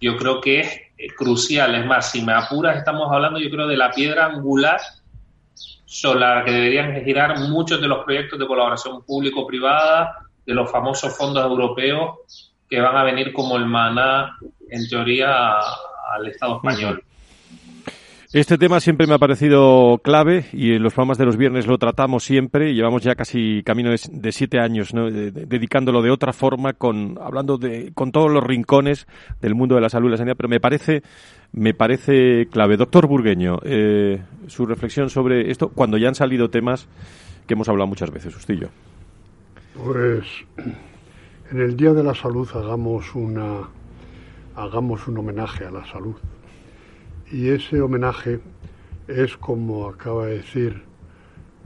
yo 0.00 0.16
creo 0.16 0.40
que 0.40 0.60
es 0.60 0.80
eh, 0.98 1.06
crucial. 1.16 1.76
Es 1.76 1.86
más, 1.86 2.10
si 2.10 2.20
me 2.22 2.32
apuras, 2.32 2.78
estamos 2.78 3.12
hablando, 3.12 3.38
yo 3.38 3.48
creo, 3.48 3.68
de 3.68 3.76
la 3.76 3.92
piedra 3.92 4.26
angular 4.26 4.80
sobre 5.84 6.18
la 6.18 6.44
que 6.44 6.50
deberían 6.50 7.04
girar 7.04 7.38
muchos 7.38 7.80
de 7.80 7.86
los 7.86 8.04
proyectos 8.04 8.40
de 8.40 8.46
colaboración 8.46 9.04
público-privada, 9.04 10.22
de 10.46 10.54
los 10.54 10.70
famosos 10.70 11.16
fondos 11.16 11.44
europeos 11.44 12.52
que 12.68 12.80
van 12.80 12.96
a 12.96 13.04
venir 13.04 13.32
como 13.32 13.56
el 13.56 13.66
maná, 13.66 14.38
en 14.70 14.88
teoría, 14.88 15.58
al 16.14 16.26
Estado 16.26 16.56
español. 16.56 17.02
Este 18.32 18.56
tema 18.56 18.80
siempre 18.80 19.06
me 19.06 19.12
ha 19.12 19.18
parecido 19.18 20.00
clave 20.02 20.46
y 20.54 20.72
en 20.72 20.82
los 20.82 20.94
programas 20.94 21.18
de 21.18 21.26
los 21.26 21.36
viernes 21.36 21.66
lo 21.66 21.76
tratamos 21.76 22.24
siempre. 22.24 22.72
Llevamos 22.72 23.02
ya 23.02 23.14
casi 23.14 23.62
camino 23.62 23.90
de, 23.90 24.32
siete 24.32 24.58
años 24.58 24.92
dedicándolo 24.94 26.00
de 26.00 26.10
otra 26.10 26.32
forma, 26.32 26.72
con, 26.72 27.18
hablando 27.20 27.58
de, 27.58 27.92
con 27.92 28.10
todos 28.10 28.30
los 28.30 28.42
rincones 28.42 29.06
del 29.42 29.54
mundo 29.54 29.74
de 29.74 29.82
la 29.82 29.90
salud 29.90 30.08
y 30.08 30.12
la 30.12 30.16
sanidad, 30.16 30.36
pero 30.38 30.48
me 30.48 30.60
parece, 30.60 31.02
me 31.52 31.74
parece 31.74 32.48
clave. 32.50 32.78
Doctor 32.78 33.06
Burgueño, 33.06 33.58
eh, 33.64 34.22
su 34.46 34.64
reflexión 34.64 35.10
sobre 35.10 35.50
esto 35.50 35.68
cuando 35.68 35.98
ya 35.98 36.08
han 36.08 36.14
salido 36.14 36.48
temas 36.48 36.88
que 37.46 37.52
hemos 37.52 37.68
hablado 37.68 37.86
muchas 37.86 38.10
veces, 38.10 38.34
usted 38.34 38.54
y 38.54 38.60
yo. 38.60 38.68
Pues 39.74 40.26
en 41.50 41.58
el 41.58 41.78
Día 41.78 41.94
de 41.94 42.02
la 42.02 42.14
Salud 42.14 42.46
hagamos 42.54 43.14
una 43.14 43.70
hagamos 44.54 45.08
un 45.08 45.16
homenaje 45.16 45.64
a 45.64 45.70
la 45.70 45.82
salud 45.86 46.14
y 47.30 47.48
ese 47.48 47.80
homenaje 47.80 48.40
es, 49.08 49.34
como 49.38 49.88
acaba 49.88 50.26
de 50.26 50.36
decir 50.36 50.82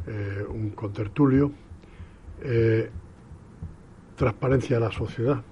eh, 0.07 0.47
un 0.49 0.71
contertulio, 0.71 1.51
eh, 2.43 2.91
transparencia 4.15 4.79
de 4.79 4.85
la 4.85 4.93
sociedad. 4.93 5.43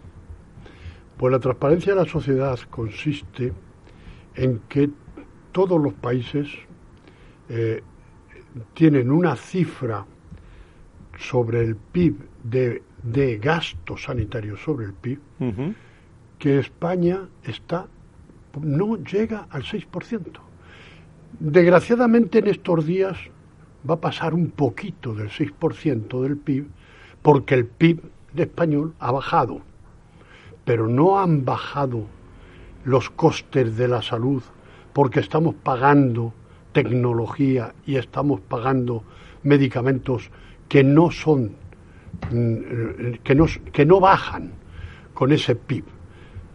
Pues 1.17 1.33
la 1.33 1.41
transparencia 1.41 1.93
de 1.95 2.03
la 2.03 2.09
sociedad 2.09 2.57
consiste 2.71 3.53
en 4.37 4.61
que 4.69 4.91
todos 5.51 5.83
los 5.83 5.95
países 5.95 6.49
eh, 7.49 7.83
tienen 8.75 9.11
una 9.11 9.35
cifra 9.35 10.07
sobre 11.19 11.65
el 11.65 11.75
PIB 11.75 12.34
de, 12.45 12.83
de 13.03 13.39
gasto 13.39 13.97
sanitario 13.97 14.57
sobre 14.57 14.87
el 14.87 14.93
PIB, 14.93 15.19
que 16.39 16.61
España 16.61 17.29
está 17.43 17.89
no 18.63 18.97
llega 18.97 19.47
al 19.51 19.65
6%. 19.65 20.21
Desgraciadamente 21.41 22.39
en 22.39 22.47
estos 22.47 22.87
días 22.87 23.19
va 23.89 23.95
a 23.95 24.01
pasar 24.01 24.35
un 24.35 24.51
poquito 24.51 25.15
del 25.15 25.31
6% 25.31 26.23
del 26.23 26.37
PIB 26.37 26.67
porque 27.23 27.55
el 27.55 27.67
PIB 27.67 28.03
de 28.33 28.45
español 28.45 28.95
ha 29.01 29.11
bajado, 29.11 29.61
pero 30.65 30.87
no 30.89 31.19
han 31.19 31.45
bajado 31.45 32.07
los 32.85 33.11
costes 33.11 33.77
de 33.77 33.89
la 33.89 34.03
salud 34.03 34.43
porque 34.93 35.21
estamos 35.21 35.55
pagando 35.57 36.33
tecnología 36.73 37.75
y 37.87 37.97
estamos 37.97 38.41
pagando 38.41 39.03
medicamentos 39.43 40.31
que 40.69 40.85
no 40.85 41.11
son 41.11 41.57
que 43.23 43.35
no, 43.35 43.47
que 43.73 43.87
no 43.87 44.01
bajan 44.01 44.53
con 45.13 45.33
ese 45.33 45.55
PIB. 45.55 45.85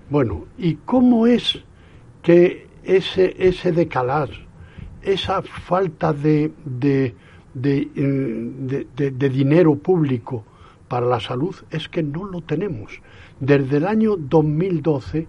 Bueno, 0.10 0.46
¿y 0.58 0.76
cómo 0.86 1.28
es 1.28 1.64
que 2.22 2.68
ese, 2.84 3.36
ese 3.38 3.72
decalage, 3.72 4.46
esa 5.02 5.42
falta 5.42 6.14
de, 6.14 6.52
de, 6.66 7.16
de, 7.54 9.30
dinero 9.30 9.76
público 9.76 10.44
para 10.88 11.06
la 11.06 11.20
salud 11.20 11.56
es 11.72 11.88
que 11.88 12.04
no 12.04 12.26
lo 12.26 12.42
tenemos. 12.42 13.02
Desde 13.40 13.78
el 13.78 13.88
año 13.88 14.18
2012 14.18 15.28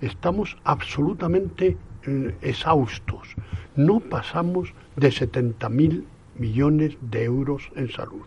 estamos 0.00 0.56
absolutamente 0.64 1.76
eh, 2.06 2.34
exhaustos. 2.42 3.34
No 3.76 4.00
pasamos 4.00 4.72
de 4.96 5.08
70.000 5.08 6.04
millones 6.36 6.96
de 7.00 7.24
euros 7.24 7.70
en 7.74 7.90
salud. 7.90 8.24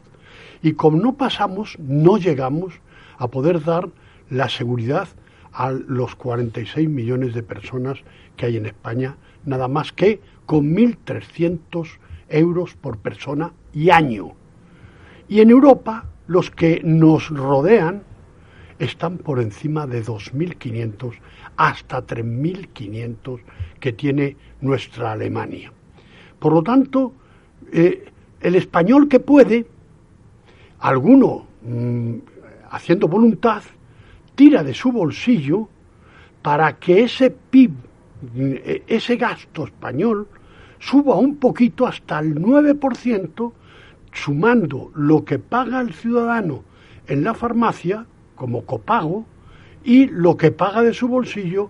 Y 0.64 0.74
como 0.74 0.98
no 0.98 1.16
pasamos, 1.18 1.78
no 1.78 2.18
llegamos 2.18 2.74
a 3.18 3.28
poder 3.28 3.64
dar 3.64 3.90
la 4.30 4.48
seguridad 4.48 5.10
a 5.52 5.72
los 5.72 6.16
46 6.16 6.90
millones 6.90 7.34
de 7.34 7.44
personas 7.44 8.00
que 8.38 8.48
hay 8.48 8.58
en 8.58 8.66
España, 8.66 9.18
nada 9.46 9.68
más 9.68 9.92
que 9.92 10.22
con 10.46 10.74
1.300 10.74 12.00
euros 12.30 12.76
por 12.76 12.98
persona 12.98 13.52
y 13.74 13.90
año. 13.90 14.32
Y 15.28 15.42
en 15.42 15.52
Europa, 15.52 16.06
los 16.28 16.50
que 16.50 16.82
nos 16.84 17.30
rodean 17.30 18.04
están 18.80 19.18
por 19.18 19.42
encima 19.42 19.86
de 19.86 20.02
2.500 20.02 21.14
hasta 21.58 22.08
3.500 22.08 23.42
que 23.82 23.92
tiene 23.92 24.38
nuestra 24.62 25.12
Alemania. 25.12 25.74
Por 26.40 26.54
lo 26.54 26.64
tanto, 26.64 27.14
eh, 27.72 28.06
el 28.40 28.56
español 28.56 29.08
que 29.08 29.20
puede 29.20 29.73
alguno 30.84 31.46
mm, 31.62 32.16
haciendo 32.72 33.08
voluntad 33.08 33.64
tira 34.36 34.64
de 34.64 34.74
su 34.74 34.92
bolsillo 34.92 35.70
para 36.42 36.78
que 36.78 37.04
ese 37.04 37.32
PIB, 37.32 37.72
mm, 37.72 38.36
e, 38.36 38.84
ese 38.88 39.16
gasto 39.16 39.64
español, 39.66 40.28
suba 40.80 41.16
un 41.16 41.38
poquito 41.38 41.88
hasta 41.88 42.20
el 42.20 42.36
9%, 42.36 43.54
sumando 44.12 44.92
lo 44.94 45.24
que 45.24 45.40
paga 45.40 45.80
el 45.80 45.94
ciudadano 45.94 46.64
en 47.08 47.24
la 47.24 47.34
farmacia 47.34 48.06
como 48.36 48.66
copago 48.66 49.26
y 49.86 50.08
lo 50.08 50.36
que 50.36 50.52
paga 50.52 50.82
de 50.84 50.94
su 50.94 51.08
bolsillo 51.08 51.70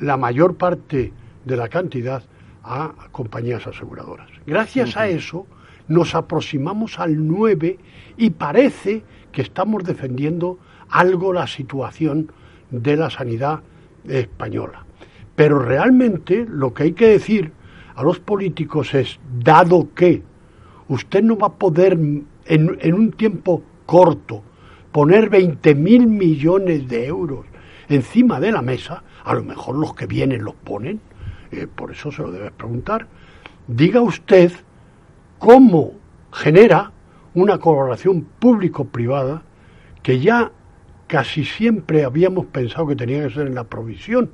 la 0.00 0.16
mayor 0.16 0.56
parte 0.56 1.12
de 1.44 1.56
la 1.56 1.68
cantidad 1.68 2.24
a 2.64 2.92
compañías 3.12 3.66
aseguradoras. 3.66 4.28
Gracias 4.46 4.96
a 4.96 5.06
eso 5.06 5.46
nos 5.90 6.14
aproximamos 6.14 6.98
al 6.98 7.26
9 7.26 7.78
y 8.16 8.30
parece 8.30 9.02
que 9.32 9.42
estamos 9.42 9.84
defendiendo 9.84 10.58
algo 10.88 11.32
la 11.32 11.46
situación 11.46 12.30
de 12.70 12.96
la 12.96 13.10
sanidad 13.10 13.60
española. 14.06 14.86
Pero 15.34 15.58
realmente 15.58 16.46
lo 16.48 16.72
que 16.72 16.84
hay 16.84 16.92
que 16.92 17.08
decir 17.08 17.52
a 17.96 18.04
los 18.04 18.20
políticos 18.20 18.94
es, 18.94 19.18
dado 19.42 19.92
que 19.92 20.22
usted 20.88 21.22
no 21.22 21.36
va 21.36 21.48
a 21.48 21.52
poder 21.52 21.94
en, 21.94 22.26
en 22.46 22.94
un 22.94 23.10
tiempo 23.12 23.62
corto 23.84 24.44
poner 24.92 25.28
20.000 25.28 26.06
millones 26.06 26.88
de 26.88 27.06
euros 27.06 27.46
encima 27.88 28.38
de 28.38 28.52
la 28.52 28.62
mesa, 28.62 29.02
a 29.24 29.34
lo 29.34 29.42
mejor 29.42 29.76
los 29.76 29.94
que 29.94 30.06
vienen 30.06 30.44
los 30.44 30.54
ponen, 30.54 31.00
eh, 31.50 31.66
por 31.66 31.90
eso 31.90 32.12
se 32.12 32.22
lo 32.22 32.30
debes 32.30 32.52
preguntar, 32.52 33.08
diga 33.66 34.00
usted 34.00 34.52
cómo 35.40 35.94
genera 36.32 36.92
una 37.34 37.58
colaboración 37.58 38.26
público-privada 38.38 39.42
que 40.02 40.20
ya 40.20 40.52
casi 41.06 41.44
siempre 41.44 42.04
habíamos 42.04 42.46
pensado 42.46 42.86
que 42.86 42.94
tenía 42.94 43.24
que 43.24 43.34
ser 43.34 43.46
en 43.48 43.54
la 43.54 43.64
provisión, 43.64 44.30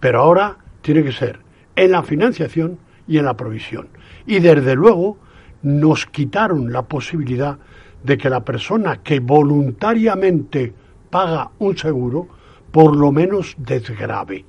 pero 0.00 0.20
ahora 0.20 0.56
tiene 0.80 1.04
que 1.04 1.12
ser 1.12 1.40
en 1.76 1.92
la 1.92 2.02
financiación 2.02 2.78
y 3.06 3.18
en 3.18 3.26
la 3.26 3.36
provisión. 3.36 3.88
Y 4.26 4.40
desde 4.40 4.74
luego 4.74 5.18
nos 5.62 6.06
quitaron 6.06 6.72
la 6.72 6.82
posibilidad 6.82 7.58
de 8.02 8.16
que 8.16 8.30
la 8.30 8.44
persona 8.44 9.02
que 9.02 9.20
voluntariamente 9.20 10.72
paga 11.10 11.50
un 11.58 11.76
seguro, 11.76 12.26
por 12.72 12.96
lo 12.96 13.12
menos 13.12 13.54
desgrave. 13.58 14.46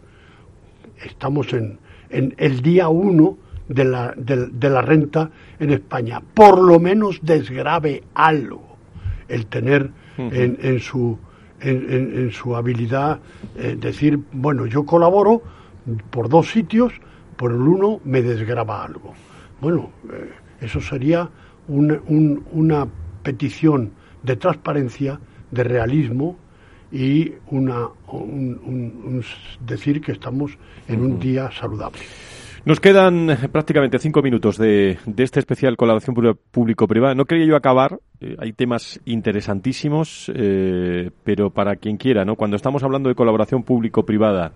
Estamos 1.03 1.51
en, 1.51 1.77
en 2.09 2.33
el 2.37 2.61
día 2.61 2.87
uno 2.87 3.37
de 3.69 3.83
la, 3.85 4.13
de, 4.17 4.69
la, 4.69 4.81
renta 4.81 5.29
en 5.59 5.71
España. 5.71 6.21
Por 6.33 6.59
lo 6.59 6.79
menos 6.79 7.19
desgrave 7.21 8.03
algo 8.15 8.77
el 9.27 9.45
tener 9.45 9.91
en, 10.17 10.57
en, 10.61 10.79
su, 10.79 11.17
en, 11.61 12.31
su 12.31 12.55
habilidad 12.55 13.19
eh, 13.55 13.77
decir, 13.79 14.19
bueno, 14.33 14.65
yo 14.65 14.85
colaboro 14.85 15.41
por 16.09 16.27
dos 16.27 16.51
sitios, 16.51 16.93
por 17.37 17.51
el 17.51 17.61
uno 17.61 18.01
me 18.03 18.21
desgraba 18.21 18.83
algo. 18.83 19.13
Bueno, 19.61 19.91
eh, 20.11 20.31
eso 20.61 20.81
sería 20.81 21.29
una, 21.67 21.99
una 22.07 22.87
petición 23.23 23.91
de 24.23 24.35
transparencia, 24.35 25.19
de 25.51 25.63
realismo 25.63 26.37
y 26.91 27.33
una, 27.51 27.87
un, 28.07 29.23
decir 29.65 30.01
que 30.01 30.11
estamos 30.11 30.57
en 30.87 31.01
un 31.01 31.19
día 31.19 31.51
saludable. 31.51 32.01
Nos 32.69 32.79
quedan 32.79 33.35
prácticamente 33.51 33.97
cinco 33.97 34.21
minutos 34.21 34.55
de, 34.59 34.99
este 35.17 35.39
especial 35.39 35.75
colaboración 35.75 36.15
público-privada. 36.51 37.15
No 37.15 37.25
quería 37.25 37.47
yo 37.47 37.55
acabar, 37.55 37.99
eh, 38.21 38.35
hay 38.37 38.53
temas 38.53 38.99
interesantísimos, 39.05 40.31
eh, 40.35 41.09
pero 41.23 41.49
para 41.49 41.77
quien 41.77 41.97
quiera, 41.97 42.25
¿no? 42.25 42.35
Cuando 42.35 42.55
estamos 42.55 42.83
hablando 42.83 43.09
de 43.09 43.15
colaboración 43.15 43.63
público-privada, 43.63 44.51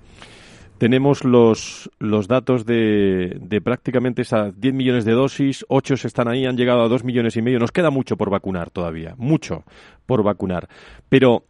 tenemos 0.77 1.23
los, 1.23 1.89
los 1.97 2.27
datos 2.27 2.67
de, 2.67 3.35
de 3.41 3.61
prácticamente 3.61 4.21
esas 4.21 4.61
10 4.61 4.75
millones 4.75 5.05
de 5.05 5.13
dosis, 5.13 5.65
8 5.67 5.95
están 5.95 6.27
ahí, 6.27 6.45
han 6.45 6.55
llegado 6.55 6.83
a 6.83 6.89
2 6.89 7.03
millones 7.03 7.35
y 7.37 7.41
medio. 7.41 7.57
Nos 7.57 7.71
queda 7.71 7.89
mucho 7.89 8.15
por 8.15 8.29
vacunar 8.29 8.69
todavía, 8.69 9.15
mucho 9.17 9.63
por 10.05 10.21
vacunar. 10.21 10.69
Pero 11.09 11.45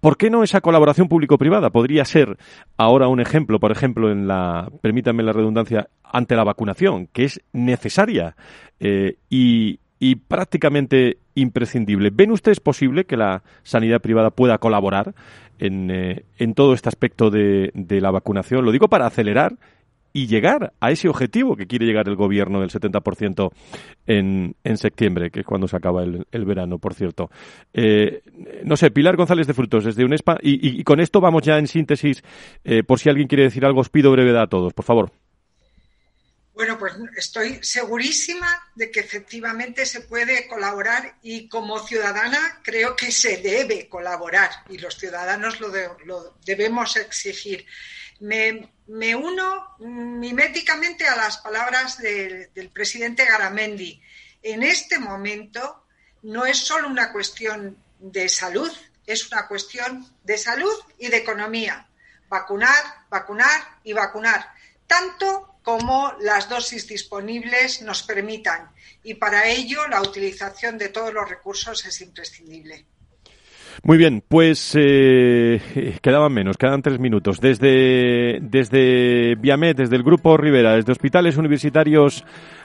¿Por 0.00 0.16
qué 0.16 0.30
no 0.30 0.42
esa 0.42 0.60
colaboración 0.60 1.08
público-privada? 1.08 1.70
Podría 1.70 2.04
ser 2.04 2.36
ahora 2.76 3.08
un 3.08 3.20
ejemplo, 3.20 3.60
por 3.60 3.70
ejemplo, 3.70 4.10
en 4.10 4.26
la, 4.26 4.70
permítanme 4.80 5.22
la 5.22 5.32
redundancia, 5.32 5.88
ante 6.02 6.36
la 6.36 6.44
vacunación, 6.44 7.08
que 7.12 7.24
es 7.24 7.40
necesaria 7.52 8.36
eh, 8.80 9.16
y, 9.30 9.78
prácticamente 10.26 11.18
imprescindible. 11.34 12.10
¿Ven 12.12 12.32
ustedes 12.32 12.58
posible 12.58 13.04
que 13.04 13.16
la 13.16 13.44
sanidad 13.62 14.00
privada 14.00 14.30
pueda 14.30 14.58
colaborar 14.58 15.14
en, 15.60 15.90
eh, 15.92 16.24
todo 16.56 16.74
este 16.74 16.88
aspecto 16.88 17.30
de 17.30 17.98
la 18.00 18.10
vacunación? 18.10 18.64
Lo 18.64 18.72
digo 18.72 18.88
para 18.88 19.06
acelerar 19.06 19.56
y 20.12 20.26
llegar 20.26 20.72
a 20.80 20.90
ese 20.90 21.08
objetivo 21.08 21.56
que 21.56 21.66
quiere 21.66 21.86
llegar 21.86 22.08
el 22.08 22.16
gobierno 22.16 22.60
del 22.60 22.70
70% 22.70 23.50
en, 24.06 24.56
en 24.62 24.76
septiembre, 24.76 25.30
que 25.30 25.40
es 25.40 25.46
cuando 25.46 25.68
se 25.68 25.76
acaba 25.76 26.02
el, 26.02 26.44
verano, 26.44 26.78
por 26.78 26.94
cierto. 26.94 27.30
Eh, 27.72 28.22
no 28.64 28.76
sé, 28.76 28.90
Pilar 28.90 29.16
González 29.16 29.46
de 29.46 29.54
Frutos, 29.54 29.84
desde 29.84 30.04
UNESPA, 30.04 30.38
y, 30.42 30.80
y, 30.80 30.84
con 30.84 31.00
esto 31.00 31.20
vamos 31.20 31.42
ya 31.42 31.58
en 31.58 31.66
síntesis, 31.66 32.22
eh, 32.64 32.82
por 32.82 32.98
si 32.98 33.08
alguien 33.08 33.28
quiere 33.28 33.44
decir 33.44 33.64
algo, 33.64 33.80
os 33.80 33.88
pido 33.88 34.10
brevedad 34.10 34.42
a 34.42 34.48
todos, 34.48 34.72
por 34.74 34.84
favor. 34.84 35.12
Bueno, 36.54 36.78
pues 36.78 36.92
estoy 37.16 37.58
segurísima 37.62 38.46
de 38.74 38.90
que 38.90 39.00
efectivamente 39.00 39.86
se 39.86 40.02
puede 40.02 40.46
colaborar 40.46 41.16
y 41.22 41.48
como 41.48 41.78
ciudadana 41.78 42.60
creo 42.62 42.94
que 42.94 43.10
se 43.10 43.38
debe 43.38 43.88
colaborar 43.88 44.50
y 44.68 44.76
los 44.76 44.96
ciudadanos 44.98 45.60
lo, 45.60 45.68
lo 46.04 46.36
debemos 46.44 46.96
exigir. 46.96 47.64
Me, 48.22 49.16
uno 49.16 49.74
miméticamente 49.80 51.08
a 51.08 51.16
las 51.16 51.38
palabras 51.38 51.98
del 51.98 52.70
presidente 52.72 53.24
Garamendi. 53.24 54.00
En 54.42 54.62
este 54.62 55.00
momento 55.00 55.86
no 56.22 56.46
es 56.46 56.58
solo 56.58 56.86
una 56.86 57.10
cuestión 57.10 57.76
de 57.98 58.28
salud, 58.28 58.70
es 59.06 59.26
una 59.32 59.48
cuestión 59.48 60.06
de 60.22 60.38
salud 60.38 60.74
y 60.98 61.08
de 61.08 61.16
economía. 61.16 61.88
Vacunar, 62.28 63.06
vacunar 63.10 63.78
y 63.82 63.92
vacunar, 63.92 64.52
tanto 64.86 65.56
como 65.64 66.14
las 66.20 66.48
dosis 66.48 66.86
disponibles 66.86 67.82
nos 67.82 68.04
permitan. 68.04 68.70
Y 69.02 69.14
para 69.14 69.46
ello 69.46 69.88
la 69.88 70.00
utilización 70.00 70.78
de 70.78 70.90
todos 70.90 71.12
los 71.12 71.28
recursos 71.28 71.84
es 71.84 72.00
imprescindible. 72.00 72.86
Muy 73.84 73.98
bien, 73.98 74.22
pues 74.26 74.76
eh, 74.78 75.60
quedaban 76.00 76.32
menos, 76.32 76.56
quedan 76.56 76.82
tres 76.82 77.00
minutos. 77.00 77.40
Desde, 77.40 78.38
desde 78.40 79.34
Viamet, 79.34 79.76
desde 79.76 79.96
el 79.96 80.04
Grupo 80.04 80.36
Rivera, 80.36 80.76
desde 80.76 80.92
Hospitales 80.92 81.36
Universitarios 81.36 82.24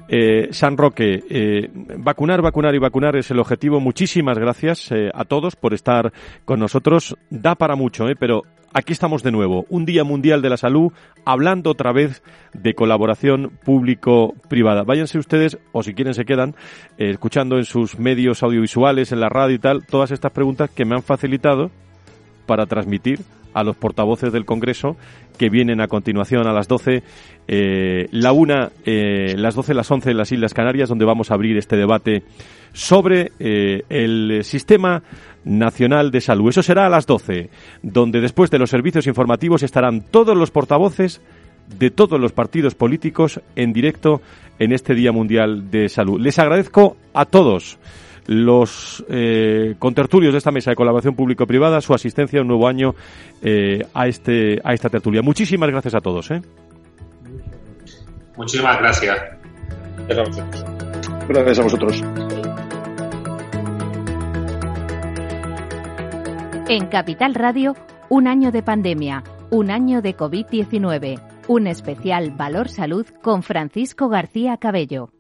eh, 0.10 0.50
San 0.52 0.78
Roque, 0.78 1.24
eh, 1.28 1.72
vacunar, 1.98 2.44
vacunar 2.44 2.76
y 2.76 2.78
vacunar 2.78 3.16
es 3.16 3.32
el 3.32 3.40
objetivo. 3.40 3.80
Muchísimas 3.80 4.38
gracias 4.38 4.92
a 4.92 5.26
todos 5.26 5.56
por 5.56 5.74
estar 5.74 6.14
con 6.46 6.60
nosotros. 6.60 7.18
Da 7.32 7.56
para 7.56 7.76
mucho, 7.76 8.06
pero 8.20 8.44
aquí 8.78 8.94
estamos 8.94 9.24
de 9.24 9.32
nuevo, 9.32 9.66
un 9.70 9.86
Día 9.86 10.04
Mundial 10.04 10.44
de 10.44 10.52
la 10.52 10.58
Salud, 10.58 10.94
hablando 11.26 11.72
otra 11.72 11.92
vez 11.92 12.22
de 12.54 12.76
colaboración 12.76 13.52
público-privada. 13.66 14.84
Váyanse 14.84 15.18
ustedes, 15.18 15.58
o 15.72 15.82
si 15.82 15.96
quieren 15.96 16.14
se 16.14 16.26
quedan, 16.26 16.54
eh, 17.00 17.10
escuchando 17.10 17.58
en 17.58 17.66
sus 17.66 17.98
medios 17.98 18.44
audiovisuales, 18.44 19.12
en 19.12 19.20
la 19.20 19.30
radio 19.30 19.56
y 19.56 19.60
tal, 19.60 19.84
todas 19.88 20.12
estas 20.12 20.32
preguntas 20.32 20.70
que 20.70 20.86
me 20.86 20.94
han 20.94 21.02
facilitado 21.02 21.72
para 22.46 22.68
transmitir 22.68 23.22
a 23.56 23.64
los 23.64 23.76
portavoces 23.76 24.32
del 24.32 24.46
Congreso 24.46 24.96
que 25.40 25.50
vienen 25.50 25.82
a 25.82 25.88
continuación 25.88 26.46
a 26.46 26.54
las 26.54 26.68
12, 26.68 27.02
eh, 27.48 28.08
la 28.12 28.32
una, 28.32 28.70
eh, 28.86 29.34
las 29.38 29.56
12, 29.56 29.74
las 29.74 29.90
11 29.90 30.12
en 30.12 30.18
las 30.18 30.32
Islas 30.32 30.54
Canarias, 30.54 30.90
donde 30.90 31.06
vamos 31.06 31.32
a 31.32 31.34
abrir 31.34 31.58
este 31.58 31.78
debate 31.78 32.24
sobre 32.74 33.32
el 33.40 34.44
sistema 34.44 35.02
nacional 35.44 36.12
de 36.12 36.22
salud. 36.22 36.50
Eso 36.50 36.64
será 36.64 36.86
a 36.86 36.90
las 36.90 37.06
12, 37.06 37.50
donde 37.82 38.22
después 38.22 38.50
de 38.52 38.60
los 38.60 38.70
servicios 38.70 39.08
informativos 39.08 39.64
estarán 39.64 40.02
todos 40.02 40.36
los 40.36 40.52
portavoces 40.52 41.22
de 41.80 41.92
todos 41.92 42.20
los 42.20 42.32
partidos 42.32 42.76
políticos 42.76 43.42
en 43.56 43.74
directo 43.74 44.22
en 44.60 44.72
este 44.72 44.96
Día 44.96 45.12
Mundial 45.12 45.70
de 45.70 45.90
Salud. 45.90 46.20
Les 46.20 46.40
agradezco 46.40 46.98
a 47.14 47.26
todos 47.26 47.78
los 48.28 49.04
eh, 49.10 49.76
contertulios 49.80 50.34
de 50.34 50.38
esta 50.38 50.52
mesa 50.52 50.72
de 50.72 50.76
colaboración 50.76 51.16
público-privada 51.16 51.82
su 51.82 51.94
asistencia 51.94 52.42
un 52.42 52.48
nuevo 52.48 52.68
año 52.68 52.94
eh, 53.42 53.86
a, 53.94 54.08
este, 54.08 54.60
a 54.64 54.74
esta 54.74 54.90
tertulia. 54.90 55.22
Muchísimas 55.22 55.70
gracias 55.70 55.96
a 55.96 56.02
todos. 56.02 56.30
¿eh? 56.32 56.42
Muchísimas 58.36 58.78
gracias. 58.80 59.18
Gracias 61.28 61.60
a 61.60 61.64
vosotros. 61.64 62.04
En 66.70 66.88
Capital 66.88 67.34
Radio, 67.34 67.78
un 68.10 68.28
año 68.28 68.52
de 68.52 68.62
pandemia, 68.62 69.24
un 69.52 69.72
año 69.72 70.02
de 70.02 70.18
COVID-19, 70.18 71.22
un 71.48 71.66
especial 71.66 72.32
Valor 72.32 72.68
Salud 72.68 73.08
con 73.22 73.42
Francisco 73.42 74.10
García 74.10 74.58
Cabello. 74.58 75.17